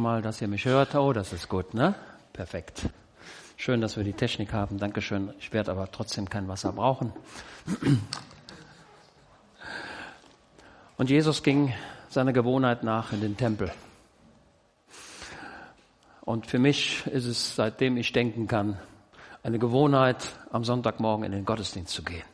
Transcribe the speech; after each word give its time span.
Mal, 0.00 0.22
dass 0.22 0.40
ihr 0.40 0.48
mich 0.48 0.64
hört. 0.64 0.94
Oh, 0.94 1.12
das 1.12 1.34
ist 1.34 1.48
gut, 1.48 1.74
ne? 1.74 1.94
Perfekt. 2.32 2.88
Schön, 3.56 3.82
dass 3.82 3.98
wir 3.98 4.04
die 4.04 4.14
Technik 4.14 4.54
haben. 4.54 4.78
Dankeschön. 4.78 5.34
Ich 5.38 5.52
werde 5.52 5.70
aber 5.70 5.90
trotzdem 5.90 6.30
kein 6.30 6.48
Wasser 6.48 6.72
brauchen. 6.72 7.12
Und 10.96 11.10
Jesus 11.10 11.42
ging 11.42 11.74
seiner 12.08 12.32
Gewohnheit 12.32 12.82
nach 12.82 13.12
in 13.12 13.20
den 13.20 13.36
Tempel. 13.36 13.70
Und 16.22 16.46
für 16.46 16.58
mich 16.58 17.06
ist 17.06 17.26
es, 17.26 17.54
seitdem 17.54 17.98
ich 17.98 18.12
denken 18.12 18.46
kann, 18.46 18.78
eine 19.42 19.58
Gewohnheit, 19.58 20.34
am 20.50 20.64
Sonntagmorgen 20.64 21.26
in 21.26 21.32
den 21.32 21.44
Gottesdienst 21.44 21.92
zu 21.92 22.02
gehen. 22.02 22.24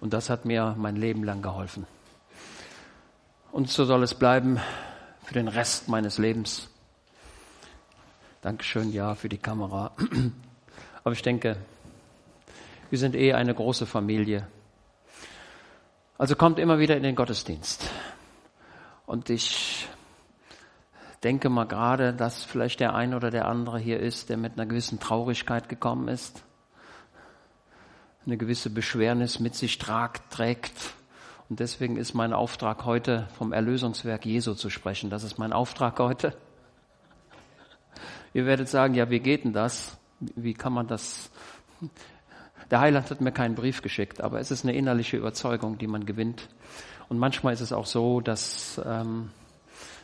Und 0.00 0.14
das 0.14 0.30
hat 0.30 0.46
mir 0.46 0.74
mein 0.78 0.96
Leben 0.96 1.24
lang 1.24 1.42
geholfen. 1.42 1.86
Und 3.52 3.68
so 3.68 3.84
soll 3.84 4.02
es 4.02 4.14
bleiben 4.14 4.58
für 5.24 5.34
den 5.34 5.48
Rest 5.48 5.88
meines 5.88 6.16
Lebens. 6.16 6.70
Dankeschön, 8.46 8.92
ja, 8.92 9.16
für 9.16 9.28
die 9.28 9.38
Kamera. 9.38 9.90
Aber 11.02 11.12
ich 11.12 11.22
denke, 11.22 11.56
wir 12.90 12.98
sind 13.00 13.16
eh 13.16 13.32
eine 13.32 13.52
große 13.52 13.86
Familie. 13.86 14.46
Also 16.16 16.36
kommt 16.36 16.60
immer 16.60 16.78
wieder 16.78 16.96
in 16.96 17.02
den 17.02 17.16
Gottesdienst. 17.16 17.90
Und 19.04 19.30
ich 19.30 19.88
denke 21.24 21.48
mal 21.48 21.66
gerade, 21.66 22.12
dass 22.12 22.44
vielleicht 22.44 22.78
der 22.78 22.94
ein 22.94 23.14
oder 23.14 23.32
der 23.32 23.48
andere 23.48 23.80
hier 23.80 23.98
ist, 23.98 24.28
der 24.28 24.36
mit 24.36 24.52
einer 24.52 24.66
gewissen 24.66 25.00
Traurigkeit 25.00 25.68
gekommen 25.68 26.06
ist, 26.06 26.44
eine 28.26 28.36
gewisse 28.36 28.70
Beschwernis 28.70 29.40
mit 29.40 29.56
sich 29.56 29.76
trägt. 29.76 30.94
Und 31.48 31.58
deswegen 31.58 31.96
ist 31.96 32.14
mein 32.14 32.32
Auftrag 32.32 32.84
heute 32.84 33.26
vom 33.36 33.52
Erlösungswerk 33.52 34.24
Jesu 34.24 34.54
zu 34.54 34.70
sprechen. 34.70 35.10
Das 35.10 35.24
ist 35.24 35.36
mein 35.36 35.52
Auftrag 35.52 35.98
heute. 35.98 36.36
Ihr 38.36 38.44
werdet 38.44 38.68
sagen, 38.68 38.92
ja, 38.92 39.08
wie 39.08 39.20
geht 39.20 39.44
denn 39.44 39.54
das? 39.54 39.96
Wie 40.20 40.52
kann 40.52 40.74
man 40.74 40.86
das? 40.86 41.30
Der 42.70 42.80
Heiland 42.80 43.10
hat 43.10 43.22
mir 43.22 43.32
keinen 43.32 43.54
Brief 43.54 43.80
geschickt, 43.80 44.20
aber 44.20 44.40
es 44.40 44.50
ist 44.50 44.62
eine 44.62 44.76
innerliche 44.76 45.16
Überzeugung, 45.16 45.78
die 45.78 45.86
man 45.86 46.04
gewinnt. 46.04 46.50
Und 47.08 47.16
manchmal 47.16 47.54
ist 47.54 47.62
es 47.62 47.72
auch 47.72 47.86
so, 47.86 48.20
dass, 48.20 48.78
ähm, 48.84 49.30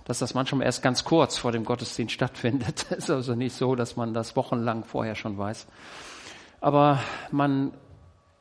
dass 0.06 0.18
das 0.18 0.32
manchmal 0.32 0.64
erst 0.64 0.82
ganz 0.82 1.04
kurz 1.04 1.36
vor 1.36 1.52
dem 1.52 1.66
Gottesdienst 1.66 2.14
stattfindet. 2.14 2.86
Es 2.90 3.00
ist 3.00 3.10
also 3.10 3.34
nicht 3.34 3.54
so, 3.54 3.74
dass 3.74 3.96
man 3.96 4.14
das 4.14 4.34
wochenlang 4.34 4.84
vorher 4.84 5.14
schon 5.14 5.36
weiß. 5.36 5.66
Aber 6.62 7.00
man 7.32 7.72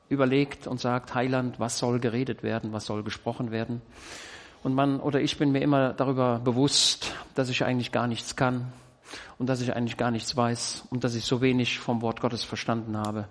überlegt 0.07 0.67
und 0.67 0.79
sagt, 0.79 1.16
Heiland, 1.16 1.59
was 1.59 1.79
soll 1.79 1.99
geredet 1.99 2.44
werden, 2.44 2.71
was 2.71 2.85
soll 2.85 3.03
gesprochen 3.03 3.51
werden? 3.51 3.81
Und 4.63 4.73
man 4.73 5.01
oder 5.01 5.19
ich 5.19 5.38
bin 5.38 5.51
mir 5.51 5.59
immer 5.59 5.91
darüber 5.91 6.39
bewusst, 6.39 7.13
dass 7.35 7.49
ich 7.49 7.66
eigentlich 7.66 7.91
gar 7.91 8.07
nichts 8.07 8.38
kann, 8.38 8.71
und 9.37 9.47
dass 9.47 9.61
ich 9.61 9.75
eigentlich 9.75 9.97
gar 9.97 10.11
nichts 10.11 10.35
weiß 10.35 10.85
und 10.89 11.03
dass 11.03 11.15
ich 11.15 11.25
so 11.25 11.41
wenig 11.41 11.79
vom 11.79 12.01
Wort 12.01 12.21
Gottes 12.21 12.43
verstanden 12.43 12.97
habe. 12.97 13.27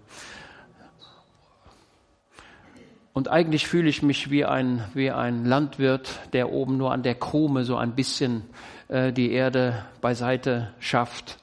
Und 3.12 3.28
eigentlich 3.28 3.66
fühle 3.66 3.88
ich 3.88 4.02
mich 4.02 4.30
wie 4.30 4.44
ein, 4.44 4.84
wie 4.94 5.10
ein 5.10 5.44
Landwirt, 5.44 6.20
der 6.32 6.52
oben 6.52 6.76
nur 6.76 6.92
an 6.92 7.02
der 7.02 7.16
Krone 7.16 7.64
so 7.64 7.76
ein 7.76 7.94
bisschen 7.94 8.44
äh, 8.88 9.12
die 9.12 9.32
Erde 9.32 9.84
beiseite 10.00 10.72
schafft, 10.78 11.38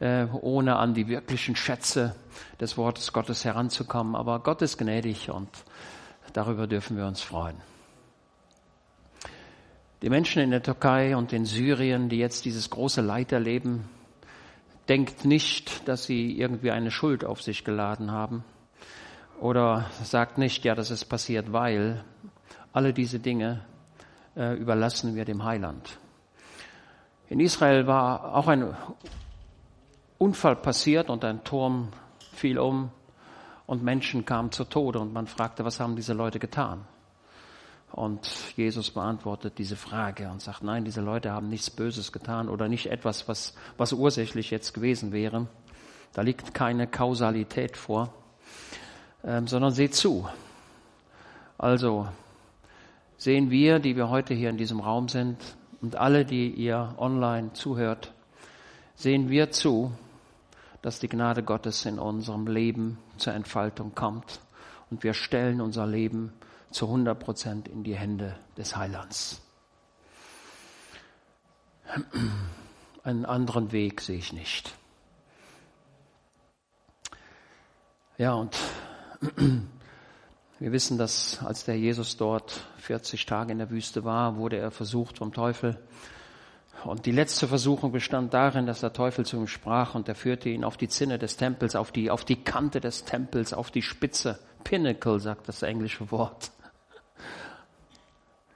äh, 0.00 0.24
ohne 0.40 0.76
an 0.76 0.94
die 0.94 1.08
wirklichen 1.08 1.56
Schätze 1.56 2.14
des 2.60 2.78
Wortes 2.78 3.12
Gottes 3.12 3.44
heranzukommen. 3.44 4.16
Aber 4.16 4.40
Gott 4.40 4.62
ist 4.62 4.78
gnädig 4.78 5.30
und 5.30 5.48
darüber 6.32 6.66
dürfen 6.66 6.96
wir 6.96 7.06
uns 7.06 7.20
freuen. 7.20 7.73
Die 10.04 10.10
Menschen 10.10 10.42
in 10.42 10.50
der 10.50 10.62
Türkei 10.62 11.16
und 11.16 11.32
in 11.32 11.46
Syrien, 11.46 12.10
die 12.10 12.18
jetzt 12.18 12.44
dieses 12.44 12.68
große 12.68 13.00
Leid 13.00 13.32
erleben, 13.32 13.88
denkt 14.86 15.24
nicht, 15.24 15.88
dass 15.88 16.04
sie 16.04 16.38
irgendwie 16.38 16.72
eine 16.72 16.90
Schuld 16.90 17.24
auf 17.24 17.40
sich 17.40 17.64
geladen 17.64 18.10
haben 18.10 18.44
oder 19.40 19.86
sagt 20.02 20.36
nicht, 20.36 20.62
ja, 20.66 20.74
das 20.74 20.90
ist 20.90 21.06
passiert, 21.06 21.54
weil 21.54 22.04
alle 22.74 22.92
diese 22.92 23.18
Dinge 23.18 23.64
äh, 24.36 24.52
überlassen 24.58 25.14
wir 25.14 25.24
dem 25.24 25.42
Heiland. 25.42 25.98
In 27.30 27.40
Israel 27.40 27.86
war 27.86 28.34
auch 28.34 28.48
ein 28.48 28.76
Unfall 30.18 30.56
passiert 30.56 31.08
und 31.08 31.24
ein 31.24 31.44
Turm 31.44 31.88
fiel 32.34 32.58
um 32.58 32.90
und 33.64 33.82
Menschen 33.82 34.26
kamen 34.26 34.52
zu 34.52 34.64
Tode 34.64 34.98
und 34.98 35.14
man 35.14 35.26
fragte, 35.26 35.64
was 35.64 35.80
haben 35.80 35.96
diese 35.96 36.12
Leute 36.12 36.38
getan? 36.38 36.84
Und 37.94 38.28
Jesus 38.56 38.90
beantwortet 38.90 39.56
diese 39.58 39.76
Frage 39.76 40.28
und 40.28 40.42
sagt, 40.42 40.64
nein, 40.64 40.84
diese 40.84 41.00
Leute 41.00 41.30
haben 41.30 41.48
nichts 41.48 41.70
Böses 41.70 42.10
getan 42.10 42.48
oder 42.48 42.66
nicht 42.68 42.86
etwas, 42.86 43.28
was, 43.28 43.54
was 43.76 43.92
ursächlich 43.92 44.50
jetzt 44.50 44.74
gewesen 44.74 45.12
wäre. 45.12 45.46
Da 46.12 46.22
liegt 46.22 46.54
keine 46.54 46.88
Kausalität 46.88 47.76
vor, 47.76 48.12
ähm, 49.22 49.46
sondern 49.46 49.70
seht 49.70 49.94
zu. 49.94 50.28
Also 51.56 52.08
sehen 53.16 53.52
wir, 53.52 53.78
die 53.78 53.94
wir 53.94 54.08
heute 54.08 54.34
hier 54.34 54.50
in 54.50 54.56
diesem 54.56 54.80
Raum 54.80 55.08
sind 55.08 55.38
und 55.80 55.94
alle, 55.94 56.24
die 56.24 56.50
ihr 56.50 56.96
online 56.98 57.52
zuhört, 57.52 58.12
sehen 58.96 59.28
wir 59.28 59.52
zu, 59.52 59.92
dass 60.82 60.98
die 60.98 61.08
Gnade 61.08 61.44
Gottes 61.44 61.86
in 61.86 62.00
unserem 62.00 62.48
Leben 62.48 62.98
zur 63.18 63.34
Entfaltung 63.34 63.94
kommt 63.94 64.40
und 64.90 65.04
wir 65.04 65.14
stellen 65.14 65.60
unser 65.60 65.86
Leben 65.86 66.32
zu 66.74 66.86
100 66.86 67.18
Prozent 67.18 67.68
in 67.68 67.84
die 67.84 67.94
Hände 67.94 68.36
des 68.56 68.76
Heilands. 68.76 69.40
Einen 73.04 73.24
anderen 73.24 73.70
Weg 73.70 74.00
sehe 74.00 74.18
ich 74.18 74.32
nicht. 74.32 74.74
Ja, 78.18 78.34
und 78.34 78.56
wir 80.58 80.72
wissen, 80.72 80.98
dass 80.98 81.40
als 81.44 81.64
der 81.64 81.78
Jesus 81.78 82.16
dort 82.16 82.66
40 82.78 83.24
Tage 83.24 83.52
in 83.52 83.58
der 83.58 83.70
Wüste 83.70 84.04
war, 84.04 84.36
wurde 84.36 84.56
er 84.58 84.72
versucht 84.72 85.18
vom 85.18 85.32
Teufel. 85.32 85.80
Und 86.84 87.06
die 87.06 87.12
letzte 87.12 87.46
Versuchung 87.46 87.92
bestand 87.92 88.34
darin, 88.34 88.66
dass 88.66 88.80
der 88.80 88.92
Teufel 88.92 89.24
zu 89.24 89.36
ihm 89.36 89.46
sprach 89.46 89.94
und 89.94 90.08
er 90.08 90.16
führte 90.16 90.48
ihn 90.48 90.64
auf 90.64 90.76
die 90.76 90.88
Zinne 90.88 91.18
des 91.18 91.36
Tempels, 91.36 91.76
auf 91.76 91.92
die, 91.92 92.10
auf 92.10 92.24
die 92.24 92.42
Kante 92.42 92.80
des 92.80 93.04
Tempels, 93.04 93.52
auf 93.52 93.70
die 93.70 93.82
Spitze. 93.82 94.40
Pinnacle 94.64 95.20
sagt 95.20 95.48
das 95.48 95.62
englische 95.62 96.10
Wort. 96.10 96.50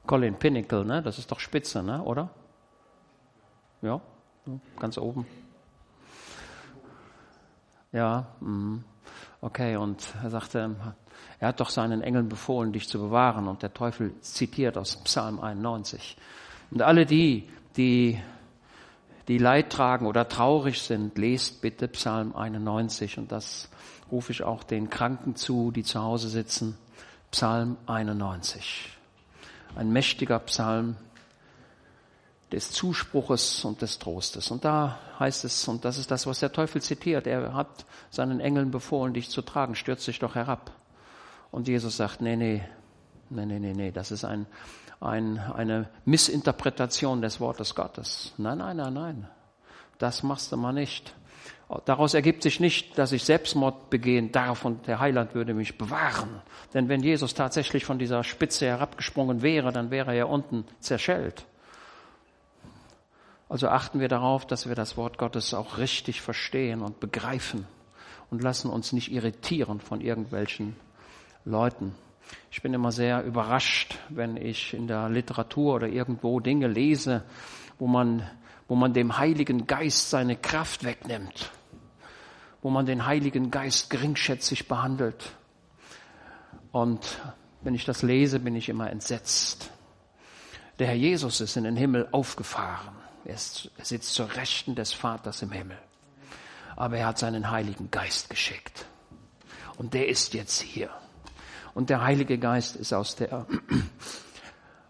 Colin 0.08 0.36
Pinnacle, 0.36 0.86
ne? 0.86 1.02
Das 1.02 1.18
ist 1.18 1.30
doch 1.30 1.38
Spitze, 1.38 1.82
ne? 1.82 2.02
Oder? 2.02 2.30
Ja, 3.82 4.00
ganz 4.80 4.96
oben. 4.96 5.26
Ja, 7.92 8.26
mh. 8.40 8.78
okay. 9.42 9.76
Und 9.76 10.02
er 10.22 10.30
sagte, 10.30 10.74
er 11.38 11.48
hat 11.48 11.60
doch 11.60 11.68
seinen 11.68 12.00
Engeln 12.00 12.30
befohlen, 12.30 12.72
dich 12.72 12.88
zu 12.88 12.98
bewahren. 12.98 13.46
Und 13.48 13.62
der 13.62 13.74
Teufel 13.74 14.18
zitiert 14.22 14.78
aus 14.78 14.96
Psalm 15.04 15.40
91. 15.40 16.16
Und 16.70 16.80
alle 16.80 17.04
die, 17.04 17.48
die 17.76 18.18
die 19.28 19.36
Leid 19.36 19.70
tragen 19.70 20.06
oder 20.06 20.26
traurig 20.26 20.80
sind, 20.80 21.18
lest 21.18 21.60
bitte 21.60 21.86
Psalm 21.88 22.34
91. 22.34 23.18
Und 23.18 23.30
das 23.30 23.68
rufe 24.10 24.32
ich 24.32 24.42
auch 24.42 24.64
den 24.64 24.88
Kranken 24.88 25.36
zu, 25.36 25.70
die 25.70 25.82
zu 25.82 26.02
Hause 26.02 26.30
sitzen. 26.30 26.78
Psalm 27.30 27.76
91 27.84 28.97
ein 29.76 29.90
mächtiger 29.90 30.38
Psalm 30.40 30.96
des 32.52 32.70
Zuspruches 32.72 33.64
und 33.64 33.82
des 33.82 33.98
Trostes. 33.98 34.50
Und 34.50 34.64
da 34.64 34.98
heißt 35.18 35.44
es, 35.44 35.68
und 35.68 35.84
das 35.84 35.98
ist 35.98 36.10
das, 36.10 36.26
was 36.26 36.40
der 36.40 36.52
Teufel 36.52 36.80
zitiert, 36.80 37.26
er 37.26 37.54
hat 37.54 37.84
seinen 38.10 38.40
Engeln 38.40 38.70
befohlen, 38.70 39.12
dich 39.12 39.28
zu 39.28 39.42
tragen, 39.42 39.74
stürzt 39.74 40.06
dich 40.06 40.18
doch 40.18 40.34
herab. 40.34 40.72
Und 41.50 41.68
Jesus 41.68 41.96
sagt, 41.96 42.20
nee, 42.20 42.36
nee, 42.36 42.64
nee, 43.30 43.46
nee, 43.46 43.58
nee, 43.58 43.74
nee, 43.74 43.92
das 43.92 44.10
ist 44.10 44.24
ein, 44.24 44.46
ein, 45.00 45.38
eine 45.38 45.88
Missinterpretation 46.04 47.20
des 47.20 47.40
Wortes 47.40 47.74
Gottes. 47.74 48.32
Nein, 48.38 48.58
nein, 48.58 48.76
nein, 48.76 48.94
nein, 48.94 49.28
das 49.98 50.22
machst 50.22 50.52
du 50.52 50.56
mal 50.56 50.72
nicht. 50.72 51.14
Daraus 51.84 52.14
ergibt 52.14 52.42
sich 52.42 52.60
nicht, 52.60 52.96
dass 52.96 53.12
ich 53.12 53.24
Selbstmord 53.24 53.90
begehen 53.90 54.32
darf 54.32 54.64
und 54.64 54.86
der 54.86 55.00
Heiland 55.00 55.34
würde 55.34 55.52
mich 55.52 55.76
bewahren. 55.76 56.40
Denn 56.72 56.88
wenn 56.88 57.02
Jesus 57.02 57.34
tatsächlich 57.34 57.84
von 57.84 57.98
dieser 57.98 58.24
Spitze 58.24 58.66
herabgesprungen 58.66 59.42
wäre, 59.42 59.70
dann 59.70 59.90
wäre 59.90 60.14
er 60.16 60.30
unten 60.30 60.64
zerschellt. 60.80 61.44
Also 63.50 63.68
achten 63.68 64.00
wir 64.00 64.08
darauf, 64.08 64.46
dass 64.46 64.66
wir 64.66 64.74
das 64.74 64.96
Wort 64.96 65.18
Gottes 65.18 65.52
auch 65.52 65.76
richtig 65.76 66.22
verstehen 66.22 66.80
und 66.80 67.00
begreifen 67.00 67.66
und 68.30 68.42
lassen 68.42 68.70
uns 68.70 68.92
nicht 68.94 69.12
irritieren 69.12 69.80
von 69.80 70.00
irgendwelchen 70.00 70.74
Leuten. 71.44 71.94
Ich 72.50 72.62
bin 72.62 72.72
immer 72.72 72.92
sehr 72.92 73.24
überrascht, 73.24 73.98
wenn 74.08 74.38
ich 74.38 74.72
in 74.72 74.86
der 74.86 75.10
Literatur 75.10 75.74
oder 75.74 75.88
irgendwo 75.88 76.40
Dinge 76.40 76.66
lese, 76.66 77.24
wo 77.78 77.86
man, 77.86 78.26
wo 78.68 78.74
man 78.74 78.94
dem 78.94 79.18
Heiligen 79.18 79.66
Geist 79.66 80.08
seine 80.08 80.36
Kraft 80.36 80.84
wegnimmt 80.84 81.50
wo 82.62 82.70
man 82.70 82.86
den 82.86 83.06
Heiligen 83.06 83.50
Geist 83.50 83.90
geringschätzig 83.90 84.68
behandelt. 84.68 85.32
Und 86.72 87.18
wenn 87.62 87.74
ich 87.74 87.84
das 87.84 88.02
lese, 88.02 88.40
bin 88.40 88.56
ich 88.56 88.68
immer 88.68 88.90
entsetzt. 88.90 89.70
Der 90.78 90.88
Herr 90.88 90.94
Jesus 90.94 91.40
ist 91.40 91.56
in 91.56 91.64
den 91.64 91.76
Himmel 91.76 92.08
aufgefahren. 92.12 92.94
Er, 93.24 93.36
sitzt 93.36 94.14
zur 94.14 94.34
Rechten 94.36 94.74
des 94.74 94.92
Vaters 94.92 95.42
im 95.42 95.50
Himmel. 95.50 95.78
Aber 96.76 96.96
er 96.96 97.06
hat 97.08 97.18
seinen 97.18 97.50
Heiligen 97.50 97.90
Geist 97.90 98.30
geschickt. 98.30 98.86
Und 99.76 99.94
der 99.94 100.08
ist 100.08 100.34
jetzt 100.34 100.60
hier. 100.60 100.90
Und 101.74 101.90
der 101.90 102.02
Heilige 102.02 102.38
Geist 102.38 102.76
ist 102.76 102.92
aus 102.92 103.16
der, 103.16 103.46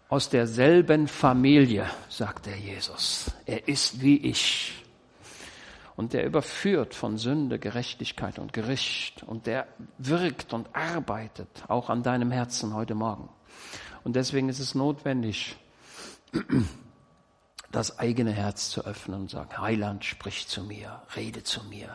aus 0.09 0.29
derselben 0.29 1.07
Familie, 1.07 1.89
sagt 2.07 2.45
der 2.45 2.57
Jesus. 2.57 3.31
Er 3.45 3.67
ist 3.67 4.01
wie 4.01 4.17
ich. 4.17 4.83
Und 5.99 6.13
der 6.13 6.25
überführt 6.25 6.95
von 6.95 7.17
Sünde, 7.17 7.59
Gerechtigkeit 7.59 8.39
und 8.39 8.53
Gericht. 8.53 9.21
Und 9.23 9.47
der 9.47 9.67
wirkt 9.97 10.53
und 10.53 10.73
arbeitet 10.73 11.49
auch 11.67 11.89
an 11.89 12.03
deinem 12.03 12.31
Herzen 12.31 12.73
heute 12.73 12.95
Morgen. 12.95 13.27
Und 14.05 14.15
deswegen 14.15 14.47
ist 14.47 14.59
es 14.59 14.75
notwendig, 14.75 15.57
das 17.73 17.99
eigene 17.99 18.31
Herz 18.31 18.69
zu 18.69 18.85
öffnen 18.85 19.23
und 19.23 19.29
sagen, 19.29 19.57
Heiland, 19.57 20.05
sprich 20.05 20.47
zu 20.47 20.63
mir, 20.63 21.01
rede 21.17 21.43
zu 21.43 21.65
mir. 21.65 21.89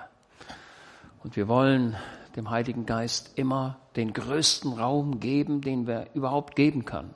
Und 1.22 1.36
wir 1.36 1.48
wollen 1.48 1.96
dem 2.36 2.50
Heiligen 2.50 2.84
Geist 2.84 3.38
immer 3.38 3.78
den 3.96 4.12
größten 4.12 4.74
Raum 4.74 5.18
geben, 5.18 5.62
den 5.62 5.86
wir 5.86 6.08
überhaupt 6.12 6.56
geben 6.56 6.84
können. 6.84 7.14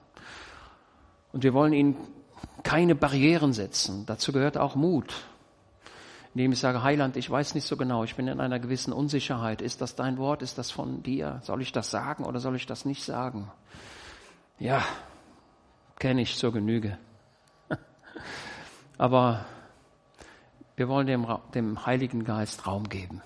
Und 1.35 1.45
wir 1.45 1.53
wollen 1.53 1.75
ihm 1.75 1.97
keine 2.63 2.95
Barrieren 2.95 3.53
setzen. 3.53 4.07
Dazu 4.07 4.33
gehört 4.33 4.57
auch 4.57 4.75
Mut 4.75 5.15
indem 6.39 6.53
ich 6.53 6.61
sage, 6.61 6.85
Heiland, 6.85 7.17
ich 7.17 7.29
weiß 7.29 7.57
nicht 7.57 7.67
so 7.67 7.77
genau, 7.77 8.05
ich 8.05 8.15
bin 8.15 8.29
in 8.29 8.39
einer 8.39 8.61
gewissen 8.61 8.93
Unsicherheit. 8.93 9.61
Ist 9.61 9.81
das 9.81 9.97
dein 9.97 10.19
Wort? 10.19 10.41
Ist 10.41 10.57
das 10.57 10.71
von 10.71 11.03
dir? 11.03 11.41
Soll 11.43 11.63
ich 11.63 11.73
das 11.73 11.91
sagen 11.91 12.25
oder 12.25 12.39
soll 12.39 12.55
ich 12.55 12.65
das 12.65 12.85
nicht 12.85 13.03
sagen? 13.03 13.51
Ja, 14.61 14.85
kenne 15.99 16.23
ich 16.23 16.37
zur 16.37 16.53
Genüge. 16.53 16.97
Aber 18.99 19.47
wir 20.77 20.89
wollen 20.89 21.09
dem, 21.09 21.27
dem 21.57 21.85
Heiligen 21.87 22.23
Geist 22.23 22.69
Raum 22.69 22.89
geben. 22.89 23.21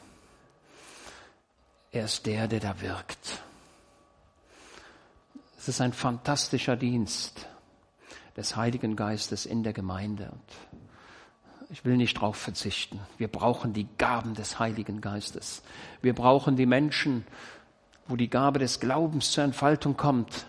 Er 1.91 2.07
ist 2.07 2.25
der, 2.25 2.49
der 2.49 2.61
da 2.61 2.81
wirkt. 2.81 3.43
Es 5.59 5.69
ist 5.69 5.83
ein 5.83 5.93
fantastischer 5.93 6.77
Dienst 6.77 7.47
des 8.39 8.57
Heiligen 8.57 8.97
Geistes 8.97 9.45
in 9.45 9.63
der 9.65 9.75
Gemeinde. 9.75 10.31
Und 10.33 10.72
ich 11.73 11.87
will 11.87 11.97
nicht 11.97 12.19
darauf 12.19 12.37
verzichten. 12.37 13.01
Wir 13.17 13.29
brauchen 13.29 13.73
die 13.73 13.89
Gaben 13.97 14.35
des 14.35 14.59
Heiligen 14.59 15.01
Geistes. 15.01 15.63
Wir 16.03 16.15
brauchen 16.15 16.55
die 16.55 16.67
Menschen, 16.67 17.25
wo 18.07 18.17
die 18.17 18.29
Gabe 18.29 18.59
des 18.59 18.79
Glaubens 18.79 19.31
zur 19.33 19.45
Entfaltung 19.45 19.97
kommt, 19.97 20.45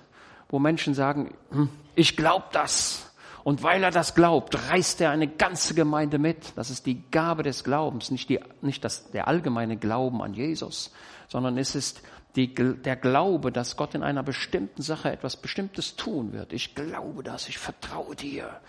wo 0.50 0.60
Menschen 0.60 0.94
sagen, 0.94 1.34
hm, 1.52 1.70
ich 1.96 2.18
glaube 2.18 2.48
das. 2.52 3.10
Und 3.46 3.64
weil 3.64 3.84
er 3.84 3.92
das 3.92 4.16
glaubt, 4.16 4.70
reißt 4.70 5.00
er 5.00 5.12
eine 5.12 5.28
ganze 5.28 5.74
Gemeinde 5.74 6.18
mit. 6.18 6.54
Das 6.58 6.70
ist 6.70 6.86
die 6.86 7.02
Gabe 7.10 7.44
des 7.44 7.64
Glaubens, 7.64 8.12
nicht, 8.12 8.28
die, 8.28 8.42
nicht 8.62 8.84
das, 8.84 9.10
der 9.12 9.30
allgemeine 9.30 9.78
Glauben 9.78 10.22
an 10.22 10.34
Jesus, 10.34 10.92
sondern 11.30 11.58
es 11.58 11.74
ist 11.74 12.02
die, 12.36 12.54
der 12.54 12.98
Glaube, 12.98 13.54
dass 13.54 13.78
Gott 13.78 13.96
in 13.96 14.04
einer 14.04 14.24
bestimmten 14.24 14.82
Sache 14.82 15.10
etwas 15.10 15.38
Bestimmtes 15.38 15.96
tun 15.96 16.34
wird. 16.34 16.52
Ich 16.52 16.76
glaube 16.76 17.24
das, 17.24 17.48
ich 17.48 17.60
vertraue 17.60 18.16
dir. 18.16 18.60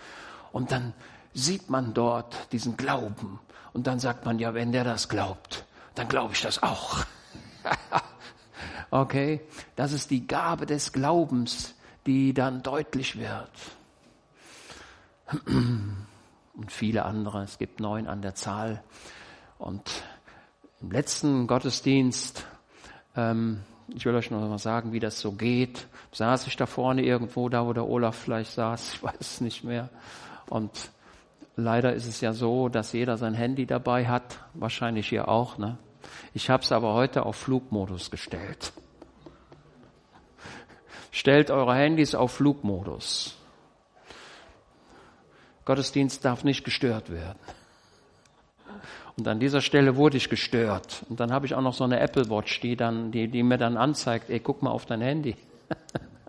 Und 0.53 0.71
dann 0.71 0.93
sieht 1.35 1.69
man 1.69 1.93
dort 1.93 2.51
diesen 2.51 2.77
Glauben. 2.77 3.39
Und 3.73 3.85
dann 3.87 3.99
sagt 3.99 4.25
man, 4.25 4.39
ja, 4.39 4.53
wenn 4.53 4.71
der 4.71 4.85
das 4.85 5.09
glaubt, 5.09 5.65
dann 5.93 6.07
glaube 6.07 6.33
ich 6.33 6.41
das 6.41 6.63
auch. 6.63 7.03
okay, 8.89 9.41
das 9.75 9.91
ist 9.91 10.09
die 10.09 10.25
Gabe 10.25 10.65
des 10.65 10.93
Glaubens, 10.93 11.75
die 12.05 12.33
dann 12.33 12.63
deutlich 12.63 13.19
wird. 13.19 13.51
Und 15.45 16.71
viele 16.71 17.03
andere, 17.03 17.43
es 17.43 17.57
gibt 17.57 17.81
neun 17.81 18.07
an 18.07 18.21
der 18.21 18.33
Zahl. 18.33 18.81
Und 19.57 20.03
im 20.79 20.91
letzten 20.91 21.47
Gottesdienst, 21.47 22.45
ähm, 23.17 23.61
ich 23.89 24.05
will 24.05 24.15
euch 24.15 24.31
noch 24.31 24.39
mal 24.39 24.57
sagen, 24.57 24.93
wie 24.93 25.01
das 25.01 25.19
so 25.19 25.33
geht, 25.33 25.87
saß 26.13 26.47
ich 26.47 26.55
da 26.55 26.65
vorne 26.65 27.03
irgendwo, 27.03 27.49
da 27.49 27.65
wo 27.65 27.73
der 27.73 27.87
Olaf 27.87 28.15
vielleicht 28.15 28.53
saß, 28.53 28.93
ich 28.93 29.03
weiß 29.03 29.19
es 29.19 29.41
nicht 29.41 29.65
mehr. 29.65 29.89
Und 30.47 30.91
Leider 31.57 31.93
ist 31.93 32.05
es 32.05 32.19
ja 32.19 32.33
so, 32.33 32.67
dass 32.67 32.91
jeder 32.91 33.17
sein 33.17 33.33
Handy 33.33 33.65
dabei 33.65 34.07
hat, 34.07 34.39
wahrscheinlich 34.53 35.11
ihr 35.11 35.29
auch. 35.29 35.57
Ne? 35.57 35.77
Ich 36.33 36.49
habe 36.49 36.63
es 36.63 36.71
aber 36.71 36.93
heute 36.93 37.25
auf 37.25 37.37
Flugmodus 37.37 38.11
gestellt. 38.11 38.73
Stellt 41.11 41.49
eure 41.49 41.73
Handys 41.75 42.13
auf 42.13 42.33
Flugmodus. 42.33 43.37
Gottesdienst 45.63 46.25
darf 46.25 46.43
nicht 46.43 46.65
gestört 46.65 47.09
werden. 47.09 47.39
Und 49.17 49.25
an 49.29 49.39
dieser 49.39 49.61
Stelle 49.61 49.95
wurde 49.95 50.17
ich 50.17 50.29
gestört. 50.29 51.05
Und 51.07 51.21
dann 51.21 51.31
habe 51.31 51.45
ich 51.45 51.55
auch 51.55 51.61
noch 51.61 51.73
so 51.73 51.85
eine 51.85 52.01
Apple 52.01 52.29
Watch, 52.29 52.59
die, 52.59 52.75
dann, 52.75 53.13
die, 53.13 53.29
die 53.29 53.43
mir 53.43 53.57
dann 53.57 53.77
anzeigt, 53.77 54.29
ey, 54.29 54.41
guck 54.41 54.61
mal 54.61 54.71
auf 54.71 54.85
dein 54.85 54.99
Handy. 54.99 55.37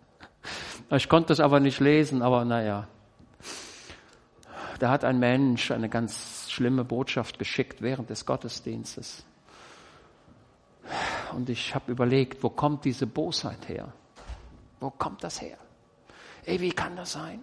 ich 0.92 1.08
konnte 1.08 1.32
es 1.32 1.40
aber 1.40 1.58
nicht 1.58 1.80
lesen, 1.80 2.22
aber 2.22 2.44
naja 2.44 2.86
da 4.78 4.90
hat 4.90 5.04
ein 5.04 5.18
Mensch 5.18 5.70
eine 5.70 5.88
ganz 5.88 6.50
schlimme 6.50 6.84
Botschaft 6.84 7.38
geschickt 7.38 7.82
während 7.82 8.10
des 8.10 8.26
Gottesdienstes. 8.26 9.24
Und 11.32 11.48
ich 11.50 11.74
habe 11.74 11.90
überlegt, 11.90 12.42
wo 12.42 12.50
kommt 12.50 12.84
diese 12.84 13.06
Bosheit 13.06 13.68
her? 13.68 13.92
Wo 14.80 14.90
kommt 14.90 15.24
das 15.24 15.40
her? 15.40 15.58
Ey, 16.44 16.60
wie 16.60 16.70
kann 16.70 16.96
das 16.96 17.12
sein? 17.12 17.42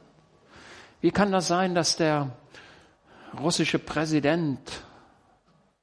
Wie 1.02 1.12
kann 1.12 1.32
das 1.32 1.48
sein, 1.48 1.76
dass 1.76 1.98
der 1.98 2.32
russische 3.38 3.80
Präsident 3.80 4.84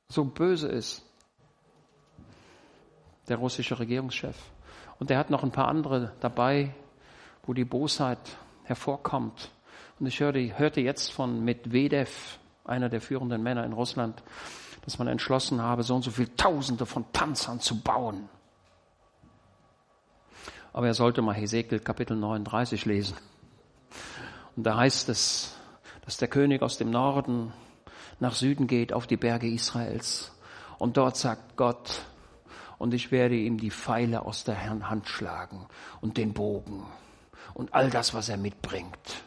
so 0.08 0.24
böse 0.24 0.68
ist? 0.68 1.04
Der 3.28 3.36
russische 3.36 3.78
Regierungschef. 3.78 4.36
Und 4.98 5.10
er 5.10 5.18
hat 5.18 5.30
noch 5.30 5.42
ein 5.42 5.50
paar 5.50 5.68
andere 5.68 6.12
dabei, 6.20 6.74
wo 7.44 7.52
die 7.52 7.64
Bosheit 7.64 8.18
hervorkommt. 8.64 9.50
Und 10.00 10.06
ich 10.06 10.20
hörte, 10.20 10.58
hörte 10.58 10.80
jetzt 10.80 11.12
von 11.12 11.44
Medvedev, 11.44 12.38
einer 12.64 12.88
der 12.88 13.02
führenden 13.02 13.42
Männer 13.42 13.64
in 13.64 13.74
Russland, 13.74 14.22
dass 14.82 14.98
man 14.98 15.08
entschlossen 15.08 15.60
habe, 15.60 15.82
so 15.82 15.94
und 15.94 16.02
so 16.02 16.10
viele 16.10 16.34
Tausende 16.36 16.86
von 16.86 17.04
Panzern 17.12 17.60
zu 17.60 17.80
bauen. 17.80 18.28
Aber 20.72 20.86
er 20.86 20.94
sollte 20.94 21.20
mal 21.20 21.34
Hesekiel 21.34 21.80
Kapitel 21.80 22.16
39 22.16 22.86
lesen. 22.86 23.16
Und 24.56 24.64
da 24.64 24.76
heißt 24.78 25.10
es, 25.10 25.56
dass 26.06 26.16
der 26.16 26.28
König 26.28 26.62
aus 26.62 26.78
dem 26.78 26.90
Norden 26.90 27.52
nach 28.20 28.34
Süden 28.34 28.66
geht 28.66 28.92
auf 28.94 29.06
die 29.06 29.16
Berge 29.16 29.48
Israels. 29.48 30.32
Und 30.78 30.96
dort 30.96 31.16
sagt 31.16 31.56
Gott, 31.56 32.02
und 32.78 32.94
ich 32.94 33.10
werde 33.10 33.36
ihm 33.36 33.58
die 33.58 33.70
Pfeile 33.70 34.22
aus 34.22 34.44
der 34.44 34.64
Hand 34.64 35.08
schlagen 35.08 35.66
und 36.00 36.16
den 36.16 36.32
Bogen 36.32 36.86
und 37.52 37.74
all 37.74 37.90
das, 37.90 38.14
was 38.14 38.30
er 38.30 38.38
mitbringt. 38.38 39.19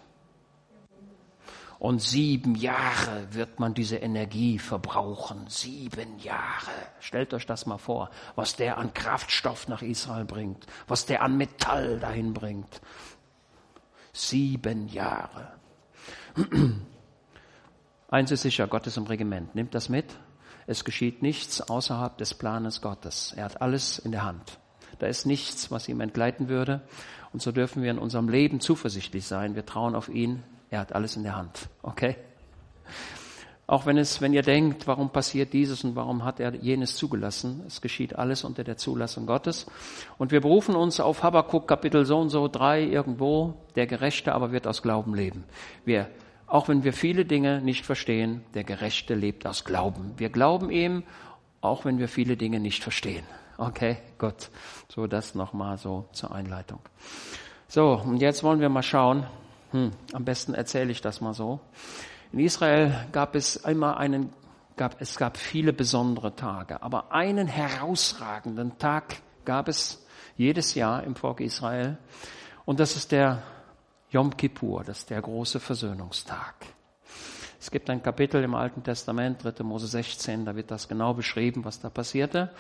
Und 1.84 2.02
sieben 2.02 2.56
Jahre 2.56 3.28
wird 3.34 3.60
man 3.60 3.74
diese 3.74 3.98
Energie 3.98 4.58
verbrauchen. 4.58 5.48
Sieben 5.50 6.18
Jahre. 6.20 6.72
Stellt 7.02 7.34
euch 7.34 7.46
das 7.46 7.66
mal 7.66 7.78
vor, 7.78 8.10
was 8.36 8.56
der 8.56 8.78
an 8.78 8.94
Kraftstoff 8.94 9.68
nach 9.68 9.82
Israel 9.82 10.24
bringt, 10.24 10.66
was 10.88 11.06
der 11.06 11.22
an 11.22 11.36
Metall 11.36 12.00
dahin 12.00 12.34
bringt. 12.34 12.80
Sieben 14.13 14.88
Jahre. 14.88 15.52
Eins 18.08 18.32
ist 18.32 18.44
sicher, 18.44 18.66
Gott 18.68 18.88
ist 18.88 18.96
im 18.96 19.04
Regiment. 19.04 19.54
Nimmt 19.54 19.75
das 19.75 19.90
mit. 19.90 20.06
Es 20.68 20.86
geschieht 20.86 21.22
nichts 21.22 21.60
außerhalb 21.60 22.18
des 22.18 22.34
Planes 22.34 22.80
Gottes. 22.80 23.34
Er 23.36 23.44
hat 23.44 23.62
alles 23.62 24.00
in 24.00 24.13
der 24.13 24.24
Hand. 24.24 24.58
Da 25.00 25.08
ist 25.08 25.25
nichts, 25.25 25.70
was 25.70 25.90
ihm 25.90 26.00
entgleiten 26.00 26.48
würde. 26.48 26.80
Und 27.34 27.42
so 27.42 27.52
dürfen 27.52 27.84
wir 27.84 27.92
in 27.92 28.00
unserem 28.00 28.30
Leben 28.30 28.62
zuversichtlich 28.62 29.25
sein. 29.25 29.56
Wir 29.56 29.66
trauen 29.66 29.96
auf 29.96 30.08
ihn. 30.08 30.44
Er 30.74 30.80
hat 30.80 30.96
alles 30.96 31.15
in 31.15 31.22
der 31.22 31.36
Hand. 31.36 31.70
Okay? 31.84 32.15
Auch 33.68 33.86
wenn 33.86 33.96
es, 34.00 34.22
wenn 34.22 34.34
ihr 34.34 34.42
denkt, 34.42 34.88
warum 34.88 35.12
passiert 35.12 35.53
dieses 35.53 35.84
und 35.84 35.96
warum 35.96 36.25
hat 36.25 36.39
er 36.39 36.56
jenes 36.56 36.96
zugelassen, 36.96 37.62
es 37.68 37.80
geschieht 37.80 38.15
alles 38.15 38.44
unter 38.44 38.63
der 38.63 38.75
Zulassung 38.75 39.27
Gottes. 39.27 39.68
Und 40.18 40.32
wir 40.32 40.42
berufen 40.42 40.75
uns 40.75 41.00
auf 41.00 41.22
Habakkuk 41.22 41.68
Kapitel 41.68 42.06
so 42.06 42.18
und 42.18 42.30
so 42.30 42.48
drei 42.48 42.82
irgendwo, 42.82 43.53
der 43.75 43.86
Gerechte 43.86 44.34
aber 44.34 44.51
wird 44.51 44.65
aus 44.65 44.82
Glauben 44.82 45.13
leben. 45.13 45.44
Wir, 45.86 46.10
auch 46.48 46.70
wenn 46.70 46.84
wir 46.84 46.94
viele 46.94 47.24
Dinge 47.24 47.62
nicht 47.62 47.86
verstehen, 47.86 48.42
der 48.56 48.63
Gerechte 48.63 49.13
lebt 49.13 49.46
aus 49.46 49.65
Glauben. 49.65 50.13
Wir 50.18 50.30
glauben 50.30 50.72
ihm, 50.72 51.03
auch 51.62 51.86
wenn 51.86 52.00
wir 52.00 52.08
viele 52.08 52.36
Dinge 52.36 52.60
nicht 52.60 52.82
verstehen. 52.82 53.25
Okay, 53.60 53.98
Gott. 54.18 54.50
So 54.89 55.06
das 55.06 55.36
nochmal 55.36 55.77
so 55.77 56.10
zur 56.13 56.34
Einleitung. 56.34 56.80
So, 57.68 58.01
und 58.03 58.24
jetzt 58.24 58.42
wollen 58.42 58.60
wir 58.60 58.70
mal 58.70 58.82
schauen, 58.82 59.27
hm, 59.74 59.92
am 60.13 60.24
besten 60.24 60.53
erzähle 60.53 60.92
ich 60.92 61.01
das 61.01 61.20
mal 61.20 61.34
so. 61.34 61.60
In 62.32 62.39
Israel 62.39 63.08
gab 63.12 63.36
es 63.36 63.65
einmal 63.65 63.96
einen, 63.96 64.30
gab, 64.77 65.01
es 65.01 65.18
gab 65.18 65.36
viele 65.36 65.74
besondere 65.74 66.36
Tage, 66.36 66.82
aber 66.84 67.12
einen 67.12 67.48
herausragenden 67.48 68.77
Tag 68.77 69.15
gab 69.46 69.68
es 69.68 70.06
jedes 70.38 70.75
Jahr 70.75 71.03
im 71.03 71.15
Volk 71.15 71.42
Israel. 71.42 71.98
Und 72.65 72.80
das 72.80 72.96
ist 72.96 73.12
der 73.12 73.42
Yom 74.12 74.38
Kippur, 74.38 74.84
das 74.84 75.00
ist 75.00 75.10
der 75.10 75.22
große 75.22 75.60
Versöhnungstag. 75.60 76.53
Es 77.60 77.72
gibt 77.72 77.89
ein 77.89 78.03
Kapitel 78.03 78.44
im 78.44 78.53
Alten 78.53 78.84
Testament, 78.84 79.44
3. 79.44 79.63
Mose 79.63 79.88
16, 79.88 80.46
da 80.46 80.56
wird 80.56 80.70
das 80.70 80.88
genau 80.88 81.15
beschrieben, 81.15 81.65
was 81.65 81.80
da 81.80 81.89
passierte. 81.89 82.51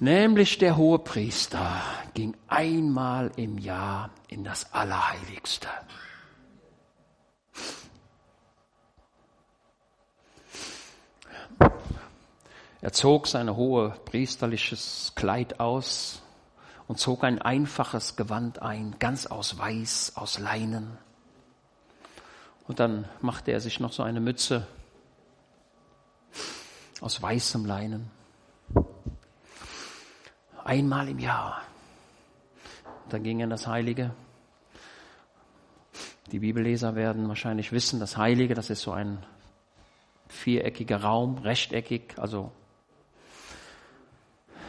Nämlich 0.00 0.58
der 0.58 0.76
hohe 0.76 1.00
Priester 1.00 1.82
ging 2.14 2.36
einmal 2.46 3.32
im 3.36 3.58
Jahr 3.58 4.10
in 4.28 4.44
das 4.44 4.72
Allerheiligste. 4.72 5.68
Er 12.80 12.92
zog 12.92 13.26
sein 13.26 13.56
hohe 13.56 13.90
priesterliches 14.04 15.12
Kleid 15.16 15.58
aus 15.58 16.22
und 16.86 17.00
zog 17.00 17.24
ein 17.24 17.42
einfaches 17.42 18.14
Gewand 18.14 18.62
ein, 18.62 18.96
ganz 19.00 19.26
aus 19.26 19.58
Weiß, 19.58 20.12
aus 20.14 20.38
Leinen. 20.38 20.96
Und 22.68 22.78
dann 22.78 23.08
machte 23.20 23.50
er 23.50 23.60
sich 23.60 23.80
noch 23.80 23.92
so 23.92 24.04
eine 24.04 24.20
Mütze 24.20 24.64
aus 27.00 27.20
weißem 27.20 27.66
Leinen. 27.66 28.17
Einmal 30.68 31.08
im 31.08 31.18
Jahr. 31.18 31.62
Dann 33.08 33.22
ging 33.22 33.40
er 33.40 33.44
in 33.44 33.50
das 33.50 33.66
Heilige. 33.66 34.10
Die 36.30 36.40
Bibelleser 36.40 36.94
werden 36.94 37.26
wahrscheinlich 37.26 37.72
wissen, 37.72 38.00
das 38.00 38.18
Heilige, 38.18 38.52
das 38.52 38.68
ist 38.68 38.82
so 38.82 38.92
ein 38.92 39.24
viereckiger 40.28 41.00
Raum, 41.00 41.38
rechteckig, 41.38 42.18
also 42.18 42.52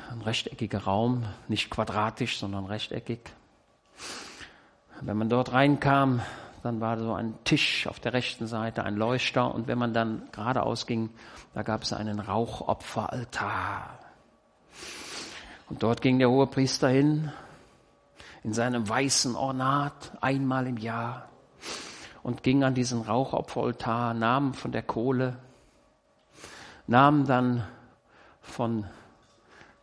ein 0.10 0.22
rechteckiger 0.22 0.86
Raum, 0.86 1.26
nicht 1.50 1.70
quadratisch, 1.70 2.40
sondern 2.40 2.66
rechteckig. 2.66 3.20
Wenn 5.02 5.18
man 5.18 5.28
dort 5.28 5.52
reinkam, 5.52 6.22
dann 6.64 6.80
war 6.80 6.98
so 6.98 7.14
ein 7.14 7.34
Tisch 7.44 7.88
auf 7.88 8.00
der 8.00 8.14
rechten 8.14 8.48
Seite, 8.48 8.86
ein 8.86 8.96
Leuchter 8.96 9.54
und 9.54 9.68
wenn 9.68 9.78
man 9.78 9.94
dann 9.94 10.30
geradeaus 10.32 10.88
ging, 10.88 11.10
da 11.54 11.62
gab 11.62 11.84
es 11.84 11.92
einen 11.92 12.22
Rauchopferaltar. 12.22 13.99
Und 15.70 15.84
dort 15.84 16.02
ging 16.02 16.20
der 16.20 16.30
hohe 16.30 16.48
Priester 16.48 16.90
hin, 16.90 17.32
in 18.44 18.54
seinem 18.54 18.88
weißen 18.88 19.36
Ornat, 19.36 20.18
einmal 20.22 20.68
im 20.68 20.78
Jahr, 20.78 21.30
und 22.24 22.44
ging 22.44 22.64
an 22.64 22.74
diesen 22.74 23.02
Rauchopferaltar, 23.02 24.14
nahm 24.14 24.54
von 24.54 24.72
der 24.72 24.84
Kohle, 24.84 25.38
nahm 26.88 27.26
dann 27.26 27.66
von 28.42 28.86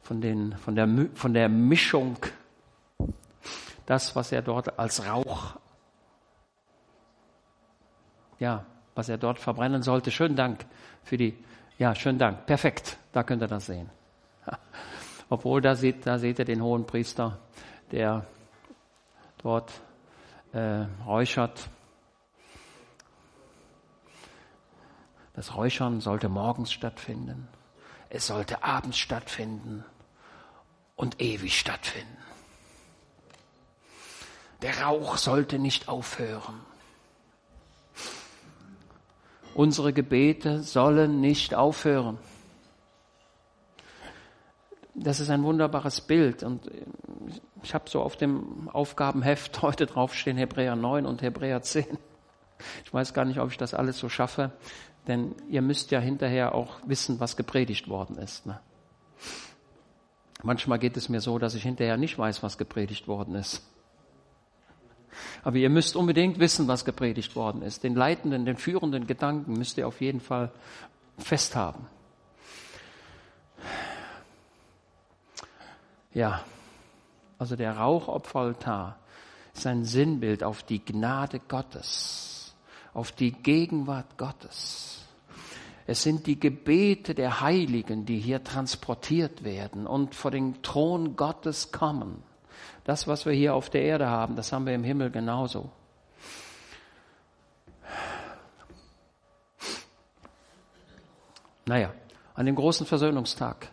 von, 0.07 0.21
den, 0.21 0.57
von, 0.59 0.77
der, 0.77 0.89
von 1.15 1.35
der 1.35 1.49
Mischung, 1.49 2.17
das, 3.87 4.15
was 4.15 4.31
er 4.31 4.41
dort 4.41 4.79
als 4.79 5.05
Rauch, 5.05 5.57
ja, 8.39 8.65
was 8.95 9.09
er 9.09 9.19
dort 9.19 9.39
verbrennen 9.39 9.83
sollte. 9.83 10.11
Schönen 10.11 10.37
Dank 10.37 10.65
für 11.03 11.17
die, 11.17 11.37
ja, 11.79 11.95
schönen 11.95 12.19
Dank. 12.19 12.47
Perfekt, 12.47 12.99
da 13.13 13.25
könnt 13.25 13.43
ihr 13.43 13.49
das 13.49 13.67
sehen. 13.67 13.91
Obwohl, 15.29 15.61
da 15.61 15.75
seht, 15.75 16.07
da 16.07 16.19
seht 16.19 16.39
ihr 16.39 16.45
den 16.45 16.63
hohen 16.63 16.87
Priester, 16.87 17.39
der 17.91 18.27
dort 19.43 19.73
äh, 20.53 20.85
räuchert. 21.05 21.69
Das 25.35 25.55
Räuchern 25.55 26.01
sollte 26.01 26.29
morgens 26.29 26.73
stattfinden. 26.73 27.49
Es 28.09 28.29
sollte 28.29 28.63
abends 28.63 28.99
stattfinden 28.99 29.85
und 30.95 31.21
ewig 31.21 31.59
stattfinden. 31.59 32.17
Der 34.63 34.83
Rauch 34.83 35.19
sollte 35.19 35.59
nicht 35.59 35.89
aufhören. 35.89 36.61
Unsere 39.55 39.93
Gebete 39.93 40.63
sollen 40.63 41.21
nicht 41.21 41.55
aufhören. 41.55 42.19
Das 44.99 45.21
ist 45.21 45.29
ein 45.29 45.43
wunderbares 45.43 46.01
Bild 46.01 46.43
und 46.43 46.71
ich 47.63 47.75
habe 47.75 47.89
so 47.91 48.01
auf 48.01 48.17
dem 48.17 48.69
Aufgabenheft 48.71 49.61
heute 49.63 49.87
draufstehen 49.87 50.39
Hebräer 50.39 50.75
9 50.75 51.05
und 51.05 51.21
Hebräer 51.21 51.61
10. 51.61 51.87
Ich 52.85 52.95
weiß 52.95 53.13
gar 53.13 53.27
nicht, 53.27 53.39
ob 53.39 53.51
ich 53.51 53.59
das 53.59 53.75
alles 53.75 53.99
so 53.99 54.09
schaffe, 54.09 54.53
denn 55.07 55.35
ihr 55.51 55.61
müsst 55.61 55.91
ja 55.91 56.01
hinterher 56.01 56.55
auch 56.55 56.79
wissen, 56.87 57.21
was 57.21 57.37
gepredigt 57.37 57.89
worden 57.89 58.17
ist. 58.17 58.47
Ne? 58.47 58.59
Manchmal 60.43 60.79
geht 60.79 60.97
es 60.97 61.11
mir 61.11 61.21
so, 61.21 61.39
dass 61.39 61.55
ich 61.55 61.63
hinterher 61.63 61.99
nicht 61.99 62.19
weiß, 62.19 62.43
was 62.43 62.57
gepredigt 62.57 63.07
worden 63.07 63.35
ist. 63.35 63.63
Aber 65.45 65.57
ihr 65.57 65.71
müsst 65.71 65.97
unbedingt 65.97 66.39
wissen, 66.39 66.69
was 66.69 66.85
gepredigt 66.85 67.37
worden 67.37 67.63
ist. 67.63 67.85
Den 67.85 67.95
leitenden, 67.95 68.47
den 68.47 68.57
führenden 68.57 69.07
Gedanken 69.07 69.53
müsst 69.55 69.77
ihr 69.77 69.87
auf 69.87 70.01
jeden 70.01 70.21
Fall 70.21 70.53
festhaben. 71.19 71.87
Ja, 76.17 76.41
also 77.39 77.57
der 77.57 77.77
Rauchopferaltar 77.77 78.97
ist 79.53 79.67
ein 79.67 79.85
Sinnbild 79.85 80.43
auf 80.43 80.63
die 80.63 80.83
Gnade 80.83 81.41
Gottes, 81.47 82.55
auf 82.95 83.13
die 83.13 83.33
Gegenwart 83.33 84.17
Gottes. 84.17 85.05
Es 85.87 86.03
sind 86.03 86.27
die 86.27 86.41
Gebete 86.41 87.15
der 87.15 87.43
Heiligen, 87.43 88.07
die 88.07 88.19
hier 88.19 88.43
transportiert 88.43 89.45
werden 89.45 89.87
und 89.87 90.15
vor 90.15 90.31
den 90.31 90.63
Thron 90.63 91.17
Gottes 91.17 91.71
kommen. 91.71 92.23
Das, 92.85 93.07
was 93.07 93.27
wir 93.27 93.35
hier 93.35 93.55
auf 93.55 93.69
der 93.69 93.83
Erde 93.83 94.09
haben, 94.09 94.37
das 94.37 94.53
haben 94.55 94.65
wir 94.65 94.75
im 94.75 94.85
Himmel 94.85 95.11
genauso. 95.11 95.69
Naja, 101.67 101.93
an 102.33 102.47
dem 102.47 102.55
großen 102.55 102.87
Versöhnungstag 102.87 103.71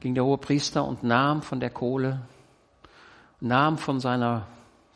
ging 0.00 0.14
der 0.14 0.24
hohe 0.24 0.38
Priester 0.38 0.84
und 0.84 1.02
nahm 1.02 1.42
von 1.42 1.60
der 1.60 1.70
Kohle, 1.70 2.20
nahm 3.40 3.78
von 3.78 4.00
seiner, 4.00 4.46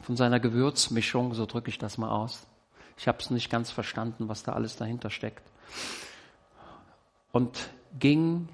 von 0.02 0.16
seiner 0.16 0.40
Gewürzmischung, 0.40 1.34
so 1.34 1.46
drücke 1.46 1.70
ich 1.70 1.78
das 1.78 1.98
mal 1.98 2.10
aus. 2.10 2.46
Ich 2.96 3.08
habe 3.08 3.18
es 3.18 3.30
nicht 3.30 3.50
ganz 3.50 3.70
verstanden, 3.70 4.28
was 4.28 4.42
da 4.42 4.52
alles 4.52 4.76
dahinter 4.76 5.10
steckt 5.10 5.42
und 7.32 7.70
ging 7.98 8.48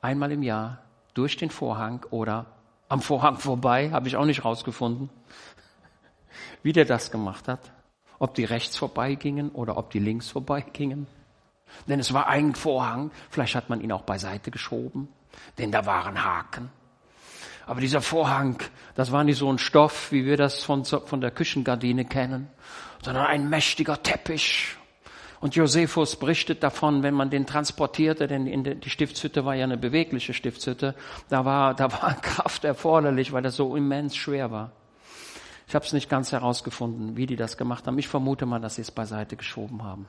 einmal 0.00 0.30
im 0.30 0.42
Jahr 0.42 0.78
durch 1.14 1.36
den 1.36 1.50
Vorhang 1.50 2.04
oder 2.10 2.46
am 2.88 3.00
Vorhang 3.02 3.38
vorbei, 3.38 3.90
habe 3.90 4.08
ich 4.08 4.16
auch 4.16 4.24
nicht 4.24 4.44
rausgefunden, 4.44 5.10
wie 6.62 6.72
der 6.72 6.84
das 6.84 7.10
gemacht 7.10 7.48
hat. 7.48 7.72
Ob 8.20 8.34
die 8.34 8.44
rechts 8.44 8.76
vorbeigingen 8.76 9.50
oder 9.50 9.76
ob 9.76 9.90
die 9.90 9.98
links 9.98 10.28
vorbeigingen. 10.28 11.06
Denn 11.86 12.00
es 12.00 12.12
war 12.12 12.28
ein 12.28 12.54
Vorhang, 12.54 13.10
vielleicht 13.30 13.54
hat 13.54 13.70
man 13.70 13.80
ihn 13.80 13.92
auch 13.92 14.02
beiseite 14.02 14.50
geschoben, 14.50 15.08
denn 15.58 15.72
da 15.72 15.86
waren 15.86 16.24
Haken. 16.24 16.70
Aber 17.66 17.80
dieser 17.80 18.00
Vorhang, 18.00 18.62
das 18.94 19.12
war 19.12 19.24
nicht 19.24 19.38
so 19.38 19.52
ein 19.52 19.58
Stoff, 19.58 20.10
wie 20.10 20.24
wir 20.24 20.36
das 20.36 20.64
von, 20.64 20.84
von 20.84 21.20
der 21.20 21.30
Küchengardine 21.30 22.04
kennen, 22.04 22.48
sondern 23.02 23.26
ein 23.26 23.48
mächtiger 23.48 24.02
Teppich 24.02 24.78
und 25.40 25.54
Josephus 25.54 26.16
berichtet 26.16 26.62
davon, 26.62 27.02
wenn 27.02 27.14
man 27.14 27.30
den 27.30 27.46
transportierte, 27.46 28.26
denn 28.26 28.80
die 28.80 28.90
Stiftshütte 28.90 29.44
war 29.44 29.54
ja 29.54 29.64
eine 29.64 29.76
bewegliche 29.76 30.34
Stiftshütte, 30.34 30.94
da 31.28 31.44
war, 31.44 31.74
da 31.74 31.92
war 31.92 32.14
Kraft 32.22 32.64
erforderlich, 32.64 33.32
weil 33.32 33.42
das 33.42 33.56
so 33.56 33.76
immens 33.76 34.16
schwer 34.16 34.50
war. 34.50 34.72
Ich 35.68 35.74
habe 35.74 35.84
es 35.84 35.92
nicht 35.92 36.08
ganz 36.08 36.32
herausgefunden, 36.32 37.16
wie 37.16 37.26
die 37.26 37.36
das 37.36 37.56
gemacht 37.56 37.86
haben. 37.86 37.98
Ich 37.98 38.08
vermute 38.08 38.46
mal, 38.46 38.58
dass 38.58 38.76
sie 38.76 38.82
es 38.82 38.90
beiseite 38.90 39.36
geschoben 39.36 39.82
haben. 39.84 40.08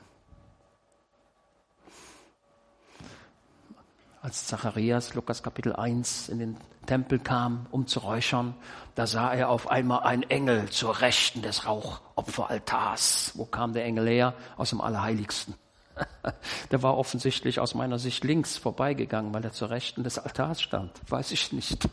Als 4.22 4.46
Zacharias, 4.46 5.14
Lukas 5.14 5.42
Kapitel 5.42 5.74
1, 5.74 6.28
in 6.28 6.38
den 6.38 6.56
Tempel 6.86 7.18
kam, 7.18 7.66
um 7.70 7.86
zu 7.86 8.00
räuchern, 8.00 8.54
da 8.94 9.06
sah 9.06 9.32
er 9.32 9.48
auf 9.48 9.70
einmal 9.70 10.02
einen 10.02 10.24
Engel 10.24 10.68
zur 10.68 11.00
Rechten 11.00 11.40
des 11.40 11.66
Rauchopferaltars. 11.66 13.32
Wo 13.34 13.46
kam 13.46 13.72
der 13.72 13.84
Engel 13.84 14.08
her? 14.08 14.34
Aus 14.56 14.70
dem 14.70 14.80
Allerheiligsten. 14.80 15.54
der 16.70 16.82
war 16.82 16.98
offensichtlich 16.98 17.60
aus 17.60 17.74
meiner 17.74 17.98
Sicht 17.98 18.24
links 18.24 18.58
vorbeigegangen, 18.58 19.32
weil 19.32 19.44
er 19.44 19.52
zur 19.52 19.70
Rechten 19.70 20.04
des 20.04 20.18
Altars 20.18 20.60
stand. 20.60 20.90
Weiß 21.08 21.30
ich 21.30 21.52
nicht. 21.52 21.88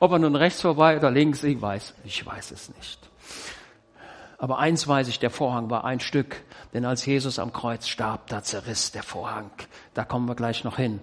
Ob 0.00 0.12
er 0.12 0.18
nun 0.18 0.36
rechts 0.36 0.60
vorbei 0.60 0.96
oder 0.96 1.10
links, 1.10 1.42
ich 1.42 1.60
weiß, 1.60 1.94
ich 2.04 2.24
weiß 2.24 2.52
es 2.52 2.74
nicht. 2.76 2.98
Aber 4.38 4.58
eins 4.58 4.86
weiß 4.86 5.08
ich, 5.08 5.18
der 5.18 5.30
Vorhang 5.30 5.70
war 5.70 5.84
ein 5.84 6.00
Stück, 6.00 6.42
denn 6.74 6.84
als 6.84 7.06
Jesus 7.06 7.38
am 7.38 7.52
Kreuz 7.52 7.88
starb, 7.88 8.26
da 8.26 8.42
zerriss 8.42 8.92
der 8.92 9.02
Vorhang. 9.02 9.50
Da 9.94 10.04
kommen 10.04 10.28
wir 10.28 10.34
gleich 10.34 10.64
noch 10.64 10.76
hin. 10.76 11.00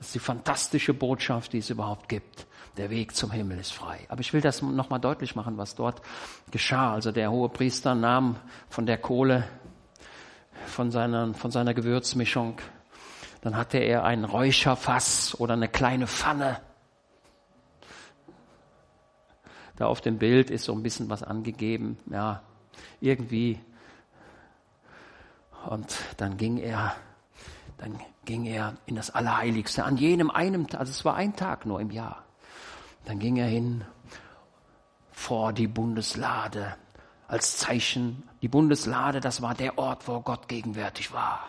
Das 0.00 0.06
ist 0.08 0.14
die 0.14 0.18
fantastische 0.18 0.94
Botschaft, 0.94 1.52
die 1.52 1.58
es 1.58 1.68
überhaupt 1.68 2.08
gibt. 2.08 2.46
Der 2.78 2.88
Weg 2.88 3.14
zum 3.14 3.30
Himmel 3.30 3.58
ist 3.58 3.72
frei. 3.72 3.98
Aber 4.08 4.22
ich 4.22 4.32
will 4.32 4.40
das 4.40 4.62
nochmal 4.62 4.98
deutlich 4.98 5.36
machen, 5.36 5.58
was 5.58 5.74
dort 5.74 6.00
geschah. 6.50 6.94
Also 6.94 7.12
der 7.12 7.30
hohe 7.30 7.50
Priester 7.50 7.94
nahm 7.94 8.36
von 8.70 8.86
der 8.86 8.96
Kohle, 8.96 9.46
von 10.64 10.90
seiner, 10.90 11.34
von 11.34 11.50
seiner 11.50 11.74
Gewürzmischung, 11.74 12.58
dann 13.42 13.56
hatte 13.56 13.76
er 13.76 14.04
ein 14.04 14.24
Räucherfass 14.24 15.38
oder 15.38 15.52
eine 15.52 15.68
kleine 15.68 16.06
Pfanne. 16.06 16.62
Da 19.76 19.84
auf 19.84 20.00
dem 20.00 20.16
Bild 20.16 20.50
ist 20.50 20.64
so 20.64 20.72
ein 20.72 20.82
bisschen 20.82 21.10
was 21.10 21.22
angegeben. 21.22 21.98
Ja, 22.10 22.42
irgendwie 23.00 23.60
Und 25.68 25.94
dann 26.16 26.38
ging 26.38 26.56
er, 26.56 26.94
dann 27.76 28.00
ging 28.30 28.46
er 28.46 28.76
in 28.86 28.94
das 28.94 29.10
Allerheiligste 29.10 29.82
an 29.82 29.96
jenem 29.96 30.30
einem 30.30 30.68
Tag, 30.68 30.78
also 30.78 30.90
es 30.90 31.04
war 31.04 31.16
ein 31.16 31.34
Tag 31.34 31.66
nur 31.66 31.80
im 31.80 31.90
Jahr. 31.90 32.22
Dann 33.04 33.18
ging 33.18 33.36
er 33.36 33.48
hin 33.48 33.84
vor 35.10 35.52
die 35.52 35.66
Bundeslade 35.66 36.76
als 37.26 37.56
Zeichen. 37.56 38.22
Die 38.40 38.46
Bundeslade, 38.46 39.18
das 39.18 39.42
war 39.42 39.54
der 39.54 39.78
Ort, 39.78 40.06
wo 40.06 40.20
Gott 40.20 40.46
gegenwärtig 40.46 41.12
war. 41.12 41.44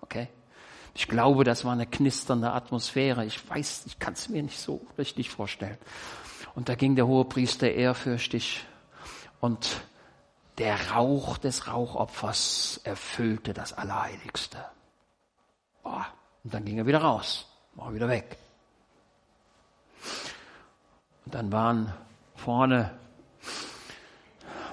Okay? 0.00 0.28
Ich 0.94 1.06
glaube, 1.06 1.44
das 1.44 1.66
war 1.66 1.72
eine 1.72 1.86
knisternde 1.86 2.50
Atmosphäre. 2.50 3.26
Ich 3.26 3.46
weiß, 3.50 3.84
ich 3.84 3.98
kann 3.98 4.14
es 4.14 4.30
mir 4.30 4.42
nicht 4.42 4.58
so 4.58 4.80
richtig 4.96 5.28
vorstellen. 5.28 5.76
Und 6.54 6.70
da 6.70 6.76
ging 6.76 6.96
der 6.96 7.06
hohe 7.06 7.26
Priester 7.26 7.70
ehrfürchtig 7.70 8.64
und 9.40 9.82
der 10.56 10.92
Rauch 10.92 11.36
des 11.36 11.68
Rauchopfers 11.68 12.80
erfüllte 12.84 13.52
das 13.52 13.74
Allerheiligste. 13.74 14.64
Boah. 15.86 16.04
Und 16.42 16.52
dann 16.52 16.64
ging 16.64 16.78
er 16.78 16.86
wieder 16.86 16.98
raus, 16.98 17.46
war 17.76 17.94
wieder 17.94 18.08
weg. 18.08 18.36
Und 21.24 21.32
dann 21.32 21.52
waren 21.52 21.92
vorne, 22.34 22.90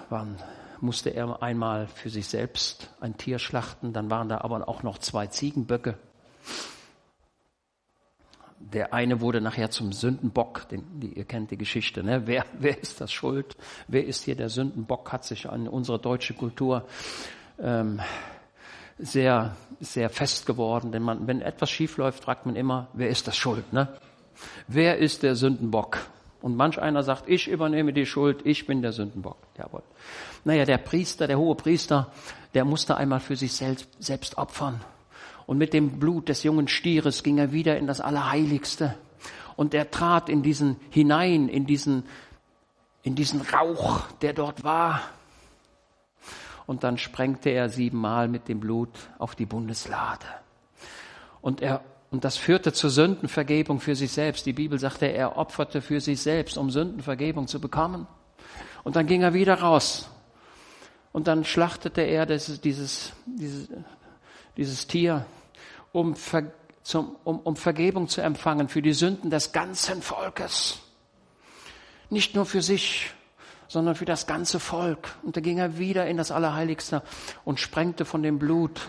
waren, 0.10 0.38
musste 0.82 1.12
er 1.12 1.43
einmal 1.43 1.86
für 1.86 2.10
sich 2.10 2.27
selbst 2.27 2.89
ein 3.00 3.15
Tier 3.15 3.38
schlachten, 3.38 3.93
dann 3.93 4.10
waren 4.10 4.27
da 4.27 4.39
aber 4.41 4.67
auch 4.67 4.82
noch 4.82 4.98
zwei 4.98 5.27
Ziegenböcke. 5.27 6.00
Der 8.58 8.91
eine 8.91 9.22
wurde 9.22 9.39
nachher 9.39 9.70
zum 9.70 9.93
Sündenbock, 9.93 10.67
den, 10.70 11.00
die, 11.00 11.13
ihr 11.13 11.25
kennt 11.25 11.51
die 11.51 11.58
Geschichte, 11.58 12.03
ne? 12.03 12.25
wer, 12.25 12.43
wer 12.58 12.82
ist 12.82 13.01
das 13.01 13.12
schuld? 13.12 13.55
Wer 13.88 14.05
ist 14.05 14.24
hier 14.24 14.36
der 14.36 14.50
Sündenbock? 14.50 15.12
Hat 15.12 15.25
sich 15.25 15.48
an 15.48 15.67
unsere 15.67 16.00
deutsche 16.00 16.34
Kultur 16.34 16.88
ähm, 17.60 18.00
sehr, 19.03 19.55
sehr 19.79 20.10
fest 20.10 20.45
geworden. 20.45 20.91
Denn 20.91 21.03
man, 21.03 21.27
wenn 21.27 21.41
etwas 21.41 21.69
schief 21.69 21.98
läuft, 21.98 22.24
fragt 22.24 22.45
man 22.45 22.55
immer, 22.55 22.88
wer 22.93 23.10
ist 23.10 23.27
das 23.27 23.36
schuld? 23.36 23.74
Ne? 23.74 23.88
Wer 24.67 24.98
ist 24.98 25.24
der 25.24 25.36
Sündenbock? 25.36 26.00
Und 26.41 26.57
manch 26.57 26.81
einer 26.81 27.03
sagt, 27.03 27.29
ich 27.29 27.48
übernehme 27.48 27.93
die 27.93 28.05
Schuld, 28.05 28.41
ich 28.43 28.67
bin 28.67 28.81
der 28.81 28.91
Sündenbock. 28.91 29.38
Jawohl. 29.57 29.83
Naja, 30.43 30.65
der 30.65 30.77
Priester, 30.77 31.25
der 31.25 31.38
hohe 31.38 31.55
Priester, 31.55 32.12
der 32.53 32.65
musste 32.65 32.98
einmal 32.98 33.22
für 33.22 33.36
sich 33.36 33.53
selbst, 33.53 33.88
selbst 34.00 34.38
opfern. 34.38 34.81
Und 35.45 35.57
mit 35.57 35.74
dem 35.74 36.00
Blut 36.00 36.29
des 36.29 36.43
jungen 36.43 36.67
Stieres 36.67 37.24
ging 37.24 37.38
er 37.38 37.51
wieder 37.53 37.77
in 37.77 37.88
das 37.88 38.01
Allerheiligste. 38.01 38.95
Und 39.55 39.74
er 39.74 39.89
trat 39.91 40.29
in 40.29 40.41
diesen 40.41 40.77
hinein, 40.89 41.48
in 41.48 41.65
diesen, 41.65 42.03
in 43.03 43.15
diesen 43.15 43.41
Rauch, 43.41 44.01
der 44.22 44.33
dort 44.33 44.63
war. 44.63 45.01
Und 46.65 46.84
dann 46.84 46.98
sprengte 46.98 47.50
er 47.50 47.70
siebenmal 47.70 48.27
mit 48.27 48.48
dem 48.48 48.60
Blut 48.60 48.89
auf 49.20 49.36
die 49.36 49.46
Bundeslade. 49.46 50.25
Und 51.41 51.62
er, 51.62 51.82
und 52.10 52.24
das 52.24 52.38
führte 52.38 52.74
zur 52.74 52.89
Sündenvergebung 52.89 53.79
für 53.79 53.96
sich 53.96 54.12
selbst. 54.12 54.46
Die 54.46 54.53
Bibel 54.53 54.79
sagte, 54.79 55.08
er 55.08 55.38
opferte 55.38 55.82
für 55.82 56.00
sich 56.00 56.22
selbst, 56.22 56.58
um 56.58 56.70
Sündenvergebung 56.70 57.48
zu 57.48 57.60
bekommen. 57.60 58.08
Und 58.84 58.96
dann 58.96 59.08
ging 59.08 59.24
er 59.24 59.34
wieder 59.34 59.55
raus. 59.55 60.10
Und 61.12 61.27
dann 61.27 61.43
schlachtete 61.43 62.01
er 62.01 62.25
dieses, 62.25 62.62
dieses, 62.62 63.13
dieses 64.58 64.88
Tier, 64.88 65.25
um, 65.91 66.15
Ver, 66.15 66.51
zum, 66.82 67.15
um, 67.24 67.39
um 67.39 67.55
Vergebung 67.55 68.08
zu 68.08 68.22
empfangen 68.22 68.67
für 68.67 68.82
die 68.82 68.93
Sünden 68.93 69.29
des 69.29 69.51
ganzen 69.51 70.01
Volkes. 70.01 70.79
Nicht 72.10 72.36
nur 72.36 72.46
für 72.46 72.62
sich, 72.62 73.12
sondern 73.67 73.96
für 73.96 74.05
das 74.05 74.27
ganze 74.27 74.60
Volk. 74.60 75.15
Und 75.24 75.38
da 75.38 75.41
ging 75.41 75.58
er 75.58 75.77
wieder 75.77 76.08
in 76.08 76.17
das 76.17 76.32
Allerheiligste 76.32 77.01
und 77.43 77.60
sprengte 77.60 78.05
von 78.05 78.24
dem 78.24 78.39
Blut 78.39 78.82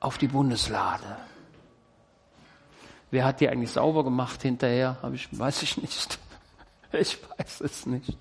auf 0.00 0.18
die 0.18 0.28
Bundeslade. 0.28 1.16
Wer 3.10 3.24
hat 3.24 3.40
die 3.40 3.48
eigentlich 3.48 3.70
sauber 3.70 4.04
gemacht 4.04 4.42
hinterher? 4.42 4.98
Ich, 5.12 5.28
weiß 5.36 5.62
ich 5.62 5.76
nicht. 5.76 6.18
Ich 6.92 7.18
weiß 7.38 7.60
es 7.62 7.86
nicht. 7.86 8.16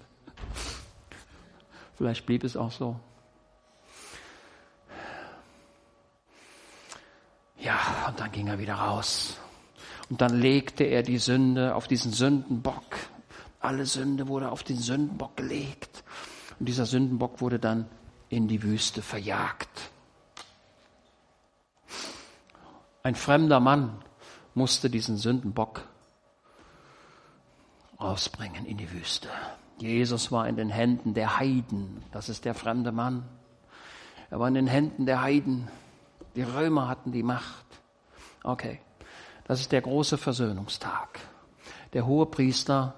Vielleicht 1.96 2.26
blieb 2.26 2.43
es 2.43 2.58
auch 2.58 2.72
so. 2.72 3.00
Ja, 7.60 7.78
und 8.08 8.19
dann 8.19 8.32
ging 8.32 8.48
er 8.48 8.58
wieder 8.58 8.74
raus. 8.74 9.38
Und 10.10 10.22
dann 10.22 10.39
legte 10.39 10.84
er 10.84 11.02
die 11.02 11.17
Sünde 11.17 11.76
auf 11.76 11.88
diesen 11.88 12.12
Sündenbock. 12.12 12.98
Alle 13.63 13.86
Sünde 13.86 14.28
wurde 14.28 14.52
auf 14.52 14.63
den 14.63 14.78
Sündenbock 14.78 15.38
gelegt. 15.38 16.04
Und 16.60 16.67
dieser 16.67 16.86
Sündenbock 16.86 17.39
wurde 17.39 17.60
dann 17.60 17.88
in 18.28 18.49
die 18.49 18.62
Wüste 18.62 19.02
verjagt. 19.02 19.69
Ein 23.04 23.15
fremder 23.15 23.62
Mann 23.62 24.04
musste 24.54 24.89
diesen 24.89 25.15
Sündenbock 25.15 25.88
rausbringen 28.02 28.65
in 28.65 28.76
die 28.76 28.91
Wüste. 28.91 29.30
Jesus 29.78 30.30
war 30.30 30.45
in 30.49 30.58
den 30.58 30.69
Händen 30.69 31.13
der 31.13 31.39
Heiden. 31.39 32.04
Das 32.12 32.28
ist 32.28 32.43
der 32.43 32.56
fremde 32.56 32.91
Mann. 32.91 33.23
Er 34.30 34.41
war 34.41 34.49
in 34.49 34.56
den 34.56 34.67
Händen 34.67 35.06
der 35.06 35.21
Heiden. 35.21 35.69
Die 36.36 36.43
Römer 36.43 36.89
hatten 36.89 37.13
die 37.13 37.23
Macht. 37.23 37.65
Okay, 38.43 38.82
das 39.45 39.62
ist 39.62 39.71
der 39.71 39.82
große 39.82 40.17
Versöhnungstag. 40.17 41.21
Der 41.93 42.06
hohe 42.06 42.26
Priester 42.26 42.95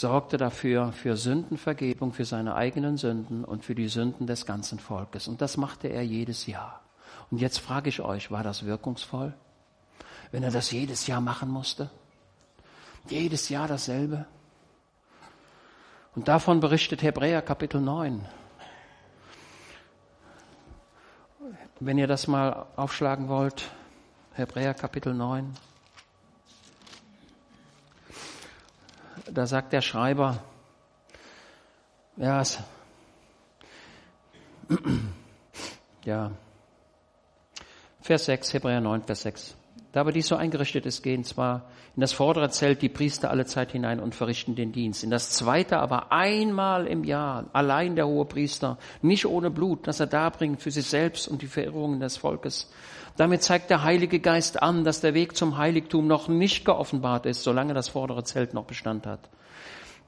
sorgte 0.00 0.36
dafür, 0.36 0.92
für 0.92 1.16
Sündenvergebung, 1.16 2.12
für 2.12 2.24
seine 2.24 2.54
eigenen 2.54 2.96
Sünden 2.96 3.44
und 3.44 3.64
für 3.64 3.74
die 3.74 3.88
Sünden 3.88 4.26
des 4.26 4.44
ganzen 4.44 4.78
Volkes. 4.78 5.26
Und 5.26 5.40
das 5.40 5.56
machte 5.56 5.88
er 5.88 6.04
jedes 6.04 6.46
Jahr. 6.46 6.82
Und 7.30 7.38
jetzt 7.38 7.58
frage 7.58 7.88
ich 7.88 8.00
euch, 8.00 8.30
war 8.30 8.42
das 8.42 8.66
wirkungsvoll? 8.66 9.34
Wenn 10.30 10.42
er 10.42 10.50
das 10.50 10.70
jedes 10.70 11.06
Jahr 11.06 11.20
machen 11.20 11.48
musste? 11.48 11.90
Jedes 13.08 13.48
Jahr 13.48 13.68
dasselbe? 13.68 14.26
Und 16.14 16.28
davon 16.28 16.60
berichtet 16.60 17.02
Hebräer 17.02 17.40
Kapitel 17.42 17.80
9. 17.80 18.24
Wenn 21.80 21.98
ihr 21.98 22.06
das 22.06 22.26
mal 22.26 22.66
aufschlagen 22.76 23.28
wollt, 23.28 23.70
Hebräer 24.34 24.74
Kapitel 24.74 25.14
9. 25.14 25.54
Da 29.30 29.46
sagt 29.46 29.72
der 29.72 29.80
Schreiber, 29.80 30.42
ja, 32.16 32.40
es, 32.40 32.58
ja, 36.04 36.30
Vers 38.00 38.26
6, 38.26 38.54
Hebräer 38.54 38.80
9, 38.80 39.02
Vers 39.02 39.22
6. 39.22 39.56
Da 39.96 40.02
aber 40.02 40.12
dies 40.12 40.26
so 40.26 40.36
eingerichtet 40.36 40.84
ist, 40.84 41.02
gehen 41.02 41.24
zwar 41.24 41.70
in 41.94 42.02
das 42.02 42.12
vordere 42.12 42.50
Zelt 42.50 42.82
die 42.82 42.90
Priester 42.90 43.30
alle 43.30 43.46
Zeit 43.46 43.72
hinein 43.72 43.98
und 43.98 44.14
verrichten 44.14 44.54
den 44.54 44.70
Dienst. 44.70 45.02
In 45.02 45.08
das 45.08 45.30
zweite 45.30 45.78
aber 45.78 46.12
einmal 46.12 46.86
im 46.86 47.02
Jahr, 47.02 47.46
allein 47.54 47.96
der 47.96 48.06
hohe 48.06 48.26
Priester, 48.26 48.76
nicht 49.00 49.24
ohne 49.24 49.50
Blut, 49.50 49.86
das 49.86 49.98
er 49.98 50.06
darbringt 50.06 50.60
für 50.60 50.70
sich 50.70 50.84
selbst 50.84 51.28
und 51.28 51.40
die 51.40 51.46
Verirrungen 51.46 51.98
des 51.98 52.18
Volkes. 52.18 52.70
Damit 53.16 53.42
zeigt 53.42 53.70
der 53.70 53.84
Heilige 53.84 54.20
Geist 54.20 54.62
an, 54.62 54.84
dass 54.84 55.00
der 55.00 55.14
Weg 55.14 55.34
zum 55.34 55.56
Heiligtum 55.56 56.06
noch 56.06 56.28
nicht 56.28 56.66
geoffenbart 56.66 57.24
ist, 57.24 57.42
solange 57.42 57.72
das 57.72 57.88
vordere 57.88 58.22
Zelt 58.22 58.52
noch 58.52 58.64
Bestand 58.64 59.06
hat. 59.06 59.30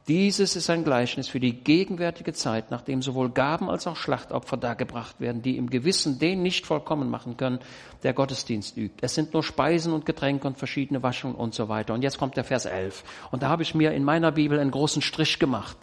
Dieses 0.08 0.56
ist 0.56 0.70
ein 0.70 0.84
Gleichnis 0.84 1.28
für 1.28 1.38
die 1.38 1.52
gegenwärtige 1.52 2.32
Zeit, 2.32 2.70
nachdem 2.70 3.02
sowohl 3.02 3.28
Gaben 3.28 3.68
als 3.68 3.86
auch 3.86 3.96
Schlachtopfer 3.96 4.56
dargebracht 4.56 5.20
werden, 5.20 5.42
die 5.42 5.58
im 5.58 5.68
Gewissen 5.68 6.18
den 6.18 6.42
nicht 6.42 6.64
vollkommen 6.64 7.10
machen 7.10 7.36
können, 7.36 7.58
der 8.04 8.14
Gottesdienst 8.14 8.78
übt. 8.78 8.96
Es 9.02 9.14
sind 9.14 9.34
nur 9.34 9.42
Speisen 9.42 9.92
und 9.92 10.06
Getränke 10.06 10.46
und 10.46 10.56
verschiedene 10.56 11.02
Waschungen 11.02 11.34
und 11.34 11.54
so 11.54 11.68
weiter. 11.68 11.92
Und 11.92 12.00
jetzt 12.00 12.16
kommt 12.16 12.38
der 12.38 12.44
Vers 12.44 12.64
11. 12.64 13.04
Und 13.30 13.42
da 13.42 13.50
habe 13.50 13.62
ich 13.62 13.74
mir 13.74 13.92
in 13.92 14.02
meiner 14.02 14.32
Bibel 14.32 14.58
einen 14.58 14.70
großen 14.70 15.02
Strich 15.02 15.38
gemacht. 15.38 15.76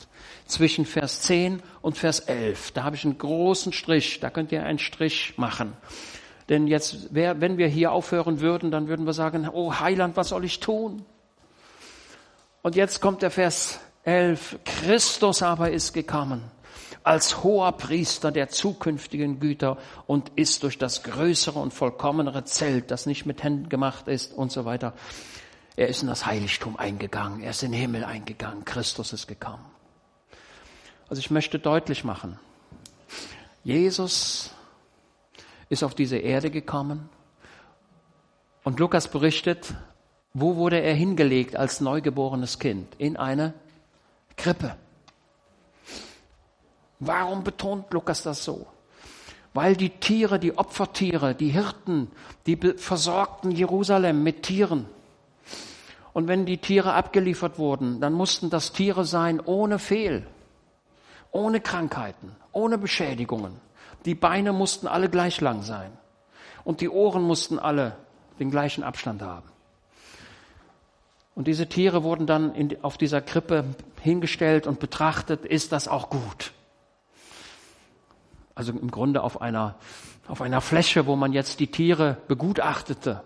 Zwischen 0.48 0.86
Vers 0.86 1.22
10 1.22 1.62
und 1.84 1.96
Vers 1.96 2.22
11. 2.22 2.72
Da 2.72 2.84
habe 2.84 2.96
ich 2.96 3.06
einen 3.06 3.20
großen 3.20 3.74
Strich. 3.74 4.22
Da 4.22 4.32
könnt 4.32 4.52
ihr 4.52 4.64
einen 4.64 4.80
Strich 4.80 5.36
machen. 5.38 5.74
Denn 6.50 6.66
jetzt, 6.66 7.14
wenn 7.14 7.60
wir 7.60 7.68
hier 7.68 7.92
aufhören 7.92 8.40
würden, 8.40 8.72
dann 8.72 8.88
würden 8.88 9.06
wir 9.06 9.14
sagen, 9.14 9.48
oh 9.54 9.80
Heiland, 9.80 10.18
was 10.18 10.30
soll 10.30 10.46
ich 10.46 10.60
tun? 10.60 11.06
Und 12.64 12.76
jetzt 12.76 13.02
kommt 13.02 13.22
der 13.22 13.30
Vers 13.30 13.80
11. 14.06 14.60
Christus 14.64 15.42
aber 15.42 15.72
ist 15.72 15.94
gekommen 15.94 16.52
als 17.06 17.44
hoher 17.44 17.72
Priester 17.74 18.32
der 18.32 18.50
zukünftigen 18.50 19.40
Güter 19.40 19.78
und 20.08 20.32
ist 20.36 20.64
durch 20.64 20.80
das 20.80 21.04
größere 21.04 21.60
und 21.60 21.72
vollkommenere 21.72 22.46
Zelt, 22.46 22.90
das 22.90 23.06
nicht 23.06 23.28
mit 23.28 23.44
Händen 23.44 23.70
gemacht 23.70 24.08
ist 24.08 24.34
und 24.34 24.52
so 24.52 24.66
weiter. 24.66 24.94
Er 25.76 25.88
ist 25.88 26.02
in 26.02 26.08
das 26.08 26.26
Heiligtum 26.26 26.78
eingegangen, 26.78 27.42
er 27.42 27.52
ist 27.52 27.62
in 27.62 27.72
den 27.72 27.82
Himmel 27.82 28.04
eingegangen, 28.04 28.66
Christus 28.66 29.14
ist 29.14 29.28
gekommen. 29.28 29.66
Also 31.08 31.20
ich 31.20 31.30
möchte 31.30 31.60
deutlich 31.60 32.04
machen, 32.04 32.40
Jesus 33.64 34.50
ist 35.70 35.84
auf 35.84 35.94
diese 35.94 36.18
Erde 36.18 36.50
gekommen 36.50 37.10
und 38.64 38.80
Lukas 38.80 39.10
berichtet, 39.10 39.76
wo 40.34 40.56
wurde 40.56 40.82
er 40.82 40.96
hingelegt 40.96 41.56
als 41.56 41.82
neugeborenes 41.82 42.58
Kind? 42.58 42.96
In 42.98 43.16
eine 43.16 43.54
Krippe. 44.36 44.76
Warum 47.00 47.44
betont 47.44 47.92
Lukas 47.92 48.24
das 48.24 48.44
so? 48.44 48.68
weil 49.56 49.78
die 49.78 49.90
Tiere, 49.90 50.38
die 50.38 50.58
Opfertiere, 50.58 51.34
die 51.34 51.48
Hirten, 51.48 52.12
die 52.46 52.58
versorgten 52.58 53.52
Jerusalem 53.52 54.22
mit 54.22 54.44
Tieren. 54.44 54.86
Und 56.12 56.28
wenn 56.28 56.46
die 56.46 56.58
Tiere 56.58 56.94
abgeliefert 56.94 57.58
wurden, 57.58 58.02
dann 58.02 58.12
mussten 58.12 58.50
das 58.50 58.74
Tiere 58.74 59.06
sein 59.06 59.40
ohne 59.40 59.80
Fehl, 59.80 60.28
ohne 61.32 61.62
Krankheiten, 61.62 62.36
ohne 62.52 62.78
Beschädigungen. 62.78 63.54
Die 64.04 64.14
Beine 64.14 64.52
mussten 64.52 64.88
alle 64.88 65.10
gleich 65.10 65.40
lang 65.40 65.62
sein. 65.62 65.92
Und 66.66 66.82
die 66.82 66.90
Ohren 66.90 67.24
mussten 67.24 67.58
alle 67.58 67.96
den 68.40 68.52
gleichen 68.52 68.84
Abstand 68.84 69.22
haben. 69.22 69.48
Und 71.36 71.48
diese 71.48 71.68
Tiere 71.68 72.04
wurden 72.04 72.26
dann 72.26 72.56
in, 72.56 72.82
auf 72.82 72.98
dieser 72.98 73.22
Krippe 73.22 73.66
hingestellt 74.02 74.68
und 74.68 74.80
betrachtet, 74.80 75.46
ist 75.46 75.74
das 75.74 75.90
auch 75.90 76.10
gut? 76.10 76.54
Also 78.56 78.72
im 78.72 78.90
Grunde 78.90 79.22
auf 79.22 79.42
einer, 79.42 79.76
auf 80.30 80.42
einer 80.42 80.62
Fläche, 80.62 81.06
wo 81.06 81.18
man 81.18 81.34
jetzt 81.34 81.60
die 81.60 81.68
Tiere 81.68 82.18
begutachtete. 82.30 83.22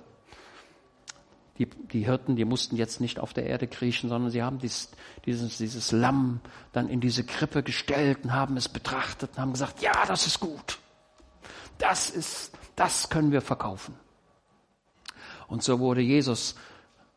Die, 1.59 1.67
die 1.67 2.05
Hirten, 2.05 2.35
die 2.35 2.45
mussten 2.45 2.77
jetzt 2.77 2.99
nicht 2.99 3.19
auf 3.19 3.33
der 3.33 3.45
Erde 3.45 3.67
kriechen, 3.67 4.09
sondern 4.09 4.31
sie 4.31 4.41
haben 4.41 4.57
dies, 4.57 4.89
dieses, 5.25 5.57
dieses 5.57 5.91
Lamm 5.91 6.39
dann 6.71 6.89
in 6.89 7.01
diese 7.01 7.23
Krippe 7.23 7.61
gestellt 7.61 8.23
und 8.23 8.33
haben 8.33 8.57
es 8.57 8.69
betrachtet 8.69 9.31
und 9.33 9.39
haben 9.39 9.51
gesagt, 9.51 9.81
ja, 9.81 10.05
das 10.07 10.25
ist 10.25 10.39
gut. 10.39 10.79
Das 11.77 12.09
ist, 12.09 12.53
das 12.75 13.09
können 13.09 13.31
wir 13.31 13.41
verkaufen. 13.41 13.93
Und 15.47 15.61
so 15.61 15.79
wurde 15.79 16.01
Jesus 16.01 16.55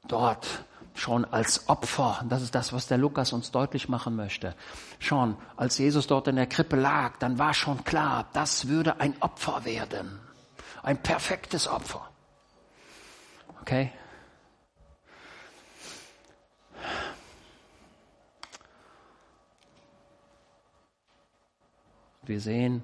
dort 0.07 0.65
schon 0.95 1.25
als 1.25 1.69
Opfer, 1.69 2.25
das 2.29 2.43
ist 2.43 2.55
das, 2.55 2.73
was 2.73 2.87
der 2.87 2.99
Lukas 2.99 3.33
uns 3.33 3.51
deutlich 3.51 3.89
machen 3.89 4.17
möchte, 4.17 4.55
schon 4.99 5.37
als 5.57 5.79
Jesus 5.79 6.07
dort 6.07 6.29
in 6.29 6.37
der 6.37 6.47
Krippe 6.47 6.77
lag, 6.77 7.17
dann 7.19 7.39
war 7.39 7.55
schon 7.55 7.85
klar, 7.85 8.27
das 8.33 8.69
würde 8.69 9.01
ein 9.01 9.15
Opfer 9.21 9.65
werden. 9.65 10.21
Ein 10.83 11.03
perfektes 11.03 11.69
Opfer. 11.69 12.09
Okay? 13.61 13.93
Wir 22.25 22.41
sehen, 22.41 22.83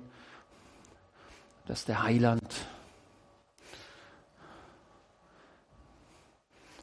dass 1.67 1.85
der 1.85 2.03
Heiland 2.03 2.43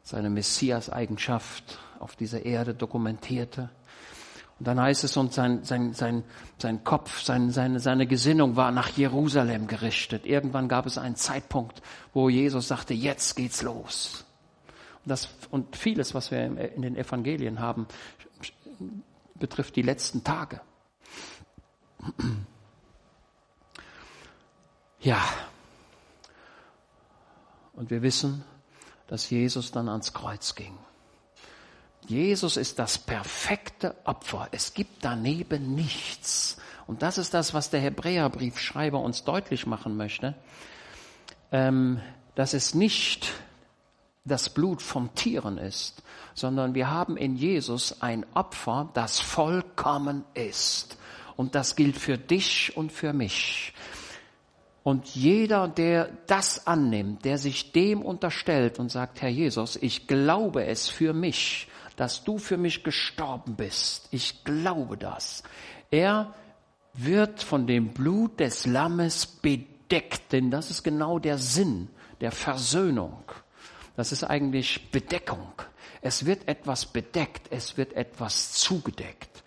seine 0.06 0.30
Messias-Eigenschaft 0.30 1.80
auf 1.98 2.14
dieser 2.14 2.46
Erde 2.46 2.74
dokumentierte. 2.74 3.70
Und 4.58 4.68
dann 4.68 4.80
heißt 4.80 5.02
es, 5.02 5.16
und 5.16 5.34
sein, 5.34 5.64
sein, 5.64 5.94
sein, 5.94 6.22
sein 6.58 6.84
Kopf, 6.84 7.22
sein, 7.22 7.50
seine, 7.50 7.80
seine 7.80 8.06
Gesinnung 8.06 8.54
war 8.54 8.70
nach 8.70 8.88
Jerusalem 8.90 9.66
gerichtet. 9.66 10.24
Irgendwann 10.24 10.68
gab 10.68 10.86
es 10.86 10.96
einen 10.96 11.16
Zeitpunkt, 11.16 11.82
wo 12.14 12.28
Jesus 12.28 12.68
sagte, 12.68 12.94
jetzt 12.94 13.34
geht's 13.34 13.62
los. 13.62 14.24
Und, 15.04 15.10
das, 15.10 15.28
und 15.50 15.74
vieles, 15.74 16.14
was 16.14 16.30
wir 16.30 16.44
in 16.44 16.82
den 16.82 16.96
Evangelien 16.96 17.58
haben, 17.58 17.88
betrifft 19.34 19.74
die 19.74 19.82
letzten 19.82 20.22
Tage. 20.22 20.60
Ja. 25.00 25.20
Und 27.72 27.90
wir 27.90 28.02
wissen, 28.02 28.44
dass 29.08 29.30
Jesus 29.30 29.72
dann 29.72 29.88
ans 29.88 30.12
Kreuz 30.12 30.54
ging. 30.54 30.76
Jesus 32.06 32.56
ist 32.56 32.78
das 32.78 32.98
perfekte 32.98 33.96
Opfer. 34.04 34.48
Es 34.52 34.74
gibt 34.74 35.04
daneben 35.04 35.74
nichts. 35.74 36.56
Und 36.86 37.02
das 37.02 37.18
ist 37.18 37.34
das, 37.34 37.52
was 37.52 37.70
der 37.70 37.80
Hebräerbriefschreiber 37.80 39.00
uns 39.00 39.24
deutlich 39.24 39.66
machen 39.66 39.96
möchte, 39.96 40.34
ähm, 41.50 42.00
dass 42.36 42.54
es 42.54 42.74
nicht 42.74 43.32
das 44.24 44.50
Blut 44.50 44.82
von 44.82 45.14
Tieren 45.14 45.58
ist, 45.58 46.02
sondern 46.34 46.74
wir 46.74 46.90
haben 46.90 47.16
in 47.16 47.36
Jesus 47.36 48.02
ein 48.02 48.26
Opfer, 48.34 48.90
das 48.94 49.18
vollkommen 49.20 50.24
ist. 50.34 50.98
Und 51.36 51.54
das 51.54 51.76
gilt 51.76 51.96
für 51.96 52.18
dich 52.18 52.76
und 52.76 52.92
für 52.92 53.12
mich. 53.12 53.72
Und 54.86 55.16
jeder, 55.16 55.66
der 55.66 56.10
das 56.28 56.68
annimmt, 56.68 57.24
der 57.24 57.38
sich 57.38 57.72
dem 57.72 58.02
unterstellt 58.02 58.78
und 58.78 58.88
sagt, 58.88 59.20
Herr 59.20 59.28
Jesus, 59.28 59.74
ich 59.74 60.06
glaube 60.06 60.64
es 60.64 60.88
für 60.88 61.12
mich, 61.12 61.66
dass 61.96 62.22
du 62.22 62.38
für 62.38 62.56
mich 62.56 62.84
gestorben 62.84 63.56
bist. 63.56 64.06
Ich 64.12 64.44
glaube 64.44 64.96
das. 64.96 65.42
Er 65.90 66.32
wird 66.94 67.42
von 67.42 67.66
dem 67.66 67.88
Blut 67.94 68.38
des 68.38 68.64
Lammes 68.64 69.26
bedeckt, 69.26 70.30
denn 70.30 70.52
das 70.52 70.70
ist 70.70 70.84
genau 70.84 71.18
der 71.18 71.38
Sinn 71.38 71.88
der 72.20 72.30
Versöhnung. 72.30 73.24
Das 73.96 74.12
ist 74.12 74.22
eigentlich 74.22 74.92
Bedeckung. 74.92 75.50
Es 76.00 76.26
wird 76.26 76.46
etwas 76.46 76.86
bedeckt, 76.86 77.48
es 77.50 77.76
wird 77.76 77.94
etwas 77.94 78.52
zugedeckt 78.52 79.42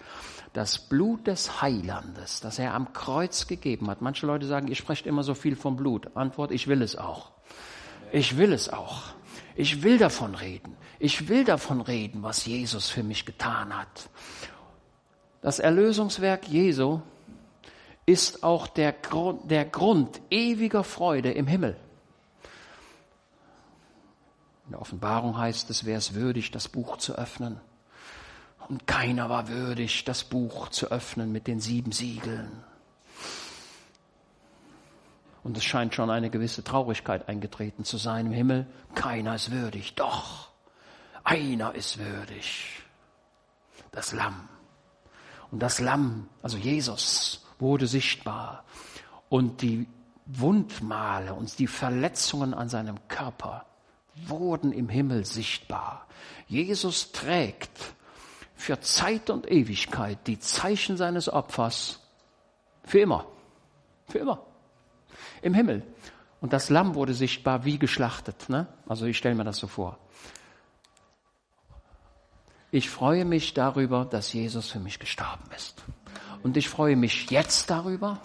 das 0.54 0.80
Blut 0.80 1.28
des 1.28 1.62
Heilandes, 1.62 2.40
das 2.42 2.60
er 2.60 2.74
am 2.74 2.94
Kreuz 2.94 3.48
gegeben 3.48 3.90
hat. 3.90 4.02
Manche 4.02 4.26
Leute 4.26 4.48
sagen, 4.48 4.68
ihr 4.68 4.76
sprecht 4.76 5.06
immer 5.06 5.24
so 5.24 5.34
viel 5.34 5.56
vom 5.56 5.76
Blut. 5.76 6.16
Antwort, 6.16 6.52
ich 6.52 6.68
will 6.68 6.82
es 6.82 6.96
auch. 6.96 7.32
Ich 8.12 8.38
will 8.38 8.54
es 8.54 8.70
auch. 8.70 9.04
Ich 9.56 9.84
will 9.84 9.98
davon 9.98 10.36
reden. 10.36 10.76
Ich 10.98 11.30
will 11.30 11.44
davon 11.44 11.82
reden, 11.82 12.24
was 12.24 12.46
Jesus 12.46 12.90
für 12.90 13.04
mich 13.04 13.26
getan 13.26 13.78
hat. 13.78 14.10
Das 15.42 15.60
Erlösungswerk 15.60 16.48
Jesu 16.48 17.02
ist 18.06 18.44
auch 18.44 18.68
der 18.68 18.92
Grund, 18.92 19.52
der 19.52 19.66
Grund 19.66 20.20
ewiger 20.32 20.84
Freude 20.84 21.32
im 21.32 21.46
Himmel. 21.46 21.78
In 24.66 24.72
der 24.72 24.82
Offenbarung 24.82 25.38
heißt 25.38 25.70
es, 25.70 25.86
wer 25.86 25.98
ist 25.98 26.16
würdig, 26.16 26.52
das 26.52 26.68
Buch 26.68 26.98
zu 26.98 27.16
öffnen 27.16 27.62
und 28.70 28.86
keiner 28.86 29.30
war 29.30 29.48
würdig, 29.48 30.06
das 30.06 30.24
Buch 30.24 30.70
zu 30.70 30.92
öffnen 30.92 31.32
mit 31.32 31.48
den 31.48 31.60
sieben 31.60 31.92
Siegeln. 31.92 32.64
Und 35.44 35.58
es 35.58 35.64
scheint 35.64 35.96
schon 35.96 36.12
eine 36.12 36.30
gewisse 36.30 36.64
Traurigkeit 36.64 37.28
eingetreten 37.28 37.84
zu 37.84 37.98
sein 37.98 38.28
im 38.28 38.32
Himmel. 38.32 38.68
Keiner 38.94 39.34
ist 39.36 39.50
würdig. 39.52 39.96
Doch, 39.96 40.50
einer 41.24 41.74
ist 41.74 41.98
würdig. 41.98 42.84
Das 43.92 44.12
Lamm. 44.12 44.48
Und 45.50 45.64
das 45.64 45.80
Lamm, 45.80 46.30
also 46.44 46.58
Jesus, 46.58 47.44
wurde 47.58 47.88
sichtbar. 47.88 48.66
Und 49.30 49.64
die 49.64 49.88
Wundmale 50.28 51.34
und 51.34 51.58
die 51.58 51.66
Verletzungen 51.66 52.54
an 52.54 52.70
seinem 52.70 53.00
Körper 53.08 53.66
wurden 54.28 54.72
im 54.74 54.90
Himmel 54.90 55.26
sichtbar. 55.26 56.06
Jesus 56.48 57.12
trägt 57.12 57.96
für 58.60 58.82
Zeit 58.82 59.30
und 59.30 59.50
Ewigkeit 59.50 60.28
die 60.28 60.38
Zeichen 60.38 60.98
seines 60.98 61.32
Opfers 61.32 62.02
für 62.84 63.00
immer. 63.00 63.26
Für 64.10 64.20
immer. 64.20 64.46
Im 65.42 65.54
Himmel. 65.54 65.82
Und 66.42 66.52
das 66.52 66.70
Lamm 66.70 66.94
wurde 66.94 67.14
sichtbar 67.14 67.64
wie 67.64 67.80
geschlachtet. 67.80 68.50
Ne? 68.50 68.68
Also 68.86 69.06
ich 69.06 69.18
stelle 69.18 69.36
mir 69.36 69.46
das 69.46 69.58
so 69.58 69.68
vor. 69.68 69.98
Ich 72.70 72.90
freue 72.90 73.24
mich 73.24 73.54
darüber, 73.54 74.04
dass 74.04 74.34
Jesus 74.34 74.70
für 74.70 74.80
mich 74.82 75.00
gestorben 75.00 75.50
ist. 75.56 75.82
Und 76.44 76.58
ich 76.58 76.68
freue 76.68 76.98
mich 76.98 77.32
jetzt 77.32 77.70
darüber 77.70 78.20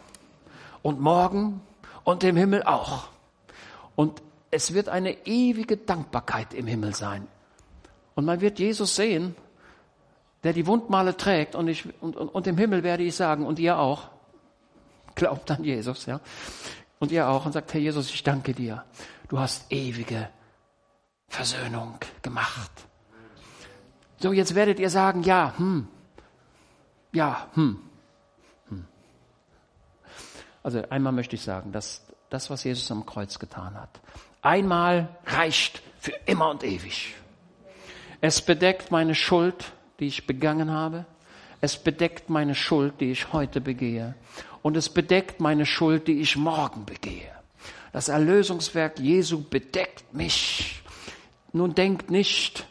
und 0.82 1.00
morgen 1.00 1.60
und 2.02 2.24
im 2.24 2.36
Himmel 2.36 2.64
auch. 2.64 3.08
Und 3.94 4.20
es 4.50 4.74
wird 4.74 4.88
eine 4.88 5.26
ewige 5.28 5.76
Dankbarkeit 5.76 6.54
im 6.54 6.66
Himmel 6.66 6.92
sein. 6.92 7.28
Und 8.16 8.24
man 8.24 8.40
wird 8.40 8.58
Jesus 8.58 8.96
sehen 8.96 9.36
der 10.44 10.52
die 10.52 10.66
Wundmale 10.66 11.16
trägt 11.16 11.54
und, 11.54 11.68
ich, 11.68 11.86
und, 12.02 12.16
und, 12.16 12.28
und 12.28 12.46
im 12.46 12.58
Himmel 12.58 12.82
werde 12.82 13.02
ich 13.02 13.16
sagen, 13.16 13.46
und 13.46 13.58
ihr 13.58 13.78
auch, 13.78 14.08
glaubt 15.14 15.50
an 15.50 15.64
Jesus, 15.64 16.06
ja, 16.06 16.20
und 17.00 17.10
ihr 17.10 17.28
auch, 17.28 17.46
und 17.46 17.52
sagt, 17.52 17.72
Herr 17.72 17.80
Jesus, 17.80 18.10
ich 18.10 18.22
danke 18.22 18.52
dir, 18.52 18.84
du 19.28 19.38
hast 19.38 19.72
ewige 19.72 20.28
Versöhnung 21.28 21.98
gemacht. 22.22 22.70
So, 24.18 24.32
jetzt 24.32 24.54
werdet 24.54 24.78
ihr 24.78 24.90
sagen, 24.90 25.22
ja, 25.22 25.54
hm, 25.56 25.88
ja, 27.12 27.48
hm, 27.54 27.80
hm. 28.68 28.84
Also 30.62 30.82
einmal 30.90 31.12
möchte 31.12 31.36
ich 31.36 31.42
sagen, 31.42 31.72
dass 31.72 32.04
das, 32.28 32.50
was 32.50 32.64
Jesus 32.64 32.90
am 32.90 33.06
Kreuz 33.06 33.38
getan 33.38 33.74
hat, 33.74 34.00
einmal 34.42 35.08
reicht 35.26 35.82
für 35.98 36.12
immer 36.26 36.50
und 36.50 36.64
ewig. 36.64 37.14
Es 38.20 38.42
bedeckt 38.42 38.90
meine 38.90 39.14
Schuld, 39.14 39.73
die 40.00 40.06
ich 40.06 40.26
begangen 40.26 40.70
habe. 40.70 41.06
Es 41.60 41.76
bedeckt 41.76 42.30
meine 42.30 42.54
Schuld, 42.54 43.00
die 43.00 43.10
ich 43.10 43.32
heute 43.32 43.60
begehe. 43.60 44.14
Und 44.62 44.76
es 44.76 44.88
bedeckt 44.88 45.40
meine 45.40 45.66
Schuld, 45.66 46.08
die 46.08 46.20
ich 46.20 46.36
morgen 46.36 46.84
begehe. 46.84 47.30
Das 47.92 48.08
Erlösungswerk 48.08 48.98
Jesu 48.98 49.42
bedeckt 49.42 50.12
mich. 50.12 50.82
Nun 51.52 51.74
denkt 51.74 52.10
nicht, 52.10 52.66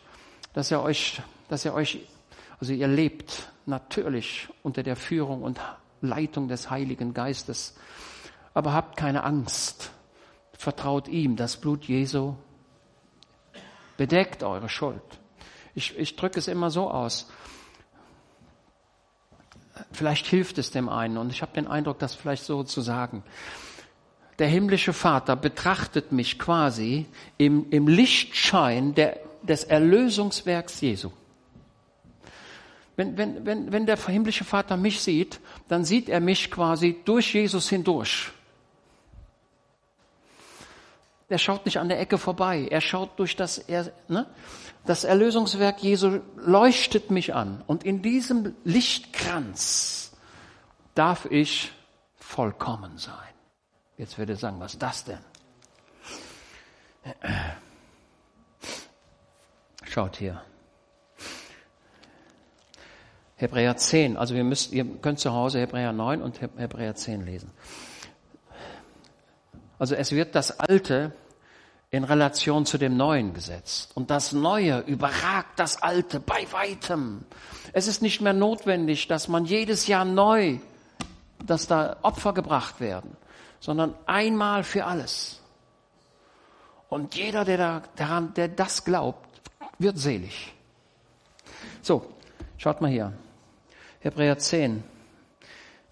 dass 0.53 0.69
er 0.71 0.83
euch, 0.83 1.21
dass 1.49 1.65
er 1.65 1.73
euch, 1.73 1.99
also 2.59 2.73
ihr 2.73 2.88
lebt 2.88 3.47
natürlich 3.65 4.49
unter 4.63 4.83
der 4.83 4.95
Führung 4.95 5.41
und 5.41 5.59
Leitung 6.01 6.47
des 6.47 6.69
Heiligen 6.69 7.13
Geistes. 7.13 7.75
Aber 8.53 8.73
habt 8.73 8.97
keine 8.97 9.23
Angst. 9.23 9.91
Vertraut 10.51 11.07
ihm. 11.07 11.36
Das 11.36 11.57
Blut 11.57 11.86
Jesu 11.86 12.36
bedeckt 13.97 14.43
eure 14.43 14.69
Schuld. 14.69 15.01
Ich, 15.75 15.97
ich 15.97 16.15
drücke 16.15 16.39
es 16.39 16.47
immer 16.47 16.69
so 16.69 16.89
aus. 16.89 17.29
Vielleicht 19.91 20.27
hilft 20.27 20.57
es 20.57 20.71
dem 20.71 20.88
einen 20.88 21.17
und 21.17 21.31
ich 21.31 21.41
habe 21.41 21.53
den 21.53 21.67
Eindruck, 21.67 21.99
das 21.99 22.13
vielleicht 22.13 22.43
so 22.43 22.63
zu 22.63 22.81
sagen. 22.81 23.23
Der 24.39 24.47
himmlische 24.47 24.93
Vater 24.93 25.36
betrachtet 25.36 26.12
mich 26.12 26.39
quasi 26.39 27.05
im, 27.38 27.69
im 27.69 27.88
Lichtschein 27.88 28.95
der, 28.95 29.19
des 29.41 29.63
Erlösungswerks 29.63 30.81
Jesu. 30.81 31.12
Wenn, 32.95 33.17
wenn, 33.17 33.45
wenn, 33.45 33.71
wenn 33.71 33.86
der 33.86 33.97
himmlische 33.97 34.43
Vater 34.43 34.77
mich 34.77 35.01
sieht, 35.01 35.39
dann 35.67 35.83
sieht 35.83 36.09
er 36.09 36.19
mich 36.19 36.51
quasi 36.51 36.97
durch 37.05 37.33
Jesus 37.33 37.69
hindurch. 37.69 38.31
Er 41.34 41.39
schaut 41.39 41.65
nicht 41.65 41.80
an 41.80 41.89
der 41.89 42.00
Ecke 42.00 42.19
vorbei. 42.19 42.67
Er 42.69 42.80
schaut 42.80 43.17
durch 43.17 43.36
das, 43.36 43.58
er, 43.58 43.91
ne? 44.08 44.28
das 44.86 45.04
Erlösungswerk 45.04 45.82
Jesu 45.82 46.19
leuchtet 46.36 47.10
mich 47.10 47.34
an. 47.34 47.63
Und 47.65 47.84
in 47.84 48.04
diesem 48.04 48.54
Lichtkranz 48.63 50.12
darf 50.93 51.26
ich 51.26 51.72
vollkommen 52.17 53.00
sein. 53.00 53.15
Jetzt 53.98 54.19
würde 54.19 54.34
ich 54.34 54.39
sagen, 54.39 54.60
was 54.60 54.74
ist 54.74 54.84
das 54.84 55.06
denn? 55.06 55.17
Schaut 59.86 60.17
hier. 60.17 60.39
Hebräer 63.38 63.76
10, 63.76 64.17
also 64.17 64.36
wir 64.36 64.43
müsst, 64.43 64.72
ihr 64.72 64.86
könnt 64.86 65.17
zu 65.17 65.34
Hause 65.34 65.62
Hebräer 65.62 65.93
9 65.93 66.22
und 66.22 66.41
Hebräer 66.41 66.93
10 66.93 67.26
lesen. 67.26 67.50
Also 69.80 69.96
es 69.96 70.12
wird 70.12 70.36
das 70.36 70.60
Alte 70.60 71.12
in 71.93 72.03
Relation 72.03 72.65
zu 72.65 72.79
dem 72.79 72.97
Neuen 72.97 73.36
gesetzt. 73.36 73.91
Und 73.93 74.10
das 74.10 74.32
Neue 74.32 74.79
überragt 74.79 75.60
das 75.60 75.84
Alte 75.84 76.19
bei 76.19 76.47
weitem. 76.51 77.23
Es 77.71 77.86
ist 77.86 78.01
nicht 78.01 78.19
mehr 78.19 78.34
notwendig, 78.34 79.08
dass 79.08 79.27
man 79.27 79.45
jedes 79.45 79.86
Jahr 79.86 80.03
neu, 80.03 80.58
dass 81.45 81.67
da 81.67 81.97
Opfer 82.01 82.34
gebracht 82.34 82.79
werden, 82.79 83.15
sondern 83.60 83.93
einmal 84.08 84.63
für 84.63 84.86
alles. 84.86 85.39
Und 86.89 87.13
jeder, 87.13 87.45
der 87.45 87.58
da, 87.60 87.84
daran, 87.95 88.34
der 88.34 88.47
das 88.47 88.84
glaubt, 88.84 89.41
wird 89.77 89.99
selig. 89.99 90.51
So, 91.84 92.12
schaut 92.58 92.82
mal 92.82 92.89
hier. 92.89 93.13
Hebräer 93.99 94.39
10, 94.39 94.84